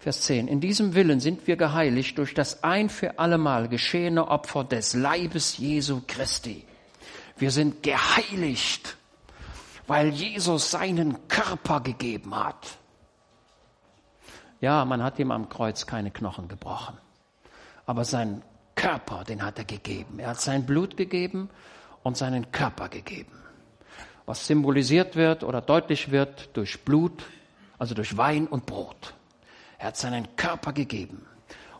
Vers 0.02 0.22
10. 0.22 0.48
In 0.48 0.60
diesem 0.60 0.96
Willen 0.96 1.20
sind 1.20 1.46
wir 1.46 1.56
geheiligt 1.56 2.18
durch 2.18 2.34
das 2.34 2.64
ein 2.64 2.88
für 2.88 3.20
allemal 3.20 3.68
geschehene 3.68 4.26
Opfer 4.26 4.64
des 4.64 4.94
Leibes 4.94 5.58
Jesu 5.58 6.02
Christi. 6.08 6.64
Wir 7.36 7.52
sind 7.52 7.84
geheiligt, 7.84 8.96
weil 9.86 10.08
Jesus 10.08 10.72
seinen 10.72 11.28
Körper 11.28 11.78
gegeben 11.82 12.34
hat. 12.34 12.78
Ja, 14.60 14.84
man 14.84 15.04
hat 15.04 15.20
ihm 15.20 15.30
am 15.30 15.48
Kreuz 15.48 15.86
keine 15.86 16.10
Knochen 16.10 16.48
gebrochen, 16.48 16.98
aber 17.86 18.04
seinen 18.04 18.42
Körper, 18.74 19.22
den 19.22 19.44
hat 19.44 19.58
er 19.58 19.66
gegeben. 19.66 20.18
Er 20.18 20.30
hat 20.30 20.40
sein 20.40 20.66
Blut 20.66 20.96
gegeben 20.96 21.48
und 22.02 22.16
seinen 22.16 22.50
Körper 22.50 22.88
gegeben. 22.88 23.38
Was 24.26 24.48
symbolisiert 24.48 25.14
wird 25.14 25.44
oder 25.44 25.60
deutlich 25.60 26.10
wird 26.10 26.56
durch 26.56 26.84
Blut, 26.84 27.22
also 27.78 27.94
durch 27.94 28.16
Wein 28.16 28.48
und 28.48 28.66
Brot. 28.66 29.14
Er 29.82 29.88
hat 29.88 29.96
seinen 29.96 30.36
Körper 30.36 30.72
gegeben. 30.72 31.26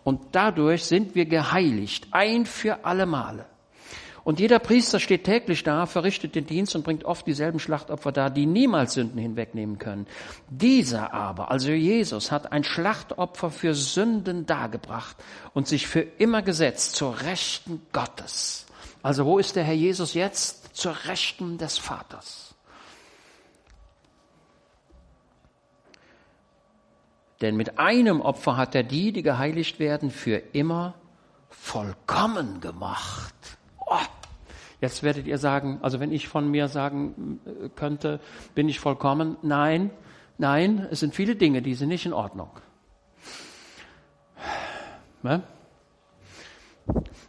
Und 0.02 0.20
dadurch 0.32 0.82
sind 0.82 1.14
wir 1.14 1.24
geheiligt, 1.24 2.08
ein 2.10 2.46
für 2.46 2.84
alle 2.84 3.06
Male. 3.06 3.46
Und 4.24 4.40
jeder 4.40 4.58
Priester 4.58 4.98
steht 4.98 5.22
täglich 5.22 5.62
da, 5.62 5.86
verrichtet 5.86 6.34
den 6.34 6.44
Dienst 6.44 6.74
und 6.74 6.82
bringt 6.82 7.04
oft 7.04 7.24
dieselben 7.28 7.60
Schlachtopfer 7.60 8.10
dar, 8.10 8.30
die 8.30 8.46
niemals 8.46 8.94
Sünden 8.94 9.20
hinwegnehmen 9.20 9.78
können. 9.78 10.08
Dieser 10.50 11.14
aber, 11.14 11.52
also 11.52 11.70
Jesus, 11.70 12.32
hat 12.32 12.50
ein 12.50 12.64
Schlachtopfer 12.64 13.52
für 13.52 13.72
Sünden 13.72 14.46
dargebracht 14.46 15.16
und 15.54 15.68
sich 15.68 15.86
für 15.86 16.00
immer 16.00 16.42
gesetzt 16.42 16.96
zur 16.96 17.20
Rechten 17.20 17.82
Gottes. 17.92 18.66
Also 19.00 19.26
wo 19.26 19.38
ist 19.38 19.54
der 19.54 19.62
Herr 19.62 19.74
Jesus 19.74 20.14
jetzt? 20.14 20.74
Zur 20.76 20.96
Rechten 21.06 21.56
des 21.56 21.78
Vaters. 21.78 22.51
Denn 27.42 27.56
mit 27.56 27.78
einem 27.78 28.20
Opfer 28.20 28.56
hat 28.56 28.76
er 28.76 28.84
die, 28.84 29.12
die 29.12 29.22
geheiligt 29.22 29.80
werden, 29.80 30.10
für 30.10 30.36
immer 30.52 30.94
vollkommen 31.50 32.60
gemacht. 32.60 33.34
Oh, 33.78 33.98
jetzt 34.80 35.02
werdet 35.02 35.26
ihr 35.26 35.38
sagen, 35.38 35.80
also 35.82 35.98
wenn 35.98 36.12
ich 36.12 36.28
von 36.28 36.48
mir 36.48 36.68
sagen 36.68 37.40
äh, 37.44 37.68
könnte, 37.70 38.20
bin 38.54 38.68
ich 38.68 38.78
vollkommen? 38.78 39.36
Nein, 39.42 39.90
nein, 40.38 40.86
es 40.90 41.00
sind 41.00 41.16
viele 41.16 41.34
Dinge, 41.34 41.62
die 41.62 41.74
sind 41.74 41.88
nicht 41.88 42.06
in 42.06 42.12
Ordnung. 42.12 42.50
Ne? 45.22 45.42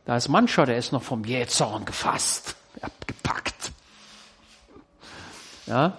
Da 0.06 0.18
ist 0.18 0.30
mancher, 0.30 0.66
der 0.66 0.78
ist 0.78 0.92
noch 0.92 1.04
vom 1.04 1.24
Jähzorn 1.24 1.86
gefasst, 1.86 2.56
abgepackt. 2.82 3.72
Ja, 5.66 5.98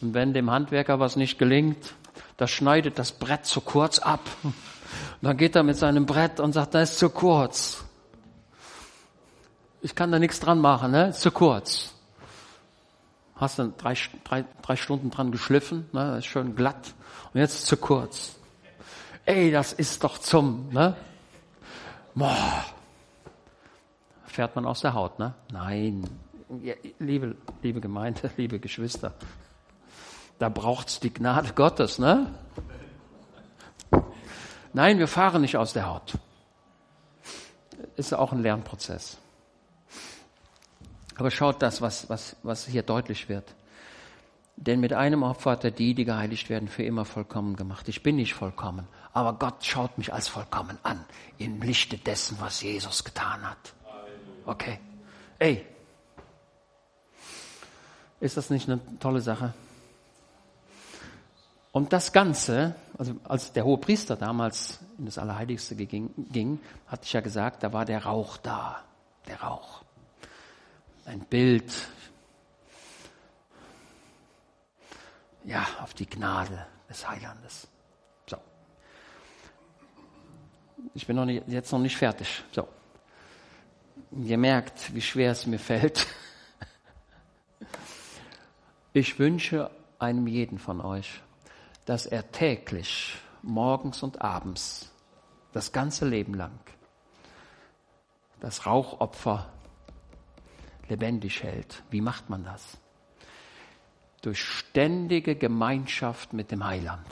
und 0.00 0.14
wenn 0.14 0.34
dem 0.34 0.50
Handwerker 0.50 1.00
was 1.00 1.16
nicht 1.16 1.38
gelingt, 1.38 1.94
da 2.36 2.46
schneidet 2.46 2.98
das 2.98 3.12
Brett 3.12 3.46
zu 3.46 3.60
kurz 3.60 3.98
ab. 3.98 4.20
Und 4.42 4.54
dann 5.22 5.36
geht 5.36 5.56
er 5.56 5.62
mit 5.62 5.76
seinem 5.76 6.06
Brett 6.06 6.40
und 6.40 6.52
sagt, 6.52 6.74
das 6.74 6.92
ist 6.92 6.98
zu 6.98 7.10
kurz. 7.10 7.84
Ich 9.82 9.94
kann 9.94 10.10
da 10.10 10.18
nichts 10.18 10.40
dran 10.40 10.58
machen, 10.58 10.90
ne? 10.90 11.08
Ist 11.08 11.20
zu 11.20 11.30
kurz. 11.30 11.94
Hast 13.36 13.58
dann 13.58 13.74
drei, 13.76 13.94
drei, 14.24 14.44
drei 14.62 14.76
Stunden 14.76 15.10
dran 15.10 15.30
geschliffen, 15.30 15.88
ne? 15.92 16.18
Ist 16.18 16.26
schön 16.26 16.56
glatt. 16.56 16.94
Und 17.32 17.40
jetzt 17.40 17.54
ist 17.54 17.66
zu 17.66 17.76
kurz. 17.76 18.36
Ey, 19.24 19.50
das 19.50 19.72
ist 19.72 20.04
doch 20.04 20.18
zum, 20.18 20.68
ne? 20.70 20.96
Boah. 22.14 22.64
Fährt 24.26 24.54
man 24.54 24.66
aus 24.66 24.80
der 24.80 24.94
Haut, 24.94 25.18
ne? 25.18 25.34
Nein. 25.50 26.08
Liebe, 26.98 27.36
liebe 27.62 27.80
Gemeinde, 27.80 28.30
liebe 28.36 28.58
Geschwister. 28.58 29.14
Da 30.38 30.48
braucht's 30.48 31.00
die 31.00 31.12
Gnade 31.12 31.52
Gottes, 31.54 31.98
ne? 31.98 32.34
Nein, 34.72 34.98
wir 34.98 35.08
fahren 35.08 35.40
nicht 35.40 35.56
aus 35.56 35.72
der 35.72 35.86
Haut. 35.88 36.18
Ist 37.96 38.12
auch 38.12 38.32
ein 38.32 38.42
Lernprozess. 38.42 39.16
Aber 41.16 41.30
schaut 41.30 41.62
das, 41.62 41.80
was, 41.80 42.10
was, 42.10 42.36
was 42.42 42.66
hier 42.66 42.82
deutlich 42.82 43.30
wird. 43.30 43.54
Denn 44.56 44.80
mit 44.80 44.92
einem 44.92 45.22
Opfer 45.22 45.52
hat 45.52 45.64
er 45.64 45.70
die, 45.70 45.94
die 45.94 46.04
geheiligt 46.04 46.48
werden, 46.48 46.68
für 46.68 46.82
immer 46.82 47.04
vollkommen 47.04 47.56
gemacht. 47.56 47.88
Ich 47.88 48.02
bin 48.02 48.16
nicht 48.16 48.34
vollkommen, 48.34 48.88
aber 49.12 49.34
Gott 49.34 49.64
schaut 49.64 49.98
mich 49.98 50.12
als 50.12 50.28
vollkommen 50.28 50.78
an, 50.82 51.04
im 51.38 51.60
Lichte 51.60 51.98
dessen, 51.98 52.38
was 52.40 52.62
Jesus 52.62 53.04
getan 53.04 53.48
hat. 53.48 53.74
Okay. 54.46 54.78
Ey, 55.38 55.64
ist 58.20 58.36
das 58.38 58.48
nicht 58.48 58.68
eine 58.68 58.80
tolle 58.98 59.20
Sache? 59.20 59.52
Und 61.76 61.92
das 61.92 62.10
Ganze, 62.10 62.74
also 62.96 63.16
als 63.24 63.52
der 63.52 63.66
hohe 63.66 63.76
Priester 63.76 64.16
damals 64.16 64.78
in 64.96 65.04
das 65.04 65.18
Allerheiligste 65.18 65.76
ging, 65.76 66.08
ging, 66.32 66.58
hatte 66.86 67.04
ich 67.04 67.12
ja 67.12 67.20
gesagt, 67.20 67.62
da 67.62 67.74
war 67.74 67.84
der 67.84 68.06
Rauch 68.06 68.38
da, 68.38 68.82
der 69.26 69.42
Rauch. 69.42 69.82
Ein 71.04 71.20
Bild, 71.20 71.70
ja, 75.44 75.66
auf 75.82 75.92
die 75.92 76.06
Gnade 76.06 76.66
des 76.88 77.06
Heilandes. 77.06 77.68
So. 78.26 78.38
Ich 80.94 81.06
bin 81.06 81.16
noch 81.16 81.26
nicht, 81.26 81.46
jetzt 81.46 81.72
noch 81.72 81.78
nicht 81.78 81.98
fertig. 81.98 82.42
So. 82.52 82.66
Ihr 84.12 84.38
merkt, 84.38 84.94
wie 84.94 85.02
schwer 85.02 85.32
es 85.32 85.44
mir 85.44 85.58
fällt. 85.58 86.06
Ich 88.94 89.18
wünsche 89.18 89.70
einem 89.98 90.26
jeden 90.26 90.58
von 90.58 90.80
euch, 90.80 91.20
dass 91.86 92.04
er 92.04 92.30
täglich, 92.30 93.16
morgens 93.42 94.02
und 94.02 94.20
abends, 94.20 94.92
das 95.52 95.72
ganze 95.72 96.06
Leben 96.06 96.34
lang, 96.34 96.60
das 98.40 98.66
Rauchopfer 98.66 99.50
lebendig 100.88 101.42
hält. 101.42 101.82
Wie 101.90 102.00
macht 102.00 102.28
man 102.28 102.44
das? 102.44 102.76
Durch 104.20 104.42
ständige 104.42 105.36
Gemeinschaft 105.36 106.32
mit 106.32 106.50
dem 106.50 106.64
Heiland. 106.64 107.06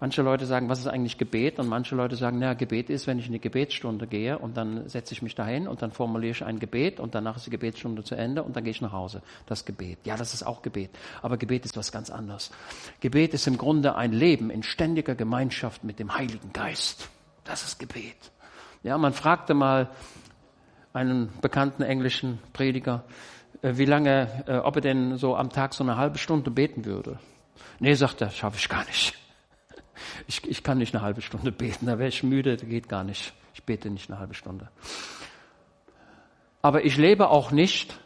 Manche 0.00 0.22
Leute 0.22 0.46
sagen, 0.46 0.68
was 0.68 0.78
ist 0.78 0.86
eigentlich 0.86 1.18
Gebet? 1.18 1.58
Und 1.58 1.66
manche 1.66 1.96
Leute 1.96 2.14
sagen, 2.14 2.38
naja, 2.38 2.54
Gebet 2.54 2.88
ist, 2.88 3.08
wenn 3.08 3.18
ich 3.18 3.26
in 3.26 3.32
die 3.32 3.40
Gebetsstunde 3.40 4.06
gehe 4.06 4.38
und 4.38 4.56
dann 4.56 4.88
setze 4.88 5.12
ich 5.12 5.22
mich 5.22 5.34
dahin 5.34 5.66
und 5.66 5.82
dann 5.82 5.90
formuliere 5.90 6.30
ich 6.30 6.44
ein 6.44 6.60
Gebet 6.60 7.00
und 7.00 7.16
danach 7.16 7.36
ist 7.36 7.46
die 7.46 7.50
Gebetsstunde 7.50 8.04
zu 8.04 8.14
Ende 8.14 8.44
und 8.44 8.54
dann 8.54 8.62
gehe 8.62 8.70
ich 8.70 8.80
nach 8.80 8.92
Hause. 8.92 9.22
Das 9.46 9.64
Gebet. 9.64 9.98
Ja, 10.04 10.16
das 10.16 10.34
ist 10.34 10.44
auch 10.44 10.62
Gebet. 10.62 10.90
Aber 11.20 11.36
Gebet 11.36 11.64
ist 11.64 11.76
was 11.76 11.90
ganz 11.90 12.10
anderes. 12.10 12.52
Gebet 13.00 13.34
ist 13.34 13.48
im 13.48 13.58
Grunde 13.58 13.96
ein 13.96 14.12
Leben 14.12 14.50
in 14.50 14.62
ständiger 14.62 15.16
Gemeinschaft 15.16 15.82
mit 15.82 15.98
dem 15.98 16.16
Heiligen 16.16 16.52
Geist. 16.52 17.08
Das 17.42 17.64
ist 17.64 17.80
Gebet. 17.80 18.30
Ja, 18.84 18.96
man 18.98 19.12
fragte 19.12 19.54
mal 19.54 19.90
einen 20.92 21.32
bekannten 21.40 21.82
englischen 21.82 22.38
Prediger, 22.52 23.02
äh, 23.62 23.72
wie 23.74 23.84
lange, 23.84 24.44
äh, 24.46 24.58
ob 24.58 24.76
er 24.76 24.82
denn 24.82 25.16
so 25.16 25.34
am 25.34 25.50
Tag 25.50 25.74
so 25.74 25.82
eine 25.82 25.96
halbe 25.96 26.18
Stunde 26.18 26.52
beten 26.52 26.84
würde. 26.84 27.18
Nee, 27.80 27.94
sagt 27.94 28.20
er, 28.20 28.30
schaffe 28.30 28.58
ich 28.58 28.68
gar 28.68 28.84
nicht. 28.84 29.14
Ich, 30.26 30.44
ich 30.44 30.62
kann 30.62 30.78
nicht 30.78 30.94
eine 30.94 31.02
halbe 31.02 31.20
Stunde 31.20 31.52
beten, 31.52 31.86
da 31.86 31.98
wäre 31.98 32.08
ich 32.08 32.22
müde, 32.22 32.56
das 32.56 32.68
geht 32.68 32.88
gar 32.88 33.04
nicht. 33.04 33.32
Ich 33.54 33.62
bete 33.64 33.90
nicht 33.90 34.10
eine 34.10 34.18
halbe 34.18 34.34
Stunde. 34.34 34.68
Aber 36.62 36.84
ich 36.84 36.96
lebe 36.96 37.28
auch 37.28 37.50
nicht, 37.50 37.98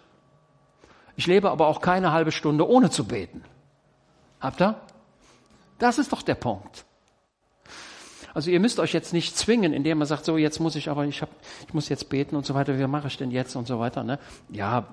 ich 1.16 1.26
lebe 1.26 1.50
aber 1.50 1.66
auch 1.68 1.80
keine 1.80 2.12
halbe 2.12 2.32
Stunde 2.32 2.68
ohne 2.68 2.90
zu 2.90 3.04
beten. 3.06 3.42
Habt 4.40 4.60
ihr? 4.60 4.80
Das 5.78 5.98
ist 5.98 6.12
doch 6.12 6.22
der 6.22 6.34
Punkt. 6.34 6.84
Also 8.34 8.50
ihr 8.50 8.60
müsst 8.60 8.80
euch 8.80 8.92
jetzt 8.92 9.12
nicht 9.12 9.36
zwingen, 9.36 9.72
indem 9.72 9.98
man 9.98 10.06
sagt, 10.06 10.24
so 10.24 10.36
jetzt 10.36 10.58
muss 10.58 10.74
ich 10.74 10.88
aber, 10.88 11.04
ich, 11.04 11.20
hab, 11.20 11.28
ich 11.66 11.74
muss 11.74 11.88
jetzt 11.88 12.08
beten 12.08 12.34
und 12.34 12.46
so 12.46 12.54
weiter, 12.54 12.78
wie 12.78 12.86
mache 12.86 13.08
ich 13.08 13.18
denn 13.18 13.30
jetzt 13.30 13.56
und 13.56 13.66
so 13.66 13.78
weiter. 13.78 14.04
Ne? 14.04 14.18
Ja, 14.48 14.86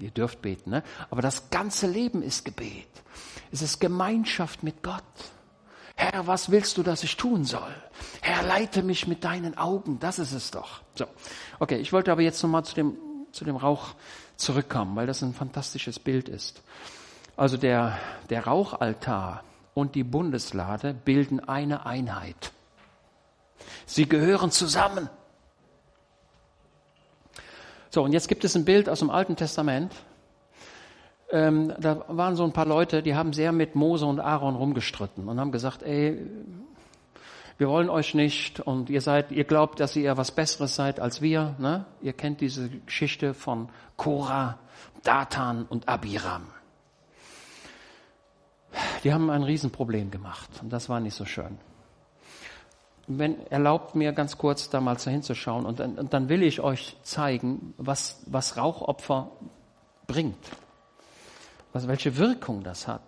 ihr 0.00 0.10
dürft 0.10 0.40
beten, 0.40 0.70
ne? 0.70 0.82
aber 1.10 1.22
das 1.22 1.50
ganze 1.50 1.88
Leben 1.88 2.22
ist 2.22 2.44
Gebet. 2.44 2.88
Es 3.50 3.62
ist 3.62 3.80
Gemeinschaft 3.80 4.62
mit 4.62 4.82
Gott. 4.82 5.02
Herr, 5.96 6.26
was 6.26 6.50
willst 6.50 6.76
du, 6.76 6.82
dass 6.82 7.02
ich 7.02 7.16
tun 7.16 7.44
soll? 7.44 7.74
Herr, 8.20 8.42
leite 8.42 8.82
mich 8.82 9.06
mit 9.06 9.24
deinen 9.24 9.56
Augen. 9.56 9.98
Das 9.98 10.18
ist 10.18 10.32
es 10.32 10.50
doch. 10.50 10.82
So. 10.94 11.06
Okay, 11.58 11.76
ich 11.76 11.92
wollte 11.92 12.12
aber 12.12 12.20
jetzt 12.20 12.42
nochmal 12.42 12.64
zu 12.64 12.74
dem, 12.74 12.96
zu 13.32 13.44
dem 13.44 13.56
Rauch 13.56 13.94
zurückkommen, 14.36 14.94
weil 14.94 15.06
das 15.06 15.22
ein 15.22 15.32
fantastisches 15.32 15.98
Bild 15.98 16.28
ist. 16.28 16.62
Also 17.36 17.56
der, 17.56 17.98
der 18.28 18.44
Rauchaltar 18.44 19.42
und 19.74 19.94
die 19.94 20.04
Bundeslade 20.04 20.94
bilden 20.94 21.40
eine 21.40 21.86
Einheit. 21.86 22.52
Sie 23.86 24.06
gehören 24.06 24.50
zusammen. 24.50 25.08
So, 27.90 28.02
und 28.02 28.12
jetzt 28.12 28.28
gibt 28.28 28.44
es 28.44 28.54
ein 28.54 28.66
Bild 28.66 28.90
aus 28.90 28.98
dem 28.98 29.08
Alten 29.08 29.36
Testament. 29.36 29.92
Ähm, 31.30 31.72
da 31.78 32.04
waren 32.08 32.36
so 32.36 32.44
ein 32.44 32.52
paar 32.52 32.66
Leute, 32.66 33.02
die 33.02 33.14
haben 33.14 33.32
sehr 33.32 33.52
mit 33.52 33.74
Mose 33.74 34.06
und 34.06 34.20
Aaron 34.20 34.54
rumgestritten 34.54 35.28
und 35.28 35.40
haben 35.40 35.52
gesagt, 35.52 35.82
ey, 35.82 36.24
wir 37.58 37.68
wollen 37.68 37.88
euch 37.88 38.14
nicht 38.14 38.60
und 38.60 38.90
ihr 38.90 39.00
seid, 39.00 39.32
ihr 39.32 39.44
glaubt, 39.44 39.80
dass 39.80 39.96
ihr 39.96 40.16
was 40.16 40.30
Besseres 40.30 40.76
seid 40.76 41.00
als 41.00 41.22
wir. 41.22 41.56
Ne? 41.58 41.86
Ihr 42.02 42.12
kennt 42.12 42.40
diese 42.40 42.68
Geschichte 42.68 43.34
von 43.34 43.70
Korah, 43.96 44.58
Datan 45.02 45.64
und 45.64 45.88
Abiram. 45.88 46.46
Die 49.04 49.12
haben 49.12 49.30
ein 49.30 49.42
Riesenproblem 49.42 50.10
gemacht 50.10 50.50
und 50.62 50.70
das 50.72 50.88
war 50.88 51.00
nicht 51.00 51.14
so 51.14 51.24
schön 51.24 51.58
wenn, 53.06 53.46
erlaubt 53.46 53.94
mir 53.94 54.12
ganz 54.12 54.36
kurz 54.38 54.68
da 54.68 54.80
mal 54.80 54.98
hinzuschauen 54.98 55.64
und, 55.64 55.80
und 55.80 56.12
dann 56.12 56.28
will 56.28 56.42
ich 56.42 56.60
euch 56.60 56.96
zeigen, 57.02 57.74
was, 57.76 58.22
was 58.26 58.56
Rauchopfer 58.56 59.30
bringt. 60.06 60.36
Was, 61.76 61.86
welche 61.88 62.16
Wirkung 62.16 62.62
das 62.62 62.88
hat. 62.88 63.02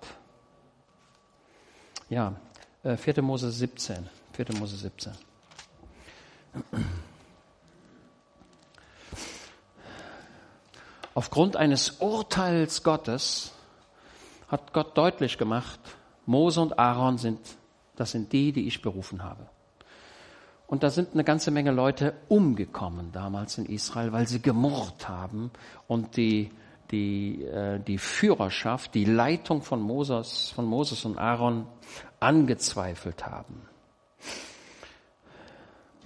Ja, 2.11 2.35
4. 2.83 3.17
Äh, 3.17 3.23
Mose 3.23 3.51
17. 3.51 4.07
4. 4.33 4.47
Mose 4.59 4.77
17. 4.77 5.13
Aufgrund 11.15 11.57
eines 11.57 11.93
Urteils 12.01 12.83
Gottes 12.83 13.53
hat 14.49 14.75
Gott 14.75 14.99
deutlich 14.99 15.39
gemacht, 15.39 15.81
Mose 16.27 16.61
und 16.61 16.79
Aaron 16.79 17.17
sind, 17.17 17.41
das 17.97 18.11
sind 18.11 18.35
die, 18.35 18.53
die 18.53 18.67
ich 18.69 18.83
berufen 18.83 19.25
habe. 19.25 19.49
Und 20.67 20.83
da 20.83 20.91
sind 20.91 21.15
eine 21.15 21.25
ganze 21.25 21.51
Menge 21.51 21.71
Leute 21.71 22.13
umgekommen 22.29 23.13
damals 23.13 23.57
in 23.57 23.65
Israel, 23.65 24.13
weil 24.13 24.29
sie 24.29 24.43
gemurrt 24.43 25.09
haben 25.09 25.53
und 25.87 26.19
die, 26.19 26.51
die, 26.91 27.45
äh, 27.45 27.81
die 27.81 27.99
Führerschaft, 27.99 28.95
die 28.95 29.05
Leitung 29.05 29.63
von 29.63 29.81
Moses, 29.81 30.51
von 30.55 30.65
Moses 30.65 31.05
und 31.05 31.19
Aaron 31.19 31.67
angezweifelt 32.21 33.27
haben. 33.27 33.63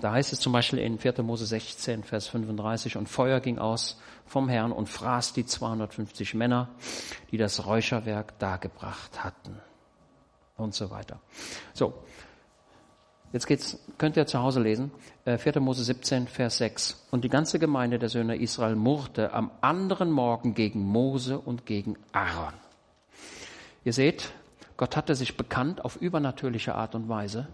Da 0.01 0.11
heißt 0.11 0.33
es 0.33 0.41
zum 0.41 0.53
Beispiel 0.53 0.81
in 0.81 0.99
4. 0.99 1.23
Mose 1.23 1.47
16, 1.47 2.03
Vers 2.03 2.27
35, 2.27 2.97
und 2.97 3.09
Feuer 3.09 3.39
ging 3.39 3.59
aus 3.59 4.01
vom 4.27 4.49
Herrn 4.49 4.73
und 4.73 4.89
fraß 4.89 5.33
die 5.33 5.47
250 5.47 6.35
Männer, 6.35 6.71
die 7.31 7.37
das 7.37 7.67
Räucherwerk 7.67 8.37
dargebracht 8.41 9.23
hatten. 9.23 9.61
Und 10.57 10.75
so 10.75 10.91
weiter. 10.91 11.21
So, 11.73 11.95
Jetzt 13.33 13.47
geht's, 13.47 13.79
könnt 13.97 14.17
ihr 14.19 14.27
zu 14.27 14.41
Hause 14.41 14.61
lesen, 14.61 14.91
4. 15.25 15.57
Äh, 15.57 15.61
Mose 15.61 15.85
17, 15.85 16.29
Vers 16.29 16.59
6. 16.59 17.07
Und 17.11 17.25
die 17.25 17.31
ganze 17.31 17.59
Gemeinde 17.59 17.99
der 17.99 18.11
Söhne 18.11 18.37
Israel 18.37 18.77
murrte 18.77 19.33
am 19.33 19.51
anderen 19.63 20.11
Morgen 20.11 20.55
gegen 20.55 20.85
Mose 20.85 21.39
und 21.39 21.65
gegen 21.65 21.97
Aaron. 22.13 22.53
Ihr 23.85 23.95
seht, 23.95 24.33
Gott 24.77 24.97
hatte 24.97 25.15
sich 25.15 25.37
bekannt 25.37 25.85
auf 25.85 25.97
übernatürliche 25.97 26.75
Art 26.75 26.95
und 26.95 27.09
Weise, 27.09 27.49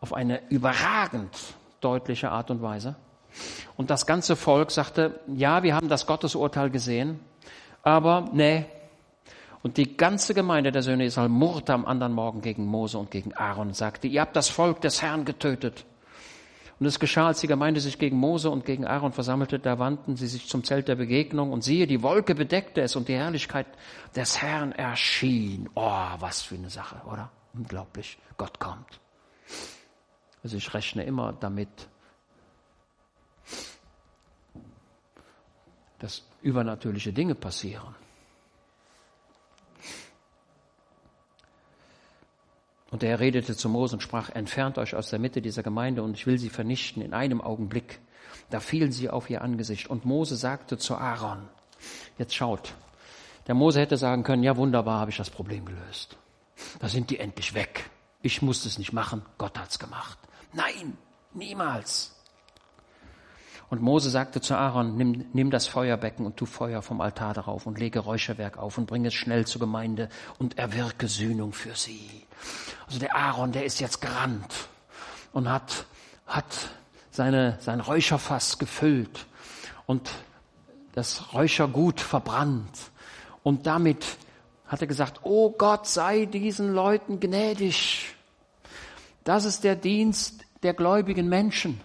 auf 0.00 0.12
eine 0.14 0.40
überragend 0.50 1.36
deutliche 1.80 2.30
Art 2.30 2.50
und 2.52 2.62
Weise. 2.62 2.94
Und 3.76 3.90
das 3.90 4.06
ganze 4.06 4.36
Volk 4.36 4.70
sagte, 4.70 5.18
ja, 5.26 5.64
wir 5.64 5.74
haben 5.74 5.88
das 5.88 6.06
Gottesurteil 6.06 6.70
gesehen, 6.70 7.18
aber 7.82 8.28
nee, 8.32 8.66
und 9.64 9.78
die 9.78 9.96
ganze 9.96 10.34
Gemeinde 10.34 10.72
der 10.72 10.82
Söhne 10.82 11.06
Israel 11.06 11.30
murrte 11.30 11.72
am 11.72 11.86
anderen 11.86 12.12
Morgen 12.12 12.42
gegen 12.42 12.66
Mose 12.66 12.98
und 12.98 13.10
gegen 13.10 13.32
Aaron 13.32 13.68
und 13.68 13.74
sagte, 13.74 14.06
ihr 14.06 14.20
habt 14.20 14.36
das 14.36 14.50
Volk 14.50 14.82
des 14.82 15.00
Herrn 15.00 15.24
getötet. 15.24 15.86
Und 16.78 16.84
es 16.84 17.00
geschah, 17.00 17.28
als 17.28 17.40
die 17.40 17.46
Gemeinde 17.46 17.80
sich 17.80 17.98
gegen 17.98 18.18
Mose 18.18 18.50
und 18.50 18.66
gegen 18.66 18.86
Aaron 18.86 19.12
versammelte, 19.12 19.58
da 19.58 19.78
wandten 19.78 20.16
sie 20.16 20.26
sich 20.26 20.48
zum 20.48 20.64
Zelt 20.64 20.86
der 20.86 20.96
Begegnung 20.96 21.50
und 21.50 21.64
siehe, 21.64 21.86
die 21.86 22.02
Wolke 22.02 22.34
bedeckte 22.34 22.82
es 22.82 22.94
und 22.94 23.08
die 23.08 23.14
Herrlichkeit 23.14 23.66
des 24.14 24.42
Herrn 24.42 24.72
erschien. 24.72 25.70
Oh, 25.74 26.08
was 26.18 26.42
für 26.42 26.56
eine 26.56 26.68
Sache, 26.68 27.00
oder? 27.06 27.30
Unglaublich. 27.54 28.18
Gott 28.36 28.60
kommt. 28.60 29.00
Also 30.42 30.58
ich 30.58 30.74
rechne 30.74 31.04
immer 31.04 31.32
damit, 31.32 31.88
dass 36.00 36.22
übernatürliche 36.42 37.14
Dinge 37.14 37.34
passieren. 37.34 37.94
Und 42.94 43.02
der 43.02 43.10
Herr 43.10 43.18
redete 43.18 43.56
zu 43.56 43.68
Mose 43.68 43.96
und 43.96 44.02
sprach, 44.02 44.30
entfernt 44.30 44.78
euch 44.78 44.94
aus 44.94 45.10
der 45.10 45.18
Mitte 45.18 45.42
dieser 45.42 45.64
Gemeinde 45.64 46.04
und 46.04 46.14
ich 46.14 46.28
will 46.28 46.38
sie 46.38 46.48
vernichten 46.48 47.02
in 47.02 47.12
einem 47.12 47.40
Augenblick. 47.40 47.98
Da 48.50 48.60
fielen 48.60 48.92
sie 48.92 49.10
auf 49.10 49.28
ihr 49.28 49.42
Angesicht. 49.42 49.88
Und 49.88 50.04
Mose 50.04 50.36
sagte 50.36 50.78
zu 50.78 50.94
Aaron, 50.94 51.48
jetzt 52.18 52.36
schaut, 52.36 52.72
der 53.48 53.56
Mose 53.56 53.80
hätte 53.80 53.96
sagen 53.96 54.22
können, 54.22 54.44
ja 54.44 54.56
wunderbar, 54.56 55.00
habe 55.00 55.10
ich 55.10 55.16
das 55.16 55.28
Problem 55.28 55.64
gelöst. 55.64 56.16
Da 56.78 56.88
sind 56.88 57.10
die 57.10 57.18
endlich 57.18 57.54
weg. 57.54 57.90
Ich 58.22 58.42
musste 58.42 58.68
es 58.68 58.78
nicht 58.78 58.92
machen, 58.92 59.22
Gott 59.38 59.58
hat's 59.58 59.80
gemacht. 59.80 60.16
Nein, 60.52 60.96
niemals. 61.32 62.13
Und 63.74 63.82
Mose 63.82 64.08
sagte 64.08 64.40
zu 64.40 64.56
Aaron, 64.56 64.96
nimm, 64.96 65.24
nimm 65.32 65.50
das 65.50 65.66
Feuerbecken 65.66 66.24
und 66.24 66.36
tu 66.36 66.46
Feuer 66.46 66.80
vom 66.80 67.00
Altar 67.00 67.34
darauf 67.34 67.66
und 67.66 67.76
lege 67.76 67.98
Räucherwerk 67.98 68.56
auf 68.56 68.78
und 68.78 68.86
bring 68.86 69.04
es 69.04 69.14
schnell 69.14 69.48
zur 69.48 69.58
Gemeinde 69.58 70.08
und 70.38 70.58
erwirke 70.58 71.08
Sühnung 71.08 71.52
für 71.52 71.74
sie. 71.74 72.08
Also 72.86 73.00
der 73.00 73.16
Aaron, 73.16 73.50
der 73.50 73.64
ist 73.64 73.80
jetzt 73.80 74.00
gerannt 74.00 74.68
und 75.32 75.50
hat, 75.50 75.86
hat 76.24 76.46
seine, 77.10 77.58
sein 77.58 77.80
Räucherfass 77.80 78.58
gefüllt 78.58 79.26
und 79.86 80.08
das 80.92 81.34
Räuchergut 81.34 82.00
verbrannt. 82.00 82.92
Und 83.42 83.66
damit 83.66 84.04
hat 84.68 84.82
er 84.82 84.86
gesagt, 84.86 85.22
oh 85.24 85.50
Gott, 85.50 85.88
sei 85.88 86.26
diesen 86.26 86.72
Leuten 86.72 87.18
gnädig. 87.18 88.14
Das 89.24 89.44
ist 89.44 89.64
der 89.64 89.74
Dienst 89.74 90.44
der 90.62 90.74
gläubigen 90.74 91.28
Menschen 91.28 91.80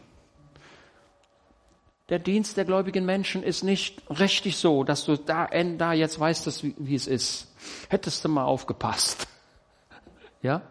der 2.09 2.19
Dienst 2.19 2.57
der 2.57 2.65
gläubigen 2.65 3.05
Menschen 3.05 3.43
ist 3.43 3.63
nicht 3.63 4.01
richtig 4.09 4.57
so, 4.57 4.83
dass 4.83 5.05
du 5.05 5.15
da, 5.15 5.47
da 5.47 5.93
jetzt 5.93 6.19
weißt, 6.19 6.63
wie, 6.63 6.75
wie 6.77 6.95
es 6.95 7.07
ist. 7.07 7.47
Hättest 7.89 8.25
du 8.25 8.29
mal 8.29 8.45
aufgepasst. 8.45 9.27
Ja? 10.41 10.61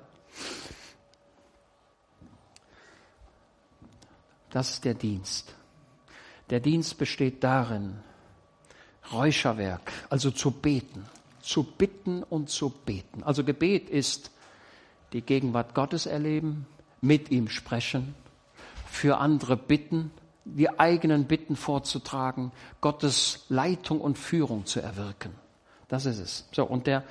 Das 4.48 4.70
ist 4.70 4.86
der 4.86 4.94
Dienst. 4.94 5.54
Der 6.48 6.58
Dienst 6.58 6.96
besteht 6.96 7.44
darin, 7.44 7.98
Räucherwerk, 9.12 9.92
also 10.08 10.30
zu 10.30 10.50
beten, 10.50 11.04
zu 11.42 11.64
bitten 11.64 12.22
und 12.22 12.48
zu 12.48 12.70
beten. 12.70 13.22
Also 13.22 13.44
Gebet 13.44 13.90
ist 13.90 14.30
die 15.12 15.20
Gegenwart 15.20 15.74
Gottes 15.74 16.06
erleben, 16.06 16.66
mit 17.02 17.30
ihm 17.30 17.50
sprechen, 17.50 18.14
für 18.86 19.18
andere 19.18 19.58
bitten, 19.58 20.10
die 20.56 20.78
eigenen 20.78 21.24
Bitten 21.24 21.56
vorzutragen, 21.56 22.52
Gottes 22.80 23.44
Leitung 23.48 24.00
und 24.00 24.18
Führung 24.18 24.66
zu 24.66 24.80
erwirken. 24.80 25.34
Das 25.88 26.06
ist 26.06 26.18
es. 26.18 26.48
So, 26.52 26.64
und 26.64 26.86
der, 26.86 27.04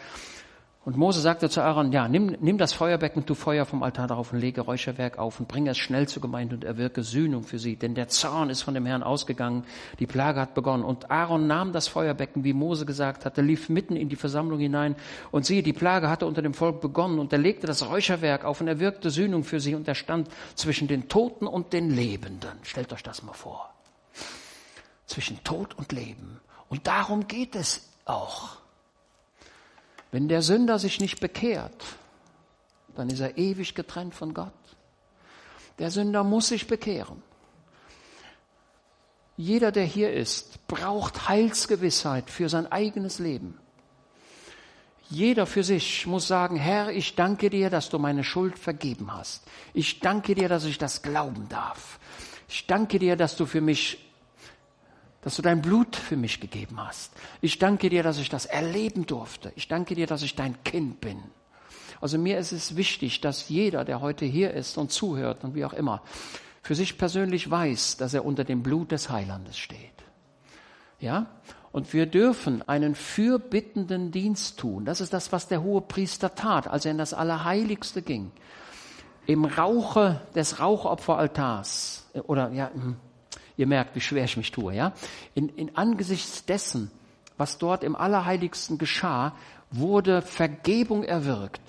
Und 0.87 0.95
Mose 0.95 1.19
sagte 1.19 1.49
zu 1.49 1.61
Aaron, 1.61 1.91
ja, 1.91 2.07
nimm, 2.07 2.37
nimm 2.39 2.57
das 2.57 2.71
Feuerbecken, 2.71 3.25
tu 3.25 3.35
Feuer 3.35 3.65
vom 3.65 3.83
Altar 3.83 4.07
darauf 4.07 4.31
und 4.31 4.39
lege 4.39 4.61
Räucherwerk 4.61 5.17
auf 5.17 5.37
und 5.37 5.49
bringe 5.49 5.71
es 5.71 5.77
schnell 5.77 6.07
zur 6.07 6.21
Gemeinde 6.21 6.55
und 6.55 6.63
erwirke 6.63 7.03
Sühnung 7.03 7.43
für 7.43 7.59
sie. 7.59 7.75
Denn 7.75 7.93
der 7.93 8.07
Zorn 8.07 8.49
ist 8.49 8.61
von 8.61 8.73
dem 8.73 8.85
Herrn 8.85 9.03
ausgegangen, 9.03 9.65
die 9.99 10.07
Plage 10.07 10.39
hat 10.39 10.53
begonnen. 10.53 10.85
Und 10.85 11.11
Aaron 11.11 11.45
nahm 11.45 11.73
das 11.73 11.89
Feuerbecken, 11.89 12.45
wie 12.45 12.53
Mose 12.53 12.85
gesagt 12.85 13.25
hatte, 13.25 13.41
lief 13.41 13.67
mitten 13.67 13.97
in 13.97 14.07
die 14.07 14.15
Versammlung 14.15 14.61
hinein 14.61 14.95
und 15.31 15.45
siehe, 15.45 15.61
die 15.61 15.73
Plage 15.73 16.09
hatte 16.09 16.25
unter 16.25 16.41
dem 16.41 16.53
Volk 16.53 16.79
begonnen 16.79 17.19
und 17.19 17.33
er 17.33 17.39
legte 17.39 17.67
das 17.67 17.89
Räucherwerk 17.89 18.45
auf 18.45 18.61
und 18.61 18.69
erwirkte 18.69 19.09
Sühnung 19.09 19.43
für 19.43 19.59
sie 19.59 19.75
und 19.75 19.89
er 19.89 19.95
stand 19.95 20.29
zwischen 20.55 20.87
den 20.87 21.09
Toten 21.09 21.47
und 21.47 21.73
den 21.73 21.89
Lebenden. 21.89 22.59
Stellt 22.61 22.93
euch 22.93 23.03
das 23.03 23.23
mal 23.23 23.33
vor. 23.33 23.73
Zwischen 25.05 25.43
Tod 25.43 25.77
und 25.77 25.91
Leben. 25.91 26.39
Und 26.69 26.87
darum 26.87 27.27
geht 27.27 27.57
es 27.57 27.89
auch. 28.05 28.66
Wenn 30.17 30.27
der 30.27 30.41
Sünder 30.41 30.79
sich 30.79 30.99
nicht 30.99 31.19
bekehrt, 31.19 31.85
dann 32.95 33.07
ist 33.07 33.19
er 33.19 33.37
ewig 33.37 33.75
getrennt 33.75 34.15
von 34.15 34.33
Gott. 34.33 34.51
Der 35.77 35.91
Sünder 35.91 36.23
muss 36.23 36.47
sich 36.47 36.65
bekehren. 36.65 37.21
Jeder, 39.35 39.71
der 39.71 39.83
hier 39.83 40.11
ist, 40.11 40.65
braucht 40.67 41.29
Heilsgewissheit 41.29 42.31
für 42.31 42.49
sein 42.49 42.65
eigenes 42.65 43.19
Leben. 43.19 43.59
Jeder 45.07 45.45
für 45.45 45.63
sich 45.63 46.07
muss 46.07 46.27
sagen, 46.27 46.55
Herr, 46.55 46.89
ich 46.89 47.13
danke 47.13 47.51
dir, 47.51 47.69
dass 47.69 47.89
du 47.89 47.99
meine 47.99 48.23
Schuld 48.23 48.57
vergeben 48.57 49.13
hast. 49.13 49.43
Ich 49.75 49.99
danke 49.99 50.33
dir, 50.33 50.49
dass 50.49 50.65
ich 50.65 50.79
das 50.79 51.03
glauben 51.03 51.47
darf. 51.47 51.99
Ich 52.49 52.65
danke 52.65 52.97
dir, 52.97 53.17
dass 53.17 53.35
du 53.35 53.45
für 53.45 53.61
mich 53.61 54.06
dass 55.21 55.35
du 55.35 55.41
dein 55.41 55.61
Blut 55.61 55.95
für 55.95 56.15
mich 56.15 56.39
gegeben 56.39 56.79
hast. 56.79 57.11
Ich 57.41 57.59
danke 57.59 57.89
dir, 57.89 58.03
dass 58.03 58.17
ich 58.17 58.29
das 58.29 58.45
erleben 58.45 59.05
durfte. 59.05 59.51
Ich 59.55 59.67
danke 59.67 59.95
dir, 59.95 60.07
dass 60.07 60.21
ich 60.21 60.35
dein 60.35 60.63
Kind 60.63 61.01
bin. 61.01 61.21
Also 61.99 62.17
mir 62.17 62.37
ist 62.37 62.51
es 62.51 62.75
wichtig, 62.75 63.21
dass 63.21 63.49
jeder, 63.49 63.83
der 63.83 64.01
heute 64.01 64.25
hier 64.25 64.53
ist 64.53 64.77
und 64.77 64.91
zuhört 64.91 65.43
und 65.43 65.55
wie 65.55 65.65
auch 65.65 65.73
immer, 65.73 66.01
für 66.61 66.75
sich 66.75 66.97
persönlich 66.97 67.49
weiß, 67.49 67.97
dass 67.97 68.13
er 68.13 68.25
unter 68.25 68.43
dem 68.43 68.61
Blut 68.61 68.91
des 68.91 69.09
Heilandes 69.09 69.57
steht. 69.57 69.79
Ja? 70.99 71.27
Und 71.71 71.93
wir 71.93 72.05
dürfen 72.05 72.67
einen 72.67 72.95
fürbittenden 72.95 74.11
Dienst 74.11 74.59
tun. 74.59 74.85
Das 74.85 75.01
ist 75.01 75.13
das, 75.13 75.31
was 75.31 75.47
der 75.47 75.61
hohe 75.61 75.81
Priester 75.81 76.35
tat, 76.35 76.67
als 76.67 76.85
er 76.85 76.91
in 76.91 76.97
das 76.97 77.13
Allerheiligste 77.13 78.01
ging. 78.01 78.31
Im 79.25 79.45
Rauche 79.45 80.21
des 80.35 80.59
Rauchopferaltars, 80.59 82.09
oder 82.27 82.51
ja, 82.51 82.71
Ihr 83.57 83.67
merkt, 83.67 83.95
wie 83.95 84.01
schwer 84.01 84.23
ich 84.23 84.37
mich 84.37 84.51
tue, 84.51 84.75
ja? 84.75 84.93
In, 85.33 85.49
in 85.49 85.75
angesichts 85.75 86.45
dessen, 86.45 86.91
was 87.37 87.57
dort 87.57 87.83
im 87.83 87.95
Allerheiligsten 87.95 88.77
geschah, 88.77 89.35
wurde 89.71 90.21
Vergebung 90.21 91.03
erwirkt. 91.03 91.61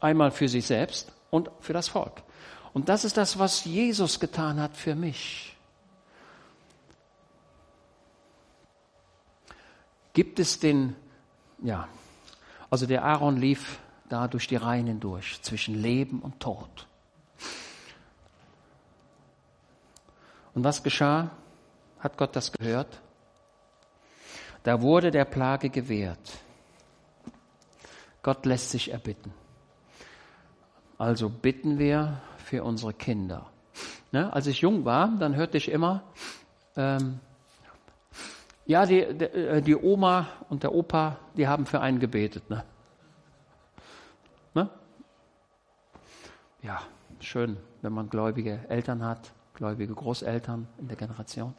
Einmal 0.00 0.30
für 0.30 0.48
sich 0.48 0.66
selbst 0.66 1.12
und 1.30 1.50
für 1.60 1.72
das 1.72 1.88
Volk. 1.88 2.22
Und 2.72 2.88
das 2.88 3.04
ist 3.04 3.16
das, 3.16 3.38
was 3.38 3.64
Jesus 3.64 4.20
getan 4.20 4.60
hat 4.60 4.76
für 4.76 4.94
mich. 4.94 5.56
Gibt 10.12 10.40
es 10.40 10.58
den, 10.58 10.96
ja, 11.62 11.88
also 12.70 12.86
der 12.86 13.04
Aaron 13.04 13.36
lief 13.36 13.78
da 14.08 14.26
durch 14.26 14.48
die 14.48 14.56
Reihen 14.56 14.86
hindurch, 14.86 15.40
zwischen 15.42 15.80
Leben 15.80 16.20
und 16.20 16.40
Tod. 16.40 16.87
Und 20.58 20.64
was 20.64 20.82
geschah? 20.82 21.30
Hat 22.00 22.16
Gott 22.16 22.34
das 22.34 22.50
gehört? 22.50 23.00
Da 24.64 24.82
wurde 24.82 25.12
der 25.12 25.24
Plage 25.24 25.70
gewährt. 25.70 26.18
Gott 28.24 28.44
lässt 28.44 28.70
sich 28.70 28.90
erbitten. 28.90 29.32
Also 30.98 31.28
bitten 31.28 31.78
wir 31.78 32.20
für 32.38 32.64
unsere 32.64 32.92
Kinder. 32.92 33.46
Ne? 34.10 34.32
Als 34.32 34.48
ich 34.48 34.62
jung 34.62 34.84
war, 34.84 35.06
dann 35.20 35.36
hörte 35.36 35.58
ich 35.58 35.70
immer, 35.70 36.02
ähm, 36.74 37.20
ja, 38.66 38.84
die, 38.84 39.14
die, 39.14 39.24
äh, 39.26 39.62
die, 39.62 39.76
Oma 39.76 40.26
und 40.48 40.64
der 40.64 40.74
Opa, 40.74 41.18
die 41.36 41.46
haben 41.46 41.66
für 41.66 41.80
einen 41.80 42.00
gebetet. 42.00 42.50
Ne? 42.50 42.64
Ne? 44.54 44.68
Ja, 46.62 46.82
schön, 47.20 47.58
wenn 47.80 47.92
man 47.92 48.10
gläubige 48.10 48.68
Eltern 48.68 49.04
hat 49.04 49.30
gläubige 49.58 49.92
Großeltern 49.92 50.68
in 50.78 50.86
der 50.86 50.96
Generation. 50.96 51.52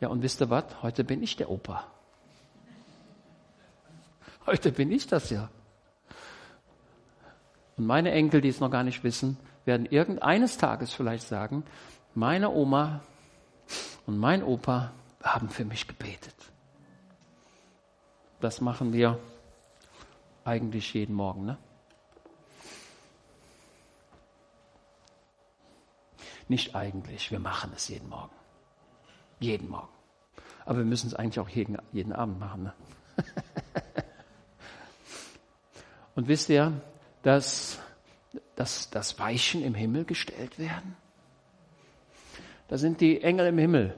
Ja, 0.00 0.08
und 0.08 0.22
wisst 0.22 0.40
ihr 0.40 0.48
was? 0.48 0.64
Heute 0.80 1.02
bin 1.02 1.22
ich 1.22 1.36
der 1.36 1.50
Opa. 1.50 1.84
Heute 4.46 4.70
bin 4.70 4.92
ich 4.92 5.08
das 5.08 5.28
ja. 5.30 5.48
Und 7.76 7.86
meine 7.86 8.12
Enkel, 8.12 8.40
die 8.40 8.48
es 8.48 8.60
noch 8.60 8.70
gar 8.70 8.84
nicht 8.84 9.02
wissen, 9.02 9.36
werden 9.64 9.86
irgendeines 9.86 10.56
Tages 10.56 10.92
vielleicht 10.92 11.26
sagen, 11.26 11.64
meine 12.14 12.50
Oma 12.50 13.00
und 14.06 14.18
mein 14.18 14.44
Opa 14.44 14.92
haben 15.22 15.48
für 15.48 15.64
mich 15.64 15.88
gebetet. 15.88 16.34
Das 18.40 18.60
machen 18.60 18.92
wir 18.92 19.18
eigentlich 20.44 20.94
jeden 20.94 21.14
Morgen, 21.14 21.44
ne? 21.44 21.58
Nicht 26.52 26.74
eigentlich, 26.74 27.30
wir 27.30 27.38
machen 27.38 27.72
es 27.74 27.88
jeden 27.88 28.10
Morgen. 28.10 28.34
Jeden 29.40 29.70
Morgen. 29.70 29.88
Aber 30.66 30.76
wir 30.80 30.84
müssen 30.84 31.06
es 31.06 31.14
eigentlich 31.14 31.40
auch 31.40 31.48
jeden, 31.48 31.78
jeden 31.92 32.12
Abend 32.12 32.38
machen. 32.38 32.64
Ne? 32.64 32.74
Und 36.14 36.28
wisst 36.28 36.50
ihr, 36.50 36.78
dass, 37.22 37.78
dass, 38.54 38.90
dass 38.90 39.18
Weichen 39.18 39.64
im 39.64 39.74
Himmel 39.74 40.04
gestellt 40.04 40.58
werden? 40.58 40.94
Da 42.68 42.76
sind 42.76 43.00
die 43.00 43.22
Engel 43.22 43.46
im 43.46 43.56
Himmel, 43.56 43.96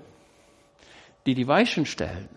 die 1.26 1.34
die 1.34 1.48
Weichen 1.48 1.86
stellen. 1.86 2.28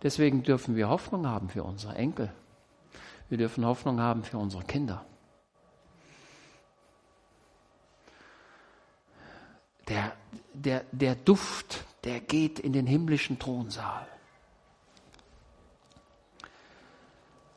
Deswegen 0.00 0.44
dürfen 0.44 0.76
wir 0.76 0.88
Hoffnung 0.88 1.26
haben 1.26 1.48
für 1.48 1.64
unsere 1.64 1.96
Enkel. 1.96 2.32
Wir 3.28 3.38
dürfen 3.38 3.66
Hoffnung 3.66 3.98
haben 3.98 4.22
für 4.22 4.38
unsere 4.38 4.62
Kinder. 4.62 5.04
Der, 9.88 10.12
der, 10.52 10.84
der 10.92 11.14
Duft, 11.14 11.84
der 12.04 12.20
geht 12.20 12.58
in 12.58 12.72
den 12.72 12.86
himmlischen 12.86 13.38
Thronsaal. 13.38 14.06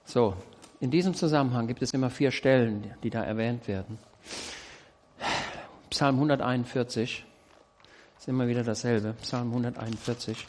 So, 0.05 0.35
in 0.79 0.91
diesem 0.91 1.13
Zusammenhang 1.13 1.67
gibt 1.67 1.81
es 1.81 1.93
immer 1.93 2.09
vier 2.09 2.31
Stellen, 2.31 2.93
die 3.03 3.09
da 3.09 3.23
erwähnt 3.23 3.67
werden. 3.67 3.97
Psalm 5.89 6.15
141 6.15 7.25
ist 8.17 8.27
immer 8.27 8.47
wieder 8.47 8.63
dasselbe. 8.63 9.13
Psalm 9.21 9.49
141. 9.49 10.45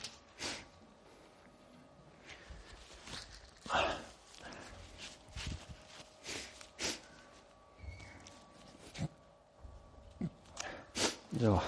So. 11.40 11.62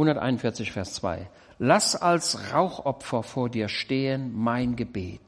141, 0.00 0.72
Vers 0.72 0.94
2. 0.94 1.28
Lass 1.58 1.94
als 1.94 2.54
Rauchopfer 2.54 3.22
vor 3.22 3.50
dir 3.50 3.68
stehen 3.68 4.32
mein 4.34 4.74
Gebet, 4.74 5.20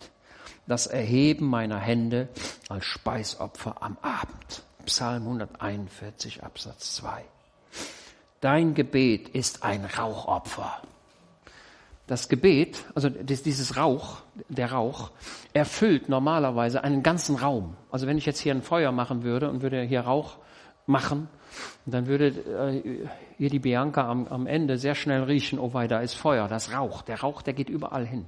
das 0.67 0.87
Erheben 0.87 1.47
meiner 1.47 1.79
Hände 1.79 2.31
als 2.71 2.87
Speisopfer 2.87 3.83
am 3.83 3.99
Abend. 4.01 4.63
Psalm 4.87 5.25
141, 5.25 6.43
Absatz 6.43 6.95
2. 6.97 7.23
Dein 8.41 8.73
Gebet 8.73 9.29
ist 9.29 9.63
ein 9.63 9.85
Rauchopfer. 9.85 10.81
Das 12.07 12.31
Gebet, 12.31 12.83
also 12.95 13.11
dieses 13.11 13.77
Rauch, 13.77 14.23
der 14.49 14.73
Rauch, 14.73 15.11
erfüllt 15.53 16.09
normalerweise 16.09 16.83
einen 16.83 17.03
ganzen 17.03 17.37
Raum. 17.37 17.77
Also 17.91 18.07
wenn 18.07 18.17
ich 18.17 18.25
jetzt 18.25 18.41
hier 18.41 18.55
ein 18.55 18.63
Feuer 18.63 18.91
machen 18.91 19.23
würde 19.23 19.51
und 19.51 19.61
würde 19.61 19.83
hier 19.83 20.01
Rauch 20.01 20.39
machen, 20.87 21.29
und 21.85 21.95
dann 21.95 22.07
würde 22.07 22.29
äh, 22.29 23.09
hier 23.37 23.51
die 23.51 23.59
Bianca 23.59 24.09
am, 24.09 24.27
am 24.29 24.47
Ende 24.47 24.79
sehr 24.79 24.95
schnell 24.95 25.25
riechen, 25.25 25.59
oh 25.59 25.75
wei, 25.75 25.89
da 25.89 26.01
ist 26.01 26.15
Feuer, 26.15 26.49
das 26.49 26.73
Rauch. 26.73 27.03
Der 27.03 27.21
Rauch, 27.21 27.43
der 27.43 27.55
geht 27.55 27.69
überall 27.69 28.07
hin. 28.07 28.25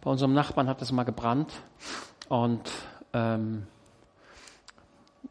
Bei 0.00 0.10
unserem 0.10 0.34
Nachbarn 0.34 0.68
hat 0.68 0.80
das 0.80 0.92
mal 0.92 1.04
gebrannt 1.04 1.52
und 2.28 2.70
ähm, 3.12 3.66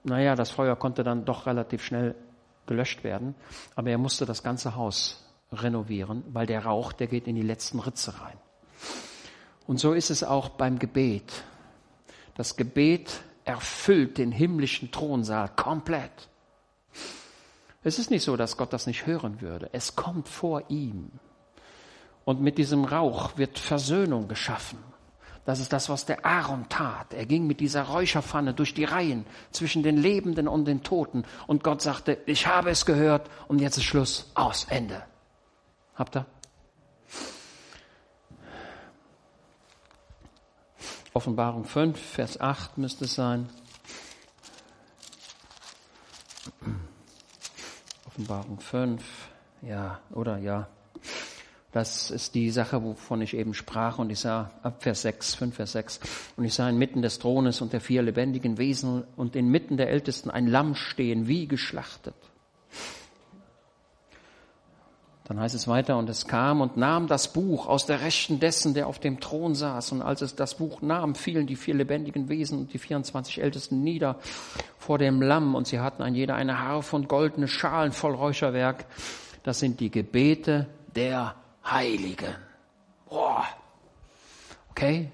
naja, 0.04 0.36
das 0.36 0.52
Feuer 0.52 0.76
konnte 0.76 1.04
dann 1.04 1.26
doch 1.26 1.46
relativ 1.46 1.84
schnell 1.84 2.16
gelöscht 2.66 3.04
werden, 3.04 3.36
aber 3.76 3.92
er 3.92 3.98
musste 3.98 4.26
das 4.26 4.44
ganze 4.44 4.76
Haus 4.76 5.24
renovieren, 5.52 6.24
weil 6.30 6.46
der 6.46 6.66
Rauch, 6.66 6.92
der 6.92 7.08
geht 7.08 7.28
in 7.28 7.36
die 7.36 7.42
letzten 7.42 7.80
Ritze 7.80 8.14
rein. 8.22 8.38
Und 9.66 9.80
so 9.80 9.94
ist 9.94 10.10
es 10.10 10.24
auch 10.24 10.50
beim 10.50 10.80
Gebet. 10.80 11.44
Das 12.36 12.56
Gebet 12.56 13.22
erfüllt 13.48 14.18
den 14.18 14.32
himmlischen 14.32 14.92
Thronsaal 14.92 15.50
komplett. 15.56 16.30
Es 17.84 18.00
ist 18.00 18.12
nicht 18.12 18.24
so, 18.24 18.36
dass 18.36 18.58
Gott 18.58 18.74
das 18.74 18.88
nicht 18.88 19.06
hören 19.06 19.42
würde. 19.42 19.70
Es 19.72 19.96
kommt 19.96 20.28
vor 20.28 20.64
ihm. 20.70 21.12
Und 22.26 22.42
mit 22.42 22.58
diesem 22.58 22.84
Rauch 22.84 23.38
wird 23.38 23.58
Versöhnung 23.58 24.28
geschaffen. 24.28 24.80
Das 25.46 25.62
ist 25.62 25.72
das, 25.72 25.88
was 25.88 26.06
der 26.06 26.26
Aaron 26.26 26.68
tat. 26.68 27.14
Er 27.14 27.26
ging 27.26 27.48
mit 27.48 27.62
dieser 27.62 27.84
Räucherpfanne 27.84 28.54
durch 28.54 28.74
die 28.74 28.84
Reihen 28.84 29.26
zwischen 29.52 29.82
den 29.82 29.96
Lebenden 29.96 30.50
und 30.50 30.66
den 30.66 30.84
Toten. 30.84 31.24
Und 31.48 31.64
Gott 31.64 31.82
sagte, 31.82 32.18
ich 32.26 32.48
habe 32.48 32.70
es 32.70 32.86
gehört 32.86 33.30
und 33.48 33.60
jetzt 33.62 33.78
ist 33.78 33.86
Schluss, 33.86 34.30
aus, 34.34 34.66
Ende. 34.70 35.04
Habt 35.96 36.18
ihr? 36.18 36.26
Offenbarung 41.18 41.64
5, 41.64 42.00
Vers 42.00 42.40
8 42.40 42.78
müsste 42.78 43.06
es 43.06 43.16
sein. 43.16 43.50
Offenbarung 48.06 48.60
5, 48.60 49.04
ja, 49.64 50.00
oder 50.12 50.38
ja. 50.38 50.68
Das 51.72 52.12
ist 52.12 52.36
die 52.36 52.52
Sache, 52.52 52.84
wovon 52.84 53.24
ich 53.24 53.36
eben 53.36 53.56
sprach. 53.56 53.98
Und 53.98 54.12
ich 54.12 54.20
sah, 54.20 54.52
ab 54.62 54.84
Vers 54.84 55.02
6, 55.02 55.34
5, 55.34 55.56
Vers 55.56 55.72
6. 55.72 56.00
Und 56.38 56.46
ich 56.46 56.54
sah 56.54 56.70
inmitten 56.70 57.02
des 57.02 57.18
Thrones 57.18 57.62
und 57.62 57.74
der 57.74 57.82
vier 57.82 58.04
lebendigen 58.04 58.60
Wesen 58.60 59.04
und 59.16 59.36
inmitten 59.36 59.76
der 59.76 59.90
Ältesten 59.90 60.30
ein 60.30 60.46
Lamm 60.46 60.76
stehen, 60.76 61.28
wie 61.28 61.48
geschlachtet. 61.48 62.14
Dann 65.28 65.42
heißt 65.42 65.56
es 65.56 65.68
weiter, 65.68 65.98
und 65.98 66.10
es 66.10 66.26
kam 66.26 66.62
und 66.62 66.78
nahm 66.78 67.08
das 67.08 67.34
Buch 67.34 67.68
aus 67.68 67.86
der 67.86 68.00
Rechten 68.00 68.40
dessen, 68.40 68.74
der 68.74 68.88
auf 68.88 68.98
dem 68.98 69.20
Thron 69.20 69.56
saß. 69.56 69.92
Und 69.92 70.02
als 70.02 70.22
es 70.22 70.36
das 70.36 70.56
Buch 70.56 70.82
nahm, 70.82 71.16
fielen 71.16 71.48
die 71.48 71.58
vier 71.58 71.74
lebendigen 71.74 72.30
Wesen 72.30 72.60
und 72.60 72.74
die 72.74 72.78
24 72.78 73.42
Ältesten 73.42 73.84
nieder 73.84 74.20
vor 74.80 74.98
dem 74.98 75.22
Lamm. 75.22 75.54
Und 75.54 75.68
sie 75.68 75.82
hatten 75.82 76.02
ein 76.02 76.16
jeder 76.16 76.36
eine 76.36 76.60
Harfe 76.60 76.96
und 76.96 77.10
goldene 77.10 77.50
Schalen 77.50 77.92
voll 77.92 78.16
Räucherwerk. 78.16 78.86
Das 79.44 79.60
sind 79.60 79.82
die 79.82 79.92
Gebete 79.92 80.68
der 80.96 81.36
Heiligen. 81.66 82.36
Boah. 83.10 83.44
Okay? 84.72 85.12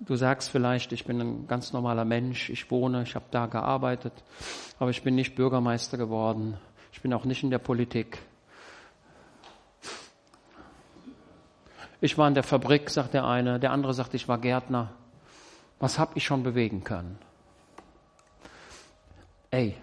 Du 0.00 0.16
sagst 0.16 0.48
vielleicht, 0.48 0.92
ich 0.92 1.04
bin 1.04 1.20
ein 1.20 1.46
ganz 1.46 1.74
normaler 1.74 2.06
Mensch, 2.06 2.48
ich 2.48 2.70
wohne, 2.70 3.02
ich 3.02 3.14
habe 3.14 3.26
da 3.30 3.44
gearbeitet, 3.44 4.14
aber 4.78 4.88
ich 4.88 5.02
bin 5.02 5.14
nicht 5.14 5.34
Bürgermeister 5.34 5.98
geworden 5.98 6.56
ich 6.96 7.02
bin 7.02 7.12
auch 7.12 7.26
nicht 7.26 7.42
in 7.42 7.50
der 7.50 7.58
Politik. 7.58 8.18
Ich 12.00 12.16
war 12.16 12.26
in 12.26 12.32
der 12.32 12.42
Fabrik, 12.42 12.88
sagt 12.88 13.12
der 13.12 13.26
eine, 13.26 13.60
der 13.60 13.72
andere 13.72 13.92
sagt, 13.92 14.14
ich 14.14 14.28
war 14.28 14.38
Gärtner. 14.38 14.94
Was 15.78 15.98
habe 15.98 16.12
ich 16.14 16.24
schon 16.24 16.42
bewegen 16.42 16.84
können? 16.84 17.18
Ey, 19.50 19.76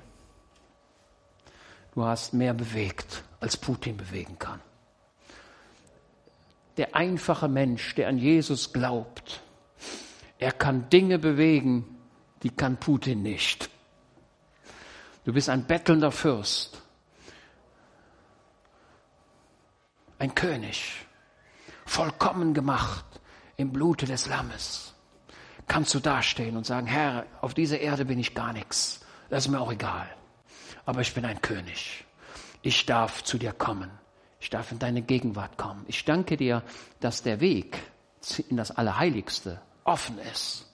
du 1.94 2.04
hast 2.04 2.34
mehr 2.34 2.56
bewegt, 2.56 3.24
als 3.40 3.58
Putin 3.58 3.96
bewegen 3.96 4.40
kann. 4.40 4.60
Der 6.78 6.96
einfache 6.96 7.48
Mensch, 7.48 7.94
der 7.94 8.08
an 8.08 8.18
Jesus 8.18 8.74
glaubt, 8.74 9.40
er 10.40 10.52
kann 10.52 10.90
Dinge 10.90 11.20
bewegen, 11.20 11.96
die 12.42 12.50
kann 12.50 12.78
Putin 12.78 13.22
nicht. 13.22 13.70
Du 15.26 15.32
bist 15.32 15.48
ein 15.50 15.68
bettelnder 15.68 16.12
Fürst. 16.12 16.83
Ein 20.20 20.36
König, 20.36 21.06
vollkommen 21.86 22.54
gemacht 22.54 23.06
im 23.58 23.72
Blute 23.72 24.06
des 24.06 24.28
Lammes. 24.28 24.94
Kannst 25.68 25.94
du 25.94 26.00
dastehen 26.00 26.58
und 26.58 26.66
sagen, 26.66 26.88
Herr, 26.88 27.26
auf 27.42 27.54
dieser 27.54 27.80
Erde 27.80 28.06
bin 28.06 28.20
ich 28.20 28.36
gar 28.36 28.54
nichts. 28.54 29.02
Das 29.30 29.46
ist 29.46 29.52
mir 29.52 29.62
auch 29.62 29.72
egal. 29.72 30.08
Aber 30.86 31.02
ich 31.02 31.14
bin 31.14 31.26
ein 31.26 31.42
König. 31.42 32.06
Ich 32.62 32.86
darf 32.86 33.24
zu 33.24 33.38
dir 33.38 33.54
kommen. 33.54 33.90
Ich 34.40 34.50
darf 34.50 34.72
in 34.72 34.80
deine 34.80 35.02
Gegenwart 35.02 35.58
kommen. 35.58 35.86
Ich 35.88 36.04
danke 36.04 36.36
dir, 36.36 36.64
dass 37.00 37.24
der 37.24 37.40
Weg 37.40 37.80
in 38.50 38.58
das 38.58 38.72
Allerheiligste 38.72 39.62
offen 39.84 40.18
ist. 40.34 40.70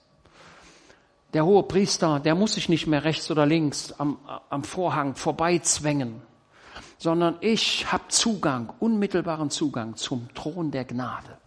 Der 1.32 1.44
hohe 1.44 1.62
Priester, 1.62 2.18
der 2.18 2.34
muss 2.34 2.54
sich 2.54 2.68
nicht 2.68 2.88
mehr 2.88 3.04
rechts 3.04 3.30
oder 3.30 3.46
links 3.46 3.92
am, 3.92 4.18
am 4.48 4.64
Vorhang 4.64 5.14
vorbeizwängen 5.14 6.22
sondern 7.00 7.38
ich 7.40 7.90
habe 7.90 8.04
Zugang, 8.08 8.74
unmittelbaren 8.78 9.48
Zugang 9.48 9.96
zum 9.96 10.28
Thron 10.34 10.70
der 10.70 10.84
Gnade. 10.84 11.38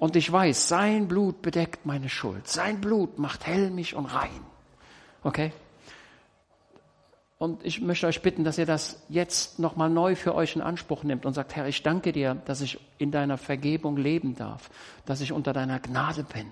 Und 0.00 0.16
ich 0.16 0.30
weiß, 0.30 0.66
sein 0.68 1.06
Blut 1.06 1.42
bedeckt 1.42 1.86
meine 1.86 2.08
Schuld. 2.08 2.48
Sein 2.48 2.80
Blut 2.80 3.20
macht 3.20 3.46
hell 3.46 3.70
mich 3.70 3.94
und 3.94 4.06
rein. 4.06 4.44
Okay? 5.22 5.52
Und 7.38 7.64
ich 7.64 7.80
möchte 7.80 8.08
euch 8.08 8.20
bitten, 8.20 8.42
dass 8.42 8.58
ihr 8.58 8.66
das 8.66 9.00
jetzt 9.08 9.60
nochmal 9.60 9.88
neu 9.88 10.16
für 10.16 10.34
euch 10.34 10.56
in 10.56 10.62
Anspruch 10.62 11.04
nehmt 11.04 11.24
und 11.24 11.34
sagt, 11.34 11.54
Herr, 11.54 11.68
ich 11.68 11.84
danke 11.84 12.10
dir, 12.10 12.34
dass 12.34 12.62
ich 12.62 12.80
in 12.98 13.12
deiner 13.12 13.38
Vergebung 13.38 13.96
leben 13.96 14.34
darf, 14.34 14.70
dass 15.06 15.20
ich 15.20 15.30
unter 15.30 15.52
deiner 15.52 15.78
Gnade 15.78 16.24
bin. 16.24 16.48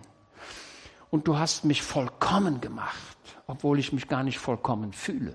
Und 1.11 1.27
du 1.27 1.37
hast 1.39 1.65
mich 1.65 1.83
vollkommen 1.83 2.61
gemacht, 2.61 3.19
obwohl 3.49 3.81
ich 3.81 3.93
mich 3.93 4.07
gar 4.07 4.23
nicht 4.23 4.39
vollkommen 4.39 4.93
fühle. 4.93 5.35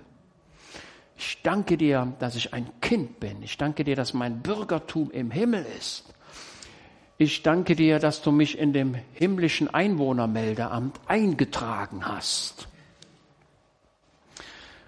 Ich 1.16 1.42
danke 1.42 1.76
dir, 1.76 2.12
dass 2.18 2.34
ich 2.34 2.52
ein 2.52 2.68
Kind 2.80 3.20
bin. 3.20 3.42
Ich 3.42 3.56
danke 3.56 3.84
dir, 3.84 3.96
dass 3.96 4.14
mein 4.14 4.40
Bürgertum 4.42 5.10
im 5.10 5.30
Himmel 5.30 5.64
ist. 5.78 6.04
Ich 7.16 7.42
danke 7.42 7.76
dir, 7.76 8.00
dass 8.00 8.22
du 8.22 8.32
mich 8.32 8.58
in 8.58 8.72
dem 8.72 8.94
himmlischen 9.12 9.72
Einwohnermeldeamt 9.72 11.00
eingetragen 11.06 12.06
hast. 12.06 12.66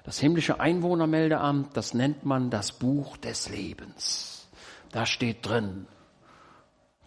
Das 0.02 0.18
himmlische 0.18 0.60
Einwohnermeldeamt, 0.60 1.76
das 1.76 1.94
nennt 1.94 2.24
man 2.24 2.50
das 2.50 2.72
Buch 2.72 3.16
des 3.16 3.48
Lebens. 3.48 4.48
Da 4.90 5.06
steht 5.06 5.46
drin, 5.46 5.86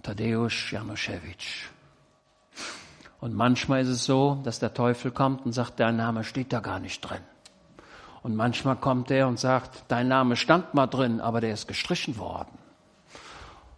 Tadeusz 0.04 0.72
Januszewitsch. 0.72 1.68
Und 3.20 3.34
manchmal 3.34 3.82
ist 3.82 3.90
es 3.90 4.06
so, 4.06 4.40
dass 4.44 4.60
der 4.60 4.74
Teufel 4.74 5.12
kommt 5.12 5.46
und 5.46 5.52
sagt, 5.52 5.80
dein 5.80 5.98
Name 5.98 6.24
steht 6.24 6.54
da 6.54 6.62
gar 6.62 6.80
nicht 6.80 7.02
drin. 7.02 7.22
Und 8.30 8.36
manchmal 8.36 8.76
kommt 8.76 9.10
er 9.10 9.28
und 9.28 9.40
sagt, 9.40 9.86
dein 9.88 10.08
Name 10.08 10.36
stand 10.36 10.76
mal 10.76 10.86
drin, 10.86 11.20
aber 11.20 11.42
der 11.42 11.52
ist 11.52 11.68
gestrichen 11.68 12.20
worden. 12.20 12.60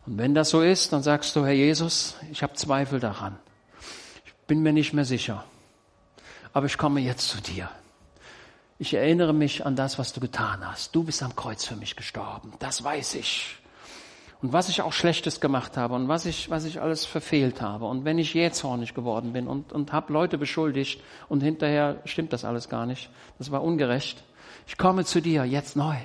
Und 0.05 0.17
wenn 0.17 0.35
das 0.35 0.49
so 0.49 0.61
ist, 0.61 0.91
dann 0.91 1.03
sagst 1.03 1.37
du, 1.37 1.45
Herr 1.45 1.53
Jesus, 1.53 2.17
ich 2.33 2.43
habe 2.43 2.51
Zweifel 2.55 2.99
daran. 2.99 3.37
Ich 4.25 4.33
bin 4.47 4.61
mir 4.61 4.73
nicht 4.73 4.91
mehr 4.91 5.05
sicher. 5.05 5.45
Aber 6.51 6.65
ich 6.65 6.77
komme 6.77 6.99
jetzt 6.99 7.29
zu 7.29 7.39
dir. 7.39 7.69
Ich 8.77 8.93
erinnere 8.93 9.33
mich 9.33 9.65
an 9.65 9.77
das, 9.77 9.97
was 9.97 10.11
du 10.11 10.19
getan 10.19 10.69
hast. 10.69 10.93
Du 10.93 11.05
bist 11.05 11.23
am 11.23 11.33
Kreuz 11.33 11.63
für 11.63 11.77
mich 11.77 11.95
gestorben. 11.95 12.51
Das 12.59 12.83
weiß 12.83 13.15
ich. 13.15 13.55
Und 14.41 14.51
was 14.51 14.67
ich 14.67 14.81
auch 14.81 14.91
Schlechtes 14.91 15.39
gemacht 15.39 15.77
habe 15.77 15.93
und 15.93 16.09
was 16.09 16.25
ich, 16.25 16.49
was 16.49 16.65
ich 16.65 16.81
alles 16.81 17.05
verfehlt 17.05 17.61
habe. 17.61 17.85
Und 17.85 18.03
wenn 18.03 18.17
ich 18.17 18.33
jähzornig 18.33 18.93
geworden 18.93 19.31
bin 19.31 19.47
und, 19.47 19.71
und 19.71 19.93
habe 19.93 20.11
Leute 20.11 20.37
beschuldigt 20.37 21.01
und 21.29 21.41
hinterher 21.41 22.01
stimmt 22.03 22.33
das 22.33 22.43
alles 22.43 22.67
gar 22.67 22.85
nicht. 22.85 23.09
Das 23.37 23.49
war 23.49 23.63
ungerecht. 23.63 24.25
Ich 24.67 24.77
komme 24.77 25.05
zu 25.05 25.21
dir 25.21 25.45
jetzt 25.45 25.75
neu. 25.75 25.97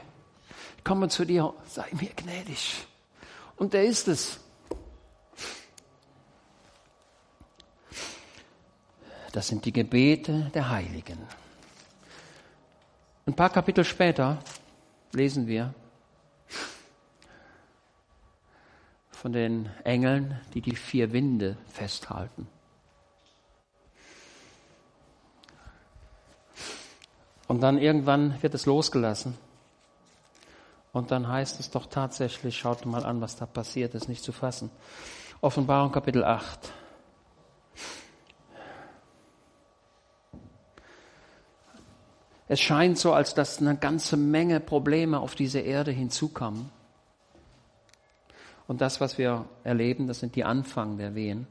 Ich 0.78 0.84
komme 0.84 1.08
zu 1.08 1.24
dir, 1.24 1.54
sei 1.66 1.86
mir 1.92 2.10
gnädig. 2.10 2.86
Und 3.56 3.74
er 3.74 3.84
ist 3.84 4.08
es. 4.08 4.40
Das 9.32 9.48
sind 9.48 9.64
die 9.64 9.72
Gebete 9.72 10.50
der 10.54 10.70
Heiligen. 10.70 11.18
Ein 13.26 13.34
paar 13.34 13.50
Kapitel 13.50 13.84
später 13.84 14.38
lesen 15.12 15.46
wir 15.46 15.74
von 19.10 19.32
den 19.32 19.68
Engeln, 19.84 20.40
die 20.54 20.60
die 20.60 20.76
vier 20.76 21.12
Winde 21.12 21.56
festhalten. 21.66 22.46
Und 27.48 27.60
dann 27.62 27.78
irgendwann 27.78 28.42
wird 28.42 28.54
es 28.54 28.66
losgelassen. 28.66 29.36
Und 30.92 31.10
dann 31.10 31.28
heißt 31.28 31.60
es 31.60 31.70
doch 31.70 31.86
tatsächlich, 31.86 32.56
schaut 32.56 32.86
mal 32.86 33.04
an, 33.04 33.20
was 33.20 33.36
da 33.36 33.46
passiert 33.46 33.94
ist, 33.94 34.08
nicht 34.08 34.24
zu 34.24 34.32
fassen. 34.32 34.70
Offenbarung 35.40 35.92
Kapitel 35.92 36.24
8. 36.24 36.72
Es 42.48 42.60
scheint 42.60 42.96
so, 42.96 43.12
als 43.12 43.34
dass 43.34 43.58
eine 43.58 43.76
ganze 43.76 44.16
Menge 44.16 44.60
Probleme 44.60 45.18
auf 45.18 45.34
diese 45.34 45.58
Erde 45.58 45.90
hinzukommen. 45.90 46.70
Und 48.68 48.80
das, 48.80 49.00
was 49.00 49.18
wir 49.18 49.44
erleben, 49.64 50.06
das 50.06 50.20
sind 50.20 50.34
die 50.34 50.44
Anfang 50.44 50.98
der 50.98 51.14
Wehen. 51.14 51.46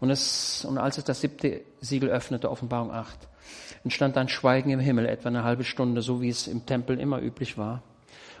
Und, 0.00 0.10
es, 0.10 0.64
und 0.64 0.78
als 0.78 0.98
es 0.98 1.04
das 1.04 1.20
siebte 1.20 1.62
Siegel 1.80 2.10
öffnete, 2.10 2.50
Offenbarung 2.50 2.90
8, 2.90 3.28
entstand 3.84 4.16
ein 4.16 4.28
Schweigen 4.28 4.70
im 4.70 4.80
Himmel, 4.80 5.06
etwa 5.06 5.28
eine 5.28 5.44
halbe 5.44 5.64
Stunde, 5.64 6.02
so 6.02 6.20
wie 6.20 6.28
es 6.28 6.46
im 6.46 6.66
Tempel 6.66 6.98
immer 6.98 7.20
üblich 7.20 7.58
war. 7.58 7.82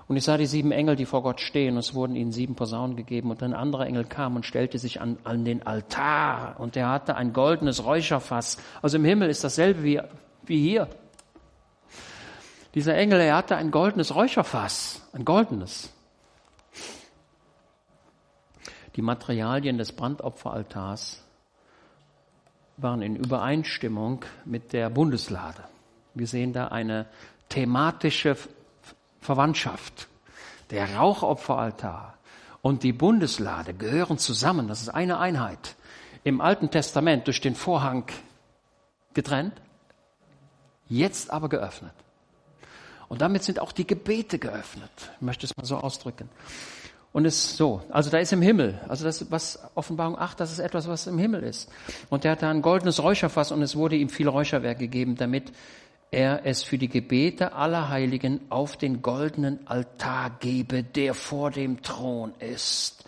Und 0.08 0.16
ich 0.16 0.24
sah 0.24 0.36
die 0.36 0.46
sieben 0.46 0.72
Engel, 0.72 0.96
die 0.96 1.06
vor 1.06 1.22
Gott 1.22 1.40
stehen, 1.40 1.74
und 1.74 1.78
es 1.78 1.94
wurden 1.94 2.16
ihnen 2.16 2.32
sieben 2.32 2.54
Posaunen 2.54 2.96
gegeben. 2.96 3.30
Und 3.30 3.42
ein 3.42 3.54
anderer 3.54 3.86
Engel 3.86 4.04
kam 4.04 4.36
und 4.36 4.44
stellte 4.44 4.78
sich 4.78 5.00
an, 5.00 5.18
an 5.24 5.44
den 5.44 5.66
Altar. 5.66 6.56
Und 6.58 6.76
er 6.76 6.88
hatte 6.88 7.16
ein 7.16 7.32
goldenes 7.32 7.84
Räucherfass. 7.84 8.58
Also 8.82 8.96
im 8.96 9.04
Himmel 9.04 9.30
ist 9.30 9.44
dasselbe 9.44 9.84
wie, 9.84 10.00
wie 10.44 10.60
hier. 10.60 10.88
Dieser 12.74 12.96
Engel, 12.96 13.20
er 13.20 13.36
hatte 13.36 13.56
ein 13.56 13.70
goldenes 13.70 14.14
Räucherfass. 14.14 15.06
Ein 15.12 15.24
goldenes. 15.24 15.90
Die 18.96 19.02
Materialien 19.02 19.78
des 19.78 19.92
Brandopferaltars 19.92 21.22
waren 22.82 23.02
in 23.02 23.16
Übereinstimmung 23.16 24.24
mit 24.44 24.72
der 24.72 24.90
Bundeslade. 24.90 25.64
Wir 26.14 26.26
sehen 26.26 26.52
da 26.52 26.68
eine 26.68 27.06
thematische 27.48 28.36
Verwandtschaft. 29.20 30.08
Der 30.70 30.96
Rauchopferaltar 30.96 32.18
und 32.62 32.82
die 32.82 32.92
Bundeslade 32.92 33.74
gehören 33.74 34.18
zusammen. 34.18 34.68
Das 34.68 34.80
ist 34.80 34.88
eine 34.88 35.18
Einheit. 35.18 35.76
Im 36.24 36.40
Alten 36.40 36.70
Testament 36.70 37.26
durch 37.26 37.40
den 37.40 37.54
Vorhang 37.54 38.04
getrennt, 39.12 39.54
jetzt 40.88 41.30
aber 41.30 41.48
geöffnet. 41.48 41.92
Und 43.08 43.20
damit 43.20 43.42
sind 43.42 43.58
auch 43.58 43.72
die 43.72 43.86
Gebete 43.86 44.38
geöffnet. 44.38 44.90
Ich 45.16 45.20
möchte 45.20 45.44
es 45.44 45.56
mal 45.56 45.66
so 45.66 45.76
ausdrücken. 45.76 46.30
Und 47.12 47.26
es 47.26 47.58
so, 47.58 47.82
also 47.90 48.08
da 48.08 48.18
ist 48.18 48.32
im 48.32 48.40
Himmel, 48.40 48.80
also 48.88 49.04
das, 49.04 49.30
was 49.30 49.58
Offenbarung 49.74 50.18
8, 50.18 50.40
das 50.40 50.50
ist 50.50 50.60
etwas, 50.60 50.88
was 50.88 51.06
im 51.06 51.18
Himmel 51.18 51.42
ist. 51.42 51.68
Und 52.08 52.24
der 52.24 52.32
hat 52.32 52.42
da 52.42 52.50
ein 52.50 52.62
goldenes 52.62 53.02
Räucherfass 53.02 53.52
und 53.52 53.60
es 53.60 53.76
wurde 53.76 53.96
ihm 53.96 54.08
viel 54.08 54.28
Räucherwerk 54.28 54.78
gegeben, 54.78 55.16
damit 55.16 55.52
er 56.10 56.46
es 56.46 56.62
für 56.62 56.78
die 56.78 56.88
Gebete 56.88 57.52
aller 57.52 57.90
Heiligen 57.90 58.40
auf 58.48 58.76
den 58.76 59.02
goldenen 59.02 59.66
Altar 59.66 60.30
gebe, 60.40 60.82
der 60.82 61.12
vor 61.12 61.50
dem 61.50 61.82
Thron 61.82 62.34
ist. 62.38 63.04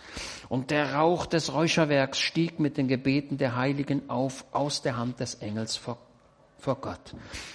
Und 0.51 0.71
der 0.71 0.95
Rauch 0.95 1.25
des 1.25 1.53
Räucherwerks 1.53 2.19
stieg 2.19 2.61
mit 2.61 2.77
den 2.77 2.89
Gebeten 2.89 3.39
der 3.39 3.57
Heiligen 3.57 4.09
auf 4.11 4.45
aus 4.53 4.83
der 4.83 4.97
Hand 4.97 5.21
des 5.21 5.37
Engels 5.37 5.77
vor, 5.77 5.99
vor 6.59 6.77
Gott. 6.77 7.15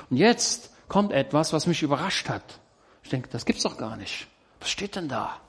Und 0.09 0.17
jetzt 0.17 0.71
kommt 0.87 1.11
etwas, 1.11 1.53
was 1.53 1.67
mich 1.67 1.83
überrascht 1.83 2.29
hat. 2.29 2.59
Ich 3.03 3.09
denke, 3.09 3.29
das 3.29 3.45
gibt's 3.45 3.63
doch 3.63 3.77
gar 3.77 3.97
nicht. 3.97 4.27
Was 4.59 4.69
steht 4.69 4.95
denn 4.95 5.07
da? 5.07 5.39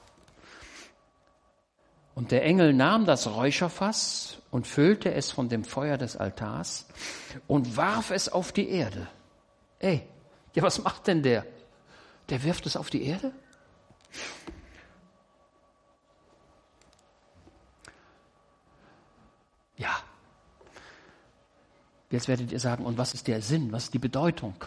Und 2.20 2.32
der 2.32 2.44
Engel 2.44 2.74
nahm 2.74 3.06
das 3.06 3.26
Räucherfass 3.28 4.36
und 4.50 4.66
füllte 4.66 5.10
es 5.14 5.30
von 5.30 5.48
dem 5.48 5.64
Feuer 5.64 5.96
des 5.96 6.18
Altars 6.18 6.86
und 7.46 7.78
warf 7.78 8.10
es 8.10 8.28
auf 8.28 8.52
die 8.52 8.68
Erde. 8.68 9.08
Ey, 9.78 10.06
ja, 10.54 10.62
was 10.62 10.84
macht 10.84 11.06
denn 11.06 11.22
der? 11.22 11.46
Der 12.28 12.42
wirft 12.42 12.66
es 12.66 12.76
auf 12.76 12.90
die 12.90 13.04
Erde? 13.04 13.32
Ja. 19.78 19.96
Jetzt 22.10 22.28
werdet 22.28 22.52
ihr 22.52 22.60
sagen, 22.60 22.84
und 22.84 22.98
was 22.98 23.14
ist 23.14 23.28
der 23.28 23.40
Sinn? 23.40 23.72
Was 23.72 23.84
ist 23.84 23.94
die 23.94 23.98
Bedeutung? 23.98 24.62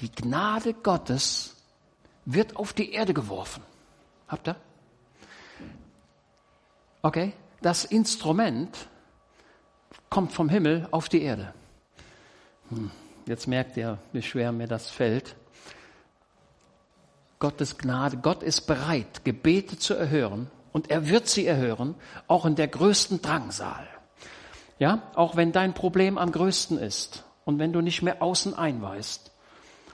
Die 0.00 0.12
Gnade 0.12 0.74
Gottes 0.74 1.56
wird 2.24 2.56
auf 2.56 2.72
die 2.72 2.92
Erde 2.92 3.14
geworfen. 3.14 3.62
Habt 4.28 4.48
ihr? 4.48 4.56
Okay, 7.02 7.32
das 7.60 7.84
Instrument 7.84 8.88
kommt 10.08 10.32
vom 10.32 10.48
Himmel 10.48 10.88
auf 10.90 11.08
die 11.08 11.22
Erde. 11.22 11.52
Hm. 12.70 12.90
Jetzt 13.26 13.46
merkt 13.46 13.76
ihr, 13.76 13.98
wie 14.12 14.22
schwer 14.22 14.52
mir 14.52 14.66
das 14.66 14.90
fällt. 14.90 15.36
Gottes 17.38 17.78
Gnade, 17.78 18.18
Gott 18.18 18.42
ist 18.42 18.62
bereit, 18.62 19.24
Gebete 19.24 19.78
zu 19.78 19.94
erhören 19.94 20.50
und 20.72 20.90
er 20.90 21.08
wird 21.08 21.28
sie 21.28 21.46
erhören, 21.46 21.94
auch 22.26 22.46
in 22.46 22.56
der 22.56 22.68
größten 22.68 23.22
Drangsal. 23.22 23.86
Ja, 24.78 25.02
auch 25.14 25.36
wenn 25.36 25.52
dein 25.52 25.74
Problem 25.74 26.18
am 26.18 26.32
größten 26.32 26.78
ist 26.78 27.24
und 27.44 27.58
wenn 27.58 27.72
du 27.72 27.80
nicht 27.80 28.02
mehr 28.02 28.22
außen 28.22 28.54
einweist, 28.54 29.30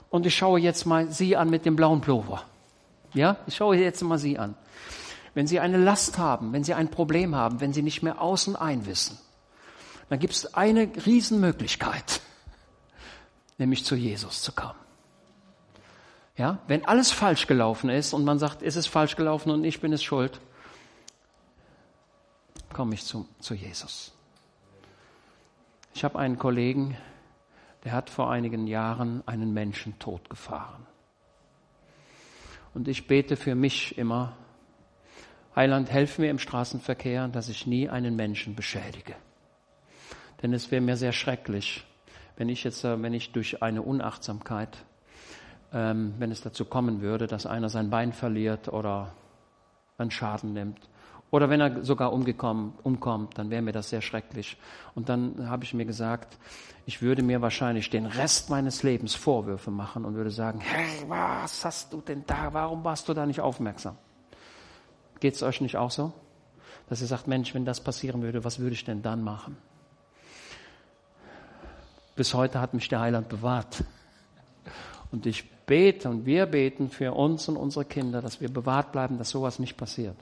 und 0.09 0.25
ich 0.25 0.35
schaue 0.35 0.59
jetzt 0.59 0.85
mal 0.85 1.11
Sie 1.11 1.35
an 1.35 1.49
mit 1.49 1.65
dem 1.65 1.75
blauen 1.75 2.01
Plover. 2.01 2.43
Ja, 3.13 3.37
ich 3.47 3.55
schaue 3.55 3.77
jetzt 3.77 4.01
mal 4.01 4.17
Sie 4.17 4.37
an. 4.37 4.55
Wenn 5.33 5.47
Sie 5.47 5.59
eine 5.59 5.77
Last 5.77 6.17
haben, 6.17 6.53
wenn 6.53 6.63
Sie 6.63 6.73
ein 6.73 6.89
Problem 6.89 7.35
haben, 7.35 7.61
wenn 7.61 7.73
Sie 7.73 7.83
nicht 7.83 8.01
mehr 8.01 8.21
außen 8.21 8.55
einwissen, 8.55 9.17
dann 10.09 10.19
gibt 10.19 10.33
es 10.33 10.53
eine 10.53 10.89
Riesenmöglichkeit, 11.05 12.21
nämlich 13.57 13.85
zu 13.85 13.95
Jesus 13.95 14.41
zu 14.41 14.51
kommen. 14.51 14.79
Ja, 16.35 16.59
wenn 16.67 16.85
alles 16.85 17.11
falsch 17.11 17.47
gelaufen 17.47 17.89
ist 17.89 18.13
und 18.13 18.23
man 18.23 18.39
sagt, 18.39 18.61
es 18.63 18.75
ist 18.75 18.87
falsch 18.87 19.15
gelaufen 19.15 19.51
und 19.51 19.63
ich 19.65 19.81
bin 19.81 19.91
es 19.91 20.01
schuld, 20.01 20.39
komme 22.71 22.93
ich 22.93 23.03
zu, 23.03 23.27
zu 23.39 23.53
Jesus. 23.53 24.13
Ich 25.93 26.03
habe 26.05 26.17
einen 26.17 26.39
Kollegen, 26.39 26.95
der 27.83 27.93
hat 27.93 28.09
vor 28.09 28.29
einigen 28.31 28.67
Jahren 28.67 29.23
einen 29.27 29.53
Menschen 29.53 29.97
totgefahren. 29.99 30.85
Und 32.73 32.87
ich 32.87 33.07
bete 33.07 33.35
für 33.35 33.55
mich 33.55 33.97
immer, 33.97 34.35
Heiland, 35.55 35.91
helf 35.91 36.19
mir 36.19 36.29
im 36.29 36.39
Straßenverkehr, 36.39 37.27
dass 37.27 37.49
ich 37.49 37.65
nie 37.65 37.89
einen 37.89 38.15
Menschen 38.15 38.55
beschädige. 38.55 39.15
Denn 40.41 40.53
es 40.53 40.71
wäre 40.71 40.81
mir 40.81 40.95
sehr 40.95 41.11
schrecklich, 41.11 41.85
wenn 42.37 42.49
ich 42.49 42.63
jetzt, 42.63 42.83
äh, 42.85 43.01
wenn 43.01 43.13
ich 43.13 43.31
durch 43.31 43.61
eine 43.61 43.81
Unachtsamkeit, 43.81 44.77
ähm, 45.73 46.13
wenn 46.19 46.31
es 46.31 46.41
dazu 46.41 46.65
kommen 46.65 47.01
würde, 47.01 47.27
dass 47.27 47.45
einer 47.45 47.69
sein 47.69 47.89
Bein 47.89 48.13
verliert 48.13 48.67
oder 48.69 49.13
einen 49.97 50.11
Schaden 50.11 50.53
nimmt 50.53 50.89
oder 51.31 51.49
wenn 51.49 51.61
er 51.61 51.83
sogar 51.83 52.11
umkommt, 52.11 53.37
dann 53.37 53.49
wäre 53.49 53.61
mir 53.61 53.71
das 53.71 53.89
sehr 53.89 54.01
schrecklich. 54.01 54.57
Und 54.95 55.09
dann 55.09 55.47
habe 55.49 55.63
ich 55.63 55.73
mir 55.73 55.85
gesagt, 55.85 56.37
ich 56.85 57.03
würde 57.03 57.21
mir 57.21 57.41
wahrscheinlich 57.41 57.91
den 57.91 58.07
Rest 58.07 58.49
meines 58.49 58.81
Lebens 58.81 59.13
Vorwürfe 59.13 59.69
machen 59.69 60.05
und 60.05 60.15
würde 60.15 60.31
sagen, 60.31 60.59
hey, 60.59 61.07
was 61.07 61.63
hast 61.63 61.93
du 61.93 62.01
denn 62.01 62.23
da? 62.25 62.51
Warum 62.51 62.83
warst 62.83 63.07
du 63.07 63.13
da 63.13 63.27
nicht 63.27 63.41
aufmerksam? 63.41 63.95
Geht 65.19 65.35
es 65.35 65.43
euch 65.43 65.61
nicht 65.61 65.77
auch 65.77 65.91
so? 65.91 66.13
Dass 66.87 67.01
ihr 67.01 67.07
sagt, 67.07 67.27
Mensch, 67.27 67.53
wenn 67.53 67.65
das 67.65 67.79
passieren 67.79 68.23
würde, 68.23 68.43
was 68.43 68.57
würde 68.57 68.73
ich 68.73 68.83
denn 68.83 69.03
dann 69.03 69.23
machen? 69.23 69.55
Bis 72.15 72.33
heute 72.33 72.59
hat 72.59 72.73
mich 72.73 72.89
der 72.89 73.01
Heiland 73.01 73.29
bewahrt. 73.29 73.83
Und 75.11 75.27
ich 75.27 75.47
bete 75.67 76.09
und 76.09 76.25
wir 76.25 76.47
beten 76.47 76.89
für 76.89 77.13
uns 77.13 77.47
und 77.47 77.55
unsere 77.55 77.85
Kinder, 77.85 78.21
dass 78.21 78.41
wir 78.41 78.51
bewahrt 78.51 78.91
bleiben, 78.91 79.19
dass 79.19 79.29
sowas 79.29 79.59
nicht 79.59 79.77
passiert. 79.77 80.15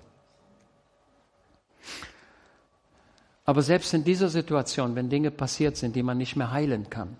Aber 3.46 3.62
selbst 3.62 3.94
in 3.94 4.04
dieser 4.04 4.30
Situation, 4.30 4.96
wenn 4.96 5.10
Dinge 5.10 5.32
passiert 5.32 5.78
sind, 5.78 5.96
die 5.96 6.04
man 6.04 6.18
nicht 6.18 6.36
mehr 6.36 6.52
heilen 6.52 6.90
kann, 6.90 7.18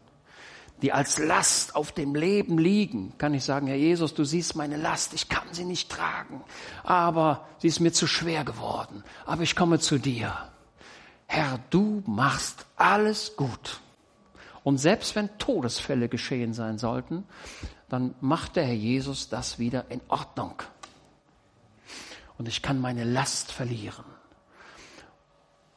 die 0.82 0.92
als 0.92 1.18
Last 1.18 1.76
auf 1.76 1.92
dem 1.92 2.14
Leben 2.14 2.60
liegen, 2.60 3.18
kann 3.18 3.34
ich 3.34 3.44
sagen, 3.44 3.68
Herr 3.68 3.78
Jesus, 3.78 4.14
du 4.14 4.24
siehst 4.24 4.56
meine 4.56 4.78
Last, 4.78 5.14
ich 5.14 5.30
kann 5.30 5.48
sie 5.52 5.64
nicht 5.64 5.90
tragen, 5.90 6.44
aber 6.84 7.48
sie 7.60 7.68
ist 7.68 7.80
mir 7.80 7.94
zu 7.94 8.08
schwer 8.08 8.44
geworden, 8.44 9.04
aber 9.26 9.44
ich 9.44 9.56
komme 9.56 9.80
zu 9.80 9.98
dir. 9.98 10.34
Herr, 11.26 11.60
du 11.70 12.04
machst 12.06 12.66
alles 12.76 13.36
gut. 13.36 13.80
Und 14.64 14.78
selbst 14.80 15.16
wenn 15.16 15.38
Todesfälle 15.38 16.10
geschehen 16.10 16.54
sein 16.54 16.78
sollten, 16.78 17.24
dann 17.90 18.16
macht 18.20 18.58
der 18.58 18.66
Herr 18.66 18.74
Jesus 18.74 19.30
das 19.30 19.60
wieder 19.60 19.86
in 19.90 20.02
Ordnung. 20.10 20.62
Und 22.38 22.48
ich 22.48 22.62
kann 22.62 22.80
meine 22.80 23.04
Last 23.04 23.52
verlieren. 23.52 24.17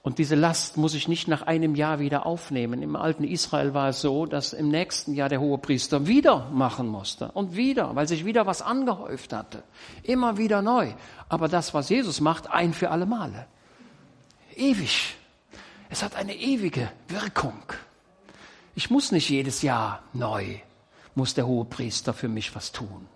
Und 0.02 0.18
diese 0.18 0.34
Last 0.34 0.78
muss 0.78 0.94
ich 0.94 1.08
nicht 1.08 1.28
nach 1.28 1.42
einem 1.42 1.74
Jahr 1.74 1.98
wieder 1.98 2.24
aufnehmen. 2.24 2.82
Im 2.82 2.96
alten 2.96 3.24
Israel 3.24 3.74
war 3.74 3.90
es 3.90 4.00
so, 4.00 4.24
dass 4.24 4.54
im 4.54 4.68
nächsten 4.68 5.12
Jahr 5.12 5.28
der 5.28 5.40
hohe 5.40 5.58
Priester 5.58 6.06
wieder 6.06 6.48
machen 6.50 6.88
musste. 6.88 7.30
Und 7.32 7.54
wieder, 7.54 7.94
weil 7.94 8.08
sich 8.08 8.24
wieder 8.24 8.46
was 8.46 8.62
angehäuft 8.62 9.34
hatte. 9.34 9.62
Immer 10.02 10.38
wieder 10.38 10.62
neu. 10.62 10.92
Aber 11.28 11.48
das, 11.48 11.74
was 11.74 11.90
Jesus 11.90 12.20
macht, 12.22 12.50
ein 12.50 12.72
für 12.72 12.90
alle 12.90 13.04
Male. 13.04 13.46
Ewig. 14.56 15.16
Es 15.90 16.02
hat 16.02 16.16
eine 16.16 16.34
ewige 16.34 16.90
Wirkung. 17.08 17.62
Ich 18.74 18.88
muss 18.88 19.12
nicht 19.12 19.28
jedes 19.28 19.60
Jahr 19.60 20.02
neu, 20.14 20.60
muss 21.14 21.34
der 21.34 21.46
hohe 21.46 21.66
Priester 21.66 22.14
für 22.14 22.28
mich 22.28 22.54
was 22.54 22.72
tun. 22.72 23.06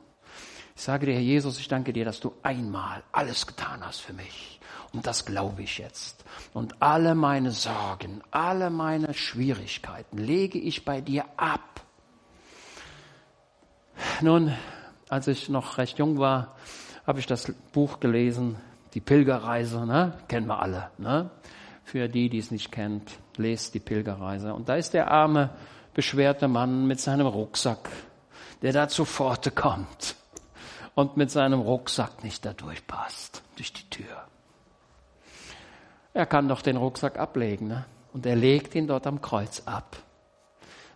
Ich 0.77 0.83
sage 0.83 1.07
dir, 1.07 1.15
Herr 1.15 1.21
Jesus, 1.21 1.59
ich 1.59 1.69
danke 1.69 1.93
dir, 1.93 2.05
dass 2.05 2.21
du 2.21 2.35
einmal 2.43 3.03
alles 3.13 3.47
getan 3.47 3.81
hast 3.87 4.01
für 4.01 4.13
mich. 4.13 4.54
Und 4.95 5.07
das 5.07 5.25
glaube 5.27 5.63
ich 5.63 5.79
jetzt. 5.79 6.25
Und 6.53 6.81
alle 6.81 7.17
meine 7.17 7.51
Sorgen, 7.51 8.23
alle 8.31 8.71
meine 8.71 9.13
Schwierigkeiten 9.13 10.19
lege 10.19 10.59
ich 10.59 10.85
bei 10.85 11.01
dir 11.01 11.25
ab. 11.37 11.83
Nun, 14.21 14.55
als 15.09 15.27
ich 15.27 15.49
noch 15.49 15.79
recht 15.79 15.99
jung 15.99 16.19
war, 16.19 16.55
habe 17.07 17.19
ich 17.19 17.27
das 17.27 17.53
Buch 17.73 17.99
gelesen, 17.99 18.57
die 18.95 19.01
Pilgerreise, 19.01 19.85
ne? 19.85 20.17
kennen 20.29 20.47
wir 20.47 20.61
alle. 20.61 20.91
Ne? 20.99 21.29
Für 21.83 22.09
die, 22.09 22.29
die 22.29 22.39
es 22.39 22.53
nicht 22.53 22.71
kennt, 22.71 23.19
lest 23.37 23.75
die 23.75 23.81
Pilgerreise. 23.81 24.55
Und 24.55 24.69
da 24.69 24.77
ist 24.77 24.95
der 24.95 25.11
arme, 25.11 25.51
beschwerte 25.93 26.47
Mann 26.47 26.87
mit 26.87 27.01
seinem 27.01 27.27
Rucksack, 27.27 27.91
der 28.63 28.73
da 28.73 28.89
zu 28.89 29.05
Pforte 29.05 29.51
kommt 29.51 30.15
und 30.95 31.17
mit 31.17 31.33
seinem 31.33 31.61
Rucksack 31.61 32.23
nicht 32.23 32.45
da 32.47 32.53
durchpasst, 32.53 33.43
durch 33.57 33.73
die 33.73 33.91
Tür. 33.91 34.29
Er 36.15 36.27
kann 36.27 36.49
doch 36.49 36.63
den 36.63 36.77
Rucksack 36.77 37.19
ablegen. 37.19 37.69
Ne? 37.69 37.85
Und 38.13 38.25
er 38.25 38.37
legt 38.37 38.75
ihn 38.75 38.87
dort 38.87 39.07
am 39.07 39.21
Kreuz 39.21 39.63
ab. 39.67 39.97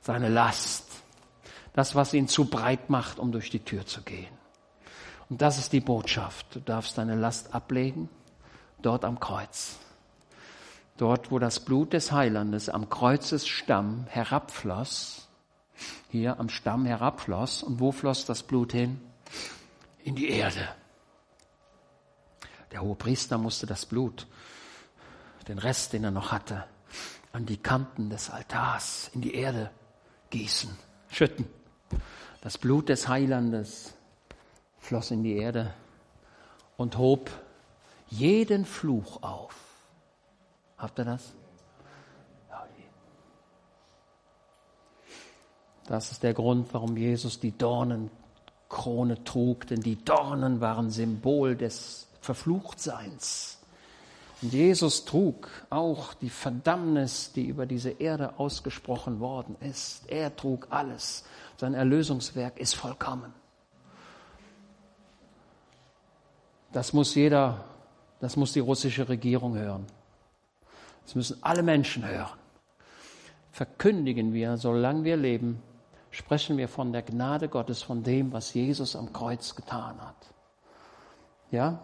Seine 0.00 0.28
Last. 0.28 0.86
Das, 1.74 1.94
was 1.94 2.14
ihn 2.14 2.28
zu 2.28 2.46
breit 2.46 2.88
macht, 2.88 3.18
um 3.18 3.32
durch 3.32 3.50
die 3.50 3.64
Tür 3.64 3.84
zu 3.84 4.02
gehen. 4.02 4.38
Und 5.28 5.42
das 5.42 5.58
ist 5.58 5.72
die 5.72 5.80
Botschaft. 5.80 6.54
Du 6.54 6.60
darfst 6.60 6.96
deine 6.96 7.14
Last 7.16 7.54
ablegen, 7.54 8.08
dort 8.80 9.04
am 9.04 9.20
Kreuz. 9.20 9.76
Dort, 10.96 11.30
wo 11.30 11.38
das 11.38 11.60
Blut 11.60 11.92
des 11.92 12.10
Heilandes 12.10 12.68
am 12.68 12.88
Kreuzesstamm 12.88 14.06
herabfloss, 14.08 15.28
hier 16.10 16.40
am 16.40 16.48
Stamm 16.48 16.86
herabfloss. 16.86 17.62
Und 17.62 17.80
wo 17.80 17.92
floss 17.92 18.24
das 18.24 18.42
Blut 18.42 18.72
hin? 18.72 19.00
In 20.02 20.14
die 20.14 20.30
Erde. 20.30 20.66
Der 22.72 22.82
hohe 22.82 22.96
Priester 22.96 23.38
musste 23.38 23.66
das 23.66 23.86
Blut, 23.86 24.26
den 25.48 25.58
Rest, 25.58 25.92
den 25.92 26.04
er 26.04 26.10
noch 26.10 26.30
hatte, 26.30 26.64
an 27.32 27.46
die 27.46 27.56
Kanten 27.56 28.10
des 28.10 28.30
Altars 28.30 29.10
in 29.14 29.20
die 29.20 29.34
Erde 29.34 29.70
gießen, 30.30 30.70
schütten. 31.10 31.46
Das 32.40 32.58
Blut 32.58 32.88
des 32.88 33.08
Heilandes 33.08 33.94
floss 34.78 35.10
in 35.10 35.22
die 35.22 35.36
Erde 35.36 35.74
und 36.76 36.98
hob 36.98 37.30
jeden 38.08 38.64
Fluch 38.64 39.22
auf. 39.22 39.54
Habt 40.76 40.98
ihr 40.98 41.04
das? 41.04 41.34
Das 45.86 46.12
ist 46.12 46.22
der 46.22 46.34
Grund, 46.34 46.74
warum 46.74 46.98
Jesus 46.98 47.40
die 47.40 47.56
Dornenkrone 47.56 49.24
trug, 49.24 49.66
denn 49.68 49.80
die 49.80 49.96
Dornen 50.04 50.60
waren 50.60 50.90
Symbol 50.90 51.56
des 51.56 52.08
Verfluchtseins. 52.20 53.57
Jesus 54.40 55.04
trug 55.04 55.48
auch 55.68 56.14
die 56.14 56.30
Verdammnis, 56.30 57.32
die 57.32 57.46
über 57.46 57.66
diese 57.66 57.90
Erde 57.90 58.38
ausgesprochen 58.38 59.18
worden 59.18 59.56
ist. 59.60 60.08
Er 60.08 60.34
trug 60.34 60.68
alles. 60.70 61.24
Sein 61.56 61.74
Erlösungswerk 61.74 62.58
ist 62.58 62.74
vollkommen. 62.74 63.32
Das 66.72 66.92
muss 66.92 67.14
jeder, 67.14 67.64
das 68.20 68.36
muss 68.36 68.52
die 68.52 68.60
russische 68.60 69.08
Regierung 69.08 69.56
hören. 69.56 69.86
Das 71.04 71.14
müssen 71.14 71.42
alle 71.42 71.62
Menschen 71.62 72.06
hören. 72.06 72.38
Verkündigen 73.50 74.32
wir, 74.32 74.56
solange 74.56 75.02
wir 75.02 75.16
leben, 75.16 75.60
sprechen 76.10 76.58
wir 76.58 76.68
von 76.68 76.92
der 76.92 77.02
Gnade 77.02 77.48
Gottes, 77.48 77.82
von 77.82 78.04
dem, 78.04 78.32
was 78.32 78.54
Jesus 78.54 78.94
am 78.94 79.12
Kreuz 79.12 79.56
getan 79.56 80.00
hat. 80.00 80.14
Ja? 81.50 81.80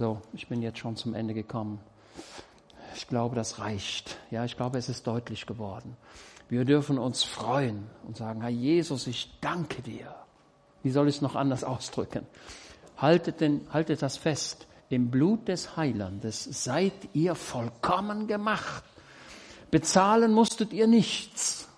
So, 0.00 0.22
ich 0.32 0.48
bin 0.48 0.62
jetzt 0.62 0.78
schon 0.78 0.96
zum 0.96 1.12
Ende 1.12 1.34
gekommen. 1.34 1.78
Ich 2.96 3.06
glaube, 3.06 3.36
das 3.36 3.58
reicht. 3.58 4.16
Ja, 4.30 4.46
ich 4.46 4.56
glaube, 4.56 4.78
es 4.78 4.88
ist 4.88 5.06
deutlich 5.06 5.44
geworden. 5.44 5.94
Wir 6.48 6.64
dürfen 6.64 6.96
uns 6.96 7.22
freuen 7.22 7.86
und 8.06 8.16
sagen, 8.16 8.40
Herr 8.40 8.48
Jesus, 8.48 9.06
ich 9.06 9.30
danke 9.42 9.82
dir. 9.82 10.14
Wie 10.82 10.90
soll 10.90 11.06
ich 11.06 11.16
es 11.16 11.20
noch 11.20 11.36
anders 11.36 11.64
ausdrücken? 11.64 12.26
Haltet, 12.96 13.42
denn, 13.42 13.66
haltet 13.74 14.00
das 14.00 14.16
fest. 14.16 14.66
Im 14.88 15.10
Blut 15.10 15.48
des 15.48 15.76
Heilandes 15.76 16.44
seid 16.44 16.94
ihr 17.12 17.34
vollkommen 17.34 18.26
gemacht. 18.26 18.84
Bezahlen 19.70 20.32
musstet 20.32 20.72
ihr 20.72 20.86
nichts. 20.86 21.68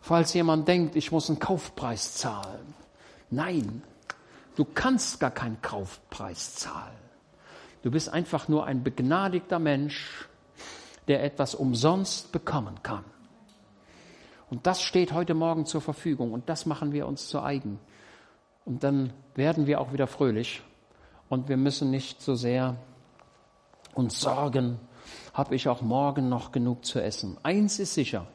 Falls 0.00 0.34
jemand 0.34 0.66
denkt, 0.66 0.96
ich 0.96 1.12
muss 1.12 1.30
einen 1.30 1.38
Kaufpreis 1.38 2.14
zahlen. 2.14 2.74
Nein, 3.30 3.84
du 4.56 4.64
kannst 4.64 5.20
gar 5.20 5.30
keinen 5.30 5.62
Kaufpreis 5.62 6.56
zahlen. 6.56 7.05
Du 7.86 7.92
bist 7.92 8.08
einfach 8.08 8.48
nur 8.48 8.66
ein 8.66 8.82
begnadigter 8.82 9.60
Mensch, 9.60 10.28
der 11.06 11.22
etwas 11.22 11.54
umsonst 11.54 12.32
bekommen 12.32 12.82
kann. 12.82 13.04
Und 14.50 14.66
das 14.66 14.82
steht 14.82 15.12
heute 15.12 15.34
Morgen 15.34 15.66
zur 15.66 15.80
Verfügung 15.80 16.32
und 16.32 16.48
das 16.48 16.66
machen 16.66 16.92
wir 16.92 17.06
uns 17.06 17.28
zu 17.28 17.40
eigen. 17.40 17.78
Und 18.64 18.82
dann 18.82 19.12
werden 19.36 19.68
wir 19.68 19.80
auch 19.80 19.92
wieder 19.92 20.08
fröhlich 20.08 20.62
und 21.28 21.48
wir 21.48 21.56
müssen 21.56 21.92
nicht 21.92 22.20
so 22.20 22.34
sehr 22.34 22.74
uns 23.94 24.20
sorgen, 24.20 24.80
habe 25.32 25.54
ich 25.54 25.68
auch 25.68 25.80
morgen 25.80 26.28
noch 26.28 26.50
genug 26.50 26.84
zu 26.84 27.00
essen. 27.00 27.38
Eins 27.44 27.78
ist 27.78 27.94
sicher, 27.94 28.26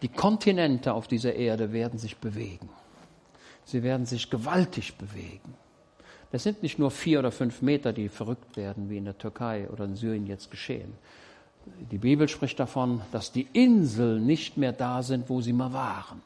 die 0.00 0.08
Kontinente 0.08 0.94
auf 0.94 1.06
dieser 1.06 1.34
Erde 1.34 1.70
werden 1.70 1.98
sich 1.98 2.16
bewegen. 2.16 2.70
Sie 3.66 3.82
werden 3.82 4.06
sich 4.06 4.30
gewaltig 4.30 4.96
bewegen. 4.96 5.54
Das 6.32 6.42
sind 6.42 6.62
nicht 6.62 6.78
nur 6.78 6.90
vier 6.90 7.20
oder 7.20 7.30
fünf 7.30 7.62
Meter, 7.62 7.92
die 7.92 8.08
verrückt 8.08 8.56
werden, 8.56 8.90
wie 8.90 8.96
in 8.96 9.04
der 9.04 9.16
Türkei 9.16 9.68
oder 9.70 9.84
in 9.84 9.94
Syrien 9.94 10.26
jetzt 10.26 10.50
geschehen. 10.50 10.92
Die 11.90 11.98
Bibel 11.98 12.28
spricht 12.28 12.60
davon, 12.60 13.02
dass 13.12 13.32
die 13.32 13.48
Inseln 13.52 14.26
nicht 14.26 14.56
mehr 14.56 14.72
da 14.72 15.02
sind, 15.02 15.28
wo 15.28 15.40
sie 15.40 15.52
mal 15.52 15.72
waren. 15.72 16.22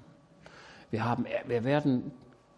Wir, 0.90 1.04
haben, 1.04 1.24
wir 1.46 1.64
werden 1.64 2.12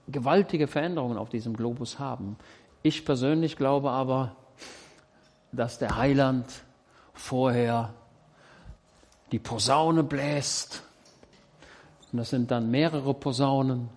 gewaltige 0.08 0.66
Veränderungen 0.66 1.18
auf 1.18 1.28
diesem 1.28 1.56
Globus 1.56 1.98
haben. 1.98 2.36
Ich 2.82 3.04
persönlich 3.04 3.56
glaube 3.56 3.90
aber, 3.90 4.34
dass 5.52 5.78
der 5.78 5.96
Heiland 5.96 6.46
vorher 7.12 7.92
die 9.30 9.38
Posaune 9.38 10.02
bläst. 10.02 10.82
Und 12.10 12.18
das 12.18 12.30
sind 12.30 12.50
dann 12.50 12.70
mehrere 12.70 13.14
Posaunen. 13.14 13.88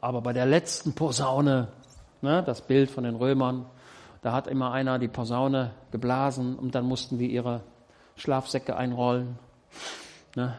Aber 0.00 0.22
bei 0.22 0.32
der 0.32 0.46
letzten 0.46 0.94
Posaune 0.94 1.68
ne, 2.22 2.42
das 2.42 2.62
Bild 2.62 2.90
von 2.90 3.04
den 3.04 3.16
Römern. 3.16 3.66
Da 4.22 4.32
hat 4.32 4.46
immer 4.46 4.72
einer 4.72 4.98
die 4.98 5.08
Posaune 5.08 5.72
geblasen 5.90 6.58
und 6.58 6.74
dann 6.74 6.84
mussten 6.84 7.18
die 7.18 7.32
ihre 7.32 7.62
Schlafsäcke 8.16 8.76
einrollen, 8.76 9.38
ne, 10.36 10.58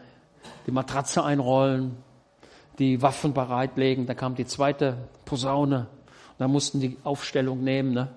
die 0.66 0.72
Matratze 0.72 1.24
einrollen, 1.24 1.98
die 2.80 3.02
Waffen 3.02 3.34
bereitlegen. 3.34 4.06
Da 4.06 4.14
kam 4.14 4.36
die 4.36 4.46
zweite 4.46 4.98
Posaune. 5.26 5.88
Und 6.32 6.40
dann 6.40 6.52
mussten 6.52 6.80
die 6.80 6.98
Aufstellung 7.04 7.64
nehmen. 7.64 7.94
Ne? 7.94 8.10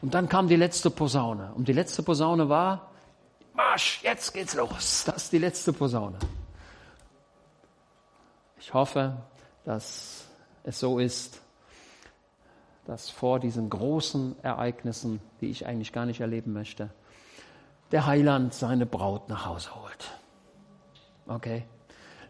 Und 0.00 0.14
dann 0.14 0.28
kam 0.28 0.48
die 0.48 0.56
letzte 0.56 0.90
Posaune. 0.90 1.52
Und 1.54 1.68
die 1.68 1.72
letzte 1.72 2.02
Posaune 2.02 2.48
war, 2.48 2.90
Marsch, 3.52 4.00
jetzt 4.02 4.32
geht's 4.32 4.54
los. 4.54 5.04
Das 5.04 5.24
ist 5.24 5.32
die 5.32 5.38
letzte 5.38 5.72
Posaune. 5.72 6.18
Ich 8.58 8.72
hoffe, 8.72 9.16
dass 9.64 10.24
es 10.64 10.78
so 10.78 10.98
ist, 10.98 11.40
dass 12.84 13.10
vor 13.10 13.38
diesen 13.38 13.70
großen 13.70 14.36
Ereignissen, 14.42 15.20
die 15.40 15.50
ich 15.50 15.66
eigentlich 15.66 15.92
gar 15.92 16.06
nicht 16.06 16.20
erleben 16.20 16.52
möchte, 16.52 16.90
der 17.92 18.06
Heiland 18.06 18.54
seine 18.54 18.86
Braut 18.86 19.28
nach 19.28 19.46
Hause 19.46 19.74
holt. 19.74 20.10
Okay? 21.26 21.64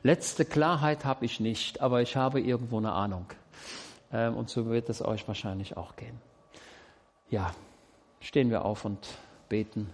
Letzte 0.02 0.44
Klarheit 0.44 1.04
habe 1.04 1.24
ich 1.24 1.40
nicht, 1.40 1.80
aber 1.80 2.00
ich 2.00 2.16
habe 2.16 2.40
irgendwo 2.40 2.78
eine 2.78 2.92
Ahnung. 2.92 3.26
Ähm, 4.12 4.36
und 4.36 4.48
so 4.48 4.66
wird 4.66 4.88
es 4.88 5.04
euch 5.04 5.28
wahrscheinlich 5.28 5.76
auch 5.76 5.96
gehen. 5.96 6.20
Ja, 7.28 7.52
stehen 8.20 8.50
wir 8.50 8.64
auf 8.64 8.84
und 8.84 9.06
beten. 9.48 9.92